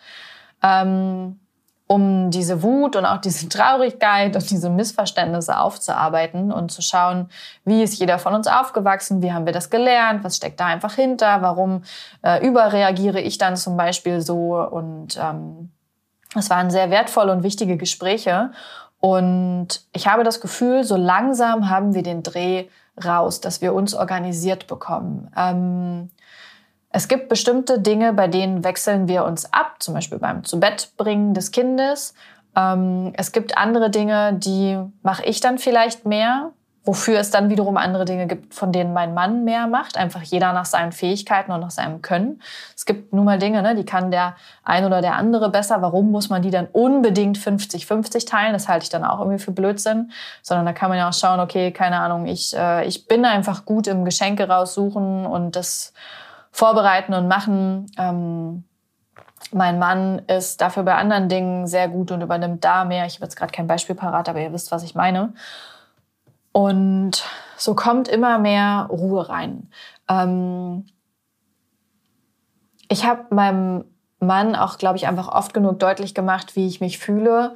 ähm, 0.62 1.38
um 1.86 2.30
diese 2.30 2.62
Wut 2.62 2.96
und 2.96 3.04
auch 3.04 3.18
diese 3.18 3.46
Traurigkeit 3.50 4.34
und 4.36 4.50
diese 4.50 4.70
Missverständnisse 4.70 5.58
aufzuarbeiten 5.58 6.50
und 6.50 6.72
zu 6.72 6.80
schauen, 6.80 7.28
wie 7.66 7.82
ist 7.82 7.98
jeder 7.98 8.18
von 8.18 8.32
uns 8.32 8.46
aufgewachsen, 8.46 9.22
wie 9.22 9.34
haben 9.34 9.44
wir 9.44 9.52
das 9.52 9.68
gelernt, 9.68 10.24
was 10.24 10.38
steckt 10.38 10.58
da 10.58 10.64
einfach 10.64 10.94
hinter, 10.94 11.42
warum 11.42 11.82
äh, 12.22 12.42
überreagiere 12.46 13.20
ich 13.20 13.36
dann 13.36 13.54
zum 13.54 13.76
Beispiel 13.76 14.22
so 14.22 14.56
und 14.56 15.18
ähm, 15.22 15.70
es 16.34 16.48
waren 16.48 16.70
sehr 16.70 16.90
wertvolle 16.90 17.32
und 17.32 17.42
wichtige 17.42 17.76
Gespräche 17.76 18.52
und 18.98 19.68
ich 19.92 20.06
habe 20.06 20.24
das 20.24 20.40
Gefühl, 20.40 20.84
so 20.84 20.96
langsam 20.96 21.68
haben 21.68 21.94
wir 21.94 22.02
den 22.02 22.22
Dreh 22.22 22.66
raus, 23.02 23.40
dass 23.40 23.60
wir 23.60 23.74
uns 23.74 23.94
organisiert 23.94 24.66
bekommen. 24.66 25.30
Ähm, 25.36 26.10
es 26.90 27.06
gibt 27.06 27.28
bestimmte 27.28 27.80
Dinge, 27.80 28.12
bei 28.12 28.26
denen 28.26 28.64
wechseln 28.64 29.06
wir 29.06 29.24
uns 29.24 29.52
ab, 29.52 29.76
zum 29.78 29.94
Beispiel 29.94 30.18
beim 30.18 30.44
Zubettbringen 30.44 31.34
des 31.34 31.52
Kindes. 31.52 32.14
Ähm, 32.56 33.12
es 33.16 33.32
gibt 33.32 33.56
andere 33.56 33.90
Dinge, 33.90 34.34
die 34.34 34.78
mache 35.02 35.24
ich 35.24 35.40
dann 35.40 35.58
vielleicht 35.58 36.04
mehr 36.04 36.52
wofür 36.84 37.18
es 37.18 37.30
dann 37.30 37.50
wiederum 37.50 37.76
andere 37.76 38.06
Dinge 38.06 38.26
gibt, 38.26 38.54
von 38.54 38.72
denen 38.72 38.94
mein 38.94 39.12
Mann 39.12 39.44
mehr 39.44 39.66
macht. 39.66 39.98
Einfach 39.98 40.22
jeder 40.22 40.52
nach 40.52 40.64
seinen 40.64 40.92
Fähigkeiten 40.92 41.52
und 41.52 41.60
nach 41.60 41.70
seinem 41.70 42.00
Können. 42.00 42.40
Es 42.74 42.86
gibt 42.86 43.12
nun 43.12 43.26
mal 43.26 43.38
Dinge, 43.38 43.60
ne, 43.62 43.74
die 43.74 43.84
kann 43.84 44.10
der 44.10 44.34
ein 44.64 44.86
oder 44.86 45.02
der 45.02 45.16
andere 45.16 45.50
besser. 45.50 45.82
Warum 45.82 46.10
muss 46.10 46.30
man 46.30 46.40
die 46.40 46.50
dann 46.50 46.68
unbedingt 46.72 47.36
50-50 47.38 48.26
teilen? 48.26 48.54
Das 48.54 48.66
halte 48.66 48.84
ich 48.84 48.88
dann 48.88 49.04
auch 49.04 49.18
irgendwie 49.18 49.38
für 49.38 49.52
Blödsinn. 49.52 50.10
Sondern 50.42 50.64
da 50.64 50.72
kann 50.72 50.88
man 50.88 50.98
ja 50.98 51.08
auch 51.08 51.12
schauen, 51.14 51.40
okay, 51.40 51.70
keine 51.70 51.98
Ahnung, 52.00 52.26
ich, 52.26 52.56
äh, 52.56 52.86
ich 52.86 53.06
bin 53.06 53.26
einfach 53.26 53.66
gut 53.66 53.86
im 53.86 54.06
Geschenke 54.06 54.48
raussuchen 54.48 55.26
und 55.26 55.56
das 55.56 55.92
vorbereiten 56.50 57.12
und 57.12 57.28
machen. 57.28 57.92
Ähm, 57.98 58.64
mein 59.52 59.78
Mann 59.78 60.20
ist 60.28 60.60
dafür 60.60 60.82
bei 60.84 60.94
anderen 60.94 61.28
Dingen 61.28 61.66
sehr 61.66 61.88
gut 61.88 62.10
und 62.10 62.22
übernimmt 62.22 62.64
da 62.64 62.84
mehr. 62.84 63.06
Ich 63.06 63.16
habe 63.16 63.24
jetzt 63.24 63.36
gerade 63.36 63.52
kein 63.52 63.66
Beispiel 63.66 63.94
parat, 63.94 64.28
aber 64.28 64.40
ihr 64.40 64.52
wisst, 64.52 64.70
was 64.72 64.82
ich 64.82 64.94
meine. 64.94 65.34
Und 66.52 67.24
so 67.56 67.74
kommt 67.74 68.08
immer 68.08 68.38
mehr 68.38 68.88
Ruhe 68.90 69.28
rein. 69.28 69.70
Ähm 70.08 70.86
ich 72.88 73.04
habe 73.04 73.32
meinem 73.34 73.84
Mann 74.18 74.56
auch, 74.56 74.76
glaube 74.76 74.96
ich, 74.96 75.06
einfach 75.06 75.28
oft 75.28 75.54
genug 75.54 75.78
deutlich 75.78 76.14
gemacht, 76.14 76.56
wie 76.56 76.66
ich 76.66 76.80
mich 76.80 76.98
fühle 76.98 77.54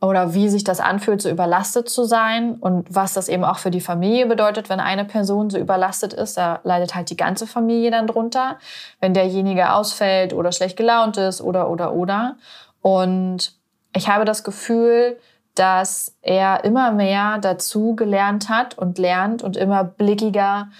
oder 0.00 0.32
wie 0.32 0.48
sich 0.48 0.64
das 0.64 0.80
anfühlt, 0.80 1.20
so 1.20 1.28
überlastet 1.28 1.88
zu 1.90 2.04
sein 2.04 2.54
und 2.54 2.86
was 2.94 3.12
das 3.12 3.28
eben 3.28 3.44
auch 3.44 3.58
für 3.58 3.70
die 3.70 3.82
Familie 3.82 4.26
bedeutet, 4.26 4.70
wenn 4.70 4.80
eine 4.80 5.04
Person 5.04 5.50
so 5.50 5.58
überlastet 5.58 6.14
ist. 6.14 6.38
Da 6.38 6.60
leidet 6.64 6.94
halt 6.94 7.10
die 7.10 7.16
ganze 7.16 7.46
Familie 7.46 7.90
dann 7.90 8.06
drunter, 8.06 8.58
wenn 9.00 9.12
derjenige 9.12 9.72
ausfällt 9.72 10.32
oder 10.32 10.52
schlecht 10.52 10.78
gelaunt 10.78 11.18
ist 11.18 11.42
oder 11.42 11.68
oder 11.68 11.92
oder. 11.92 12.36
Und 12.80 13.52
ich 13.94 14.08
habe 14.08 14.24
das 14.24 14.42
Gefühl, 14.42 15.18
dass 15.60 16.16
er 16.22 16.64
immer 16.64 16.90
mehr 16.90 17.36
dazu 17.36 17.94
gelernt 17.94 18.48
hat 18.48 18.78
und 18.78 18.96
lernt 18.96 19.42
und 19.42 19.58
immer 19.58 19.84
blickiger 19.84 20.70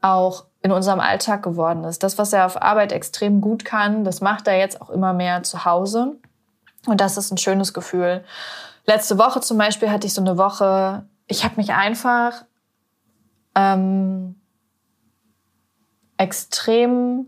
auch 0.00 0.44
in 0.62 0.70
unserem 0.70 1.00
Alltag 1.00 1.42
geworden 1.42 1.82
ist. 1.82 2.04
Das, 2.04 2.18
was 2.18 2.32
er 2.32 2.46
auf 2.46 2.62
Arbeit 2.62 2.92
extrem 2.92 3.40
gut 3.40 3.64
kann, 3.64 4.04
das 4.04 4.20
macht 4.20 4.46
er 4.46 4.56
jetzt 4.56 4.80
auch 4.80 4.90
immer 4.90 5.12
mehr 5.12 5.42
zu 5.42 5.64
Hause. 5.64 6.18
Und 6.86 7.00
das 7.00 7.16
ist 7.16 7.32
ein 7.32 7.38
schönes 7.38 7.74
Gefühl. 7.74 8.22
Letzte 8.86 9.18
Woche 9.18 9.40
zum 9.40 9.58
Beispiel 9.58 9.90
hatte 9.90 10.06
ich 10.06 10.14
so 10.14 10.20
eine 10.20 10.38
Woche, 10.38 11.04
ich 11.26 11.42
habe 11.42 11.56
mich 11.56 11.72
einfach 11.72 12.44
ähm, 13.56 14.36
extrem 16.16 17.26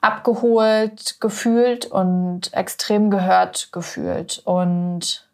abgeholt 0.00 1.16
gefühlt 1.18 1.86
und 1.86 2.54
extrem 2.54 3.10
gehört 3.10 3.72
gefühlt. 3.72 4.40
Und 4.44 5.25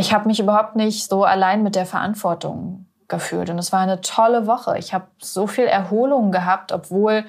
ich 0.00 0.12
habe 0.12 0.26
mich 0.26 0.40
überhaupt 0.40 0.76
nicht 0.76 1.08
so 1.08 1.24
allein 1.24 1.62
mit 1.62 1.76
der 1.76 1.86
Verantwortung 1.86 2.86
gefühlt. 3.08 3.50
Und 3.50 3.58
es 3.58 3.72
war 3.72 3.80
eine 3.80 4.00
tolle 4.00 4.46
Woche. 4.46 4.78
Ich 4.78 4.94
habe 4.94 5.06
so 5.18 5.46
viel 5.46 5.66
Erholung 5.66 6.32
gehabt, 6.32 6.72
obwohl 6.72 7.24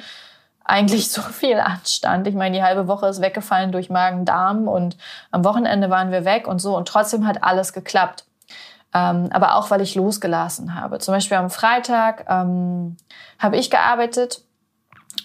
eigentlich 0.63 1.11
so 1.11 1.21
viel 1.21 1.59
anstand. 1.59 2.27
Ich 2.27 2.35
meine, 2.35 2.55
die 2.55 2.63
halbe 2.63 2.87
Woche 2.87 3.07
ist 3.07 3.21
weggefallen 3.21 3.71
durch 3.71 3.89
Magen-Darm 3.89 4.67
und 4.67 4.97
am 5.31 5.43
Wochenende 5.43 5.89
waren 5.89 6.11
wir 6.11 6.25
weg 6.25 6.47
und 6.47 6.59
so. 6.59 6.75
Und 6.75 6.87
trotzdem 6.87 7.27
hat 7.27 7.43
alles 7.43 7.73
geklappt. 7.73 8.25
Ähm, 8.93 9.29
aber 9.31 9.55
auch, 9.55 9.71
weil 9.71 9.81
ich 9.81 9.95
losgelassen 9.95 10.75
habe. 10.75 10.99
Zum 10.99 11.13
Beispiel 11.13 11.37
am 11.37 11.49
Freitag 11.49 12.25
ähm, 12.29 12.97
habe 13.39 13.57
ich 13.57 13.69
gearbeitet 13.69 14.41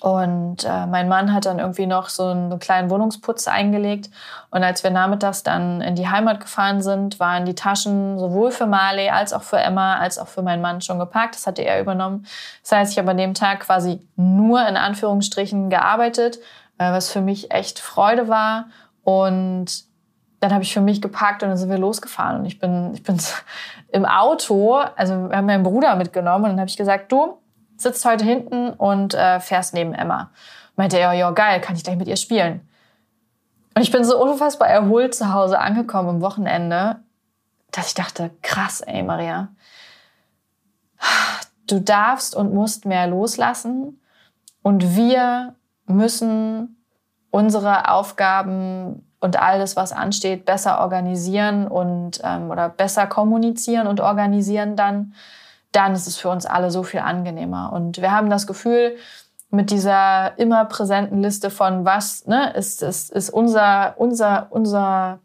und 0.06 0.62
äh, 0.62 0.86
mein 0.86 1.08
Mann 1.08 1.32
hat 1.32 1.46
dann 1.46 1.58
irgendwie 1.58 1.86
noch 1.86 2.10
so 2.10 2.28
einen 2.28 2.60
kleinen 2.60 2.90
Wohnungsputz 2.90 3.48
eingelegt. 3.48 4.08
Und 4.50 4.62
als 4.62 4.84
wir 4.84 4.92
nachmittags 4.92 5.42
dann 5.42 5.80
in 5.80 5.96
die 5.96 6.06
Heimat 6.06 6.38
gefahren 6.38 6.80
sind, 6.80 7.18
waren 7.18 7.44
die 7.44 7.56
Taschen 7.56 8.16
sowohl 8.16 8.52
für 8.52 8.66
Marley 8.66 9.08
als 9.08 9.32
auch 9.32 9.42
für 9.42 9.58
Emma 9.58 9.96
als 9.96 10.20
auch 10.20 10.28
für 10.28 10.42
meinen 10.42 10.62
Mann 10.62 10.80
schon 10.80 11.00
gepackt. 11.00 11.34
Das 11.34 11.48
hatte 11.48 11.62
er 11.62 11.80
übernommen. 11.80 12.24
Das 12.62 12.70
heißt, 12.70 12.92
ich 12.92 12.98
habe 12.98 13.10
an 13.10 13.16
dem 13.16 13.34
Tag 13.34 13.58
quasi 13.58 14.06
nur 14.14 14.64
in 14.68 14.76
Anführungsstrichen 14.76 15.70
gearbeitet, 15.70 16.36
äh, 16.78 16.92
was 16.92 17.10
für 17.10 17.20
mich 17.20 17.50
echt 17.50 17.80
Freude 17.80 18.28
war. 18.28 18.66
Und 19.02 19.86
dann 20.38 20.52
habe 20.52 20.62
ich 20.62 20.72
für 20.72 20.80
mich 20.80 21.02
gepackt 21.02 21.42
und 21.42 21.48
dann 21.48 21.58
sind 21.58 21.68
wir 21.68 21.78
losgefahren. 21.78 22.38
Und 22.38 22.46
ich 22.46 22.60
bin, 22.60 22.94
ich 22.94 23.02
bin 23.02 23.18
im 23.88 24.04
Auto, 24.04 24.76
also 24.94 25.30
wir 25.30 25.36
haben 25.36 25.46
meinen 25.46 25.64
Bruder 25.64 25.96
mitgenommen 25.96 26.44
und 26.44 26.50
dann 26.50 26.60
habe 26.60 26.70
ich 26.70 26.76
gesagt, 26.76 27.10
du, 27.10 27.38
sitzt 27.76 28.04
heute 28.04 28.24
hinten 28.24 28.70
und 28.70 29.14
äh, 29.14 29.40
fährst 29.40 29.74
neben 29.74 29.94
Emma. 29.94 30.30
Meinte 30.76 30.98
er, 30.98 31.12
ja, 31.12 31.30
geil, 31.30 31.60
kann 31.60 31.76
ich 31.76 31.84
gleich 31.84 31.96
mit 31.96 32.08
ihr 32.08 32.16
spielen. 32.16 32.66
Und 33.74 33.82
ich 33.82 33.90
bin 33.90 34.04
so 34.04 34.20
unfassbar 34.20 34.68
erholt 34.68 35.14
zu 35.14 35.32
Hause 35.32 35.58
angekommen 35.58 36.08
am 36.08 36.20
Wochenende, 36.20 37.00
dass 37.72 37.88
ich 37.88 37.94
dachte, 37.94 38.30
krass, 38.42 38.80
ey, 38.80 39.02
Maria. 39.02 39.48
Du 41.66 41.80
darfst 41.80 42.34
und 42.34 42.54
musst 42.54 42.86
mehr 42.86 43.06
loslassen 43.06 44.00
und 44.62 44.96
wir 44.96 45.56
müssen 45.86 46.82
unsere 47.30 47.90
Aufgaben 47.90 49.06
und 49.20 49.40
alles, 49.40 49.76
was 49.76 49.92
ansteht, 49.92 50.44
besser 50.44 50.80
organisieren 50.80 51.68
und 51.68 52.20
ähm, 52.22 52.50
oder 52.50 52.68
besser 52.68 53.06
kommunizieren 53.06 53.86
und 53.86 54.00
organisieren 54.00 54.76
dann, 54.76 55.14
dann 55.76 55.92
ist 55.92 56.06
es 56.06 56.16
für 56.16 56.30
uns 56.30 56.46
alle 56.46 56.70
so 56.70 56.82
viel 56.82 57.00
angenehmer. 57.00 57.72
Und 57.72 58.00
wir 58.00 58.10
haben 58.10 58.30
das 58.30 58.46
Gefühl, 58.46 58.96
mit 59.50 59.70
dieser 59.70 60.38
immer 60.38 60.64
präsenten 60.64 61.22
Liste 61.22 61.50
von 61.50 61.84
was 61.84 62.26
ne, 62.26 62.52
ist, 62.54 62.82
ist, 62.82 63.12
ist 63.12 63.30
unser, 63.30 63.94
unser, 63.98 64.46
unser, 64.50 65.20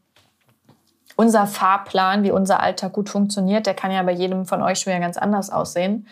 unser 1.16 1.48
Fahrplan, 1.48 2.24
wie 2.24 2.32
unser 2.32 2.60
Alltag 2.60 2.94
gut 2.94 3.10
funktioniert, 3.10 3.66
der 3.66 3.74
kann 3.74 3.92
ja 3.92 4.04
bei 4.04 4.12
jedem 4.12 4.46
von 4.46 4.62
euch 4.62 4.80
schon 4.80 5.00
ganz 5.00 5.18
anders 5.18 5.50
aussehen, 5.50 6.08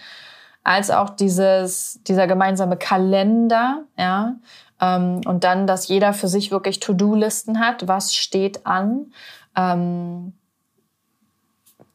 als 0.64 0.90
auch 0.90 1.10
dieses, 1.10 2.00
dieser 2.08 2.26
gemeinsame 2.26 2.78
Kalender, 2.78 3.84
ja, 3.98 4.36
ähm, 4.82 5.22
und 5.26 5.44
dann, 5.44 5.68
dass 5.68 5.88
jeder 5.90 6.14
für 6.14 6.30
sich 6.30 6.52
wirklich 6.52 6.80
To-Do-Listen 6.80 7.60
hat, 7.60 7.88
was 7.88 8.16
steht 8.16 8.66
an. 8.66 9.12
Ähm, 9.56 10.34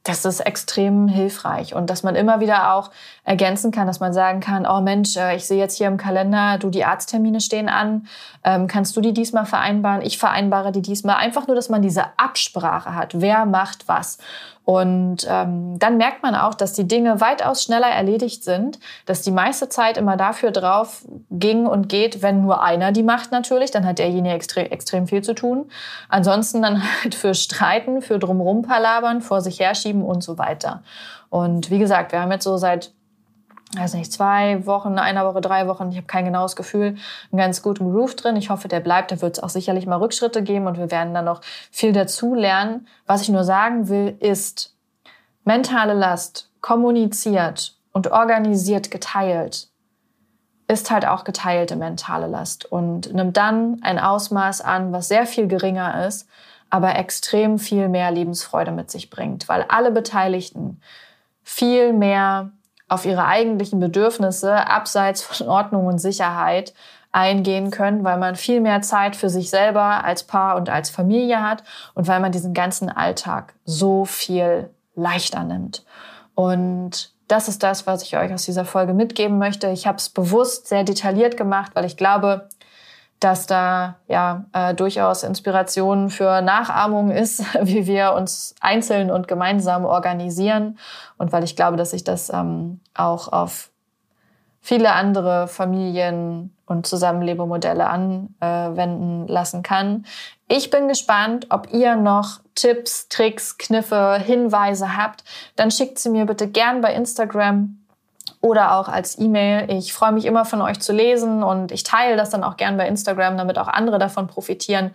das 0.04 0.26
ist 0.26 0.40
extrem 0.40 1.08
hilfreich 1.08 1.74
und 1.74 1.88
dass 1.88 2.02
man 2.02 2.14
immer 2.14 2.38
wieder 2.38 2.74
auch 2.74 2.90
ergänzen 3.24 3.70
kann, 3.70 3.86
dass 3.86 4.00
man 4.00 4.12
sagen 4.12 4.40
kann, 4.40 4.66
oh 4.66 4.82
Mensch, 4.82 5.16
äh, 5.16 5.34
ich 5.34 5.46
sehe 5.46 5.58
jetzt 5.58 5.78
hier 5.78 5.86
im 5.86 5.96
Kalender, 5.96 6.58
du 6.58 6.68
die 6.68 6.84
Arzttermine 6.84 7.40
stehen 7.40 7.70
an, 7.70 8.06
ähm, 8.44 8.66
kannst 8.66 8.94
du 8.96 9.00
die 9.00 9.14
diesmal 9.14 9.46
vereinbaren? 9.46 10.02
Ich 10.02 10.18
vereinbare 10.18 10.72
die 10.72 10.82
diesmal. 10.82 11.16
Einfach 11.16 11.46
nur, 11.46 11.56
dass 11.56 11.70
man 11.70 11.80
diese 11.80 12.04
Absprache 12.18 12.94
hat, 12.94 13.20
wer 13.20 13.46
macht 13.46 13.88
was. 13.88 14.18
Und 14.64 15.26
ähm, 15.28 15.78
dann 15.78 15.98
merkt 15.98 16.22
man 16.22 16.34
auch, 16.34 16.54
dass 16.54 16.72
die 16.72 16.88
Dinge 16.88 17.20
weitaus 17.20 17.62
schneller 17.62 17.88
erledigt 17.88 18.44
sind, 18.44 18.78
dass 19.04 19.20
die 19.20 19.30
meiste 19.30 19.68
Zeit 19.68 19.98
immer 19.98 20.16
dafür 20.16 20.52
drauf 20.52 21.04
ging 21.30 21.66
und 21.66 21.90
geht, 21.90 22.22
wenn 22.22 22.40
nur 22.40 22.62
einer 22.62 22.90
die 22.90 23.02
macht 23.02 23.30
natürlich, 23.30 23.70
dann 23.70 23.86
hat 23.86 23.98
derjenige 23.98 24.34
extrem, 24.34 24.66
extrem 24.66 25.06
viel 25.06 25.22
zu 25.22 25.34
tun. 25.34 25.70
Ansonsten 26.08 26.62
dann 26.62 26.82
halt 27.02 27.14
für 27.14 27.34
Streiten, 27.34 28.00
für 28.00 28.18
drumrum 28.18 28.62
palabern, 28.62 29.20
vor 29.20 29.42
sich 29.42 29.60
herschieben 29.60 30.02
und 30.02 30.22
so 30.22 30.38
weiter. 30.38 30.82
Und 31.28 31.70
wie 31.70 31.78
gesagt, 31.78 32.12
wir 32.12 32.20
haben 32.20 32.32
jetzt 32.32 32.44
so 32.44 32.56
seit 32.56 32.92
weiß 33.78 33.94
nicht, 33.94 34.12
zwei 34.12 34.64
Wochen, 34.66 34.98
einer 34.98 35.26
Woche, 35.26 35.40
drei 35.40 35.66
Wochen, 35.66 35.90
ich 35.90 35.96
habe 35.96 36.06
kein 36.06 36.24
genaues 36.24 36.56
Gefühl, 36.56 36.96
einen 37.32 37.38
ganz 37.38 37.62
guten 37.62 37.90
Groove 37.90 38.14
drin. 38.16 38.36
Ich 38.36 38.50
hoffe, 38.50 38.68
der 38.68 38.80
bleibt. 38.80 39.10
Da 39.12 39.20
wird 39.20 39.38
es 39.38 39.42
auch 39.42 39.48
sicherlich 39.48 39.86
mal 39.86 39.96
Rückschritte 39.96 40.42
geben 40.42 40.66
und 40.66 40.78
wir 40.78 40.90
werden 40.90 41.14
dann 41.14 41.24
noch 41.24 41.40
viel 41.70 41.92
dazu 41.92 42.34
lernen. 42.34 42.86
Was 43.06 43.22
ich 43.22 43.28
nur 43.28 43.44
sagen 43.44 43.88
will, 43.88 44.16
ist, 44.20 44.74
mentale 45.44 45.94
Last 45.94 46.50
kommuniziert 46.60 47.76
und 47.92 48.10
organisiert 48.10 48.90
geteilt 48.90 49.68
ist 50.66 50.90
halt 50.90 51.06
auch 51.06 51.24
geteilte 51.24 51.76
mentale 51.76 52.26
Last 52.26 52.64
und 52.64 53.12
nimmt 53.12 53.36
dann 53.36 53.80
ein 53.82 53.98
Ausmaß 53.98 54.62
an, 54.62 54.92
was 54.92 55.08
sehr 55.08 55.26
viel 55.26 55.46
geringer 55.46 56.06
ist, 56.06 56.28
aber 56.70 56.96
extrem 56.96 57.58
viel 57.58 57.88
mehr 57.88 58.10
Lebensfreude 58.10 58.72
mit 58.72 58.90
sich 58.90 59.10
bringt, 59.10 59.48
weil 59.48 59.64
alle 59.68 59.90
Beteiligten 59.90 60.80
viel 61.42 61.92
mehr 61.92 62.50
auf 62.94 63.04
ihre 63.04 63.26
eigentlichen 63.26 63.80
Bedürfnisse 63.80 64.68
abseits 64.68 65.22
von 65.22 65.48
Ordnung 65.48 65.86
und 65.86 65.98
Sicherheit 65.98 66.72
eingehen 67.12 67.70
können, 67.70 68.02
weil 68.02 68.18
man 68.18 68.34
viel 68.34 68.60
mehr 68.60 68.82
Zeit 68.82 69.14
für 69.14 69.30
sich 69.30 69.50
selber 69.50 70.04
als 70.04 70.24
Paar 70.24 70.56
und 70.56 70.68
als 70.68 70.90
Familie 70.90 71.42
hat 71.42 71.62
und 71.94 72.08
weil 72.08 72.20
man 72.20 72.32
diesen 72.32 72.54
ganzen 72.54 72.88
Alltag 72.88 73.54
so 73.64 74.04
viel 74.04 74.70
leichter 74.96 75.44
nimmt. 75.44 75.84
Und 76.34 77.12
das 77.28 77.48
ist 77.48 77.62
das, 77.62 77.86
was 77.86 78.02
ich 78.02 78.16
euch 78.16 78.32
aus 78.32 78.44
dieser 78.44 78.64
Folge 78.64 78.94
mitgeben 78.94 79.38
möchte. 79.38 79.68
Ich 79.68 79.86
habe 79.86 79.98
es 79.98 80.08
bewusst 80.08 80.68
sehr 80.68 80.84
detailliert 80.84 81.36
gemacht, 81.36 81.70
weil 81.74 81.84
ich 81.84 81.96
glaube, 81.96 82.48
dass 83.20 83.46
da 83.46 83.96
ja 84.06 84.44
äh, 84.52 84.74
durchaus 84.74 85.22
Inspiration 85.22 86.10
für 86.10 86.42
Nachahmung 86.42 87.10
ist, 87.10 87.42
wie 87.62 87.86
wir 87.86 88.12
uns 88.12 88.54
einzeln 88.60 89.10
und 89.10 89.28
gemeinsam 89.28 89.84
organisieren. 89.84 90.78
Und 91.16 91.32
weil 91.32 91.44
ich 91.44 91.56
glaube, 91.56 91.76
dass 91.76 91.92
sich 91.92 92.04
das 92.04 92.30
ähm, 92.30 92.80
auch 92.94 93.28
auf 93.32 93.70
viele 94.60 94.92
andere 94.92 95.46
Familien 95.46 96.54
und 96.64 96.86
Zusammenlebemodelle 96.86 97.86
anwenden 97.86 99.28
lassen 99.28 99.62
kann. 99.62 100.06
Ich 100.48 100.70
bin 100.70 100.88
gespannt, 100.88 101.48
ob 101.50 101.70
ihr 101.72 101.96
noch 101.96 102.40
Tipps, 102.54 103.08
Tricks, 103.08 103.58
Kniffe, 103.58 104.18
Hinweise 104.24 104.96
habt. 104.96 105.24
Dann 105.56 105.70
schickt 105.70 105.98
sie 105.98 106.08
mir 106.08 106.24
bitte 106.24 106.48
gern 106.48 106.80
bei 106.80 106.94
Instagram 106.94 107.83
oder 108.44 108.76
auch 108.76 108.88
als 108.88 109.18
E-Mail. 109.18 109.70
Ich 109.70 109.94
freue 109.94 110.12
mich 110.12 110.26
immer 110.26 110.44
von 110.44 110.60
euch 110.60 110.78
zu 110.78 110.92
lesen 110.92 111.42
und 111.42 111.72
ich 111.72 111.82
teile 111.82 112.14
das 112.14 112.28
dann 112.28 112.44
auch 112.44 112.58
gern 112.58 112.76
bei 112.76 112.86
Instagram, 112.86 113.38
damit 113.38 113.58
auch 113.58 113.68
andere 113.68 113.98
davon 113.98 114.26
profitieren. 114.26 114.90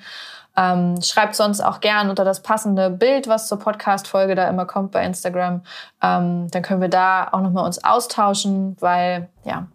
Ähm, 0.56 1.02
schreibt 1.02 1.36
sonst 1.36 1.60
auch 1.60 1.80
gern 1.82 2.12
unter 2.12 2.24
das 2.24 2.44
passende 2.44 2.92
Bild, 2.92 3.28
was 3.28 3.48
zur 3.48 3.58
Podcast-Folge 3.58 4.36
da 4.36 4.48
immer 4.48 4.66
kommt 4.66 4.92
bei 4.92 5.04
Instagram. 5.04 5.64
Ähm, 6.00 6.48
dann 6.52 6.62
können 6.62 6.82
wir 6.82 6.90
da 6.90 7.28
auch 7.32 7.42
nochmal 7.42 7.66
uns 7.66 7.84
austauschen, 7.84 8.78
weil 8.80 9.30
ja, 9.44 9.66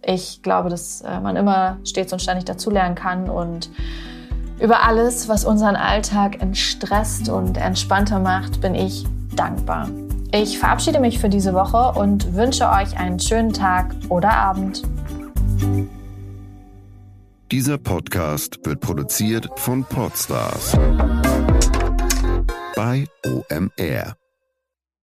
ich 0.00 0.40
glaube, 0.44 0.68
dass 0.68 1.00
äh, 1.00 1.18
man 1.18 1.34
immer 1.34 1.78
stets 1.82 2.12
und 2.12 2.22
ständig 2.22 2.44
dazulernen 2.44 2.94
kann 2.94 3.28
und 3.28 3.68
über 4.60 4.84
alles, 4.84 5.28
was 5.28 5.44
unseren 5.44 5.74
Alltag 5.74 6.40
entstresst 6.40 7.28
und 7.28 7.56
entspannter 7.56 8.20
macht, 8.20 8.60
bin 8.60 8.76
ich 8.76 9.06
dankbar. 9.34 9.88
Ich 10.30 10.58
verabschiede 10.58 11.00
mich 11.00 11.18
für 11.18 11.30
diese 11.30 11.54
Woche 11.54 11.98
und 11.98 12.34
wünsche 12.34 12.68
euch 12.68 12.98
einen 12.98 13.18
schönen 13.18 13.52
Tag 13.52 13.94
oder 14.10 14.30
Abend. 14.30 14.82
Dieser 17.50 17.78
Podcast 17.78 18.58
wird 18.64 18.80
produziert 18.80 19.48
von 19.56 19.84
Podstars 19.84 20.76
bei 22.76 23.06
OMR. 23.24 24.17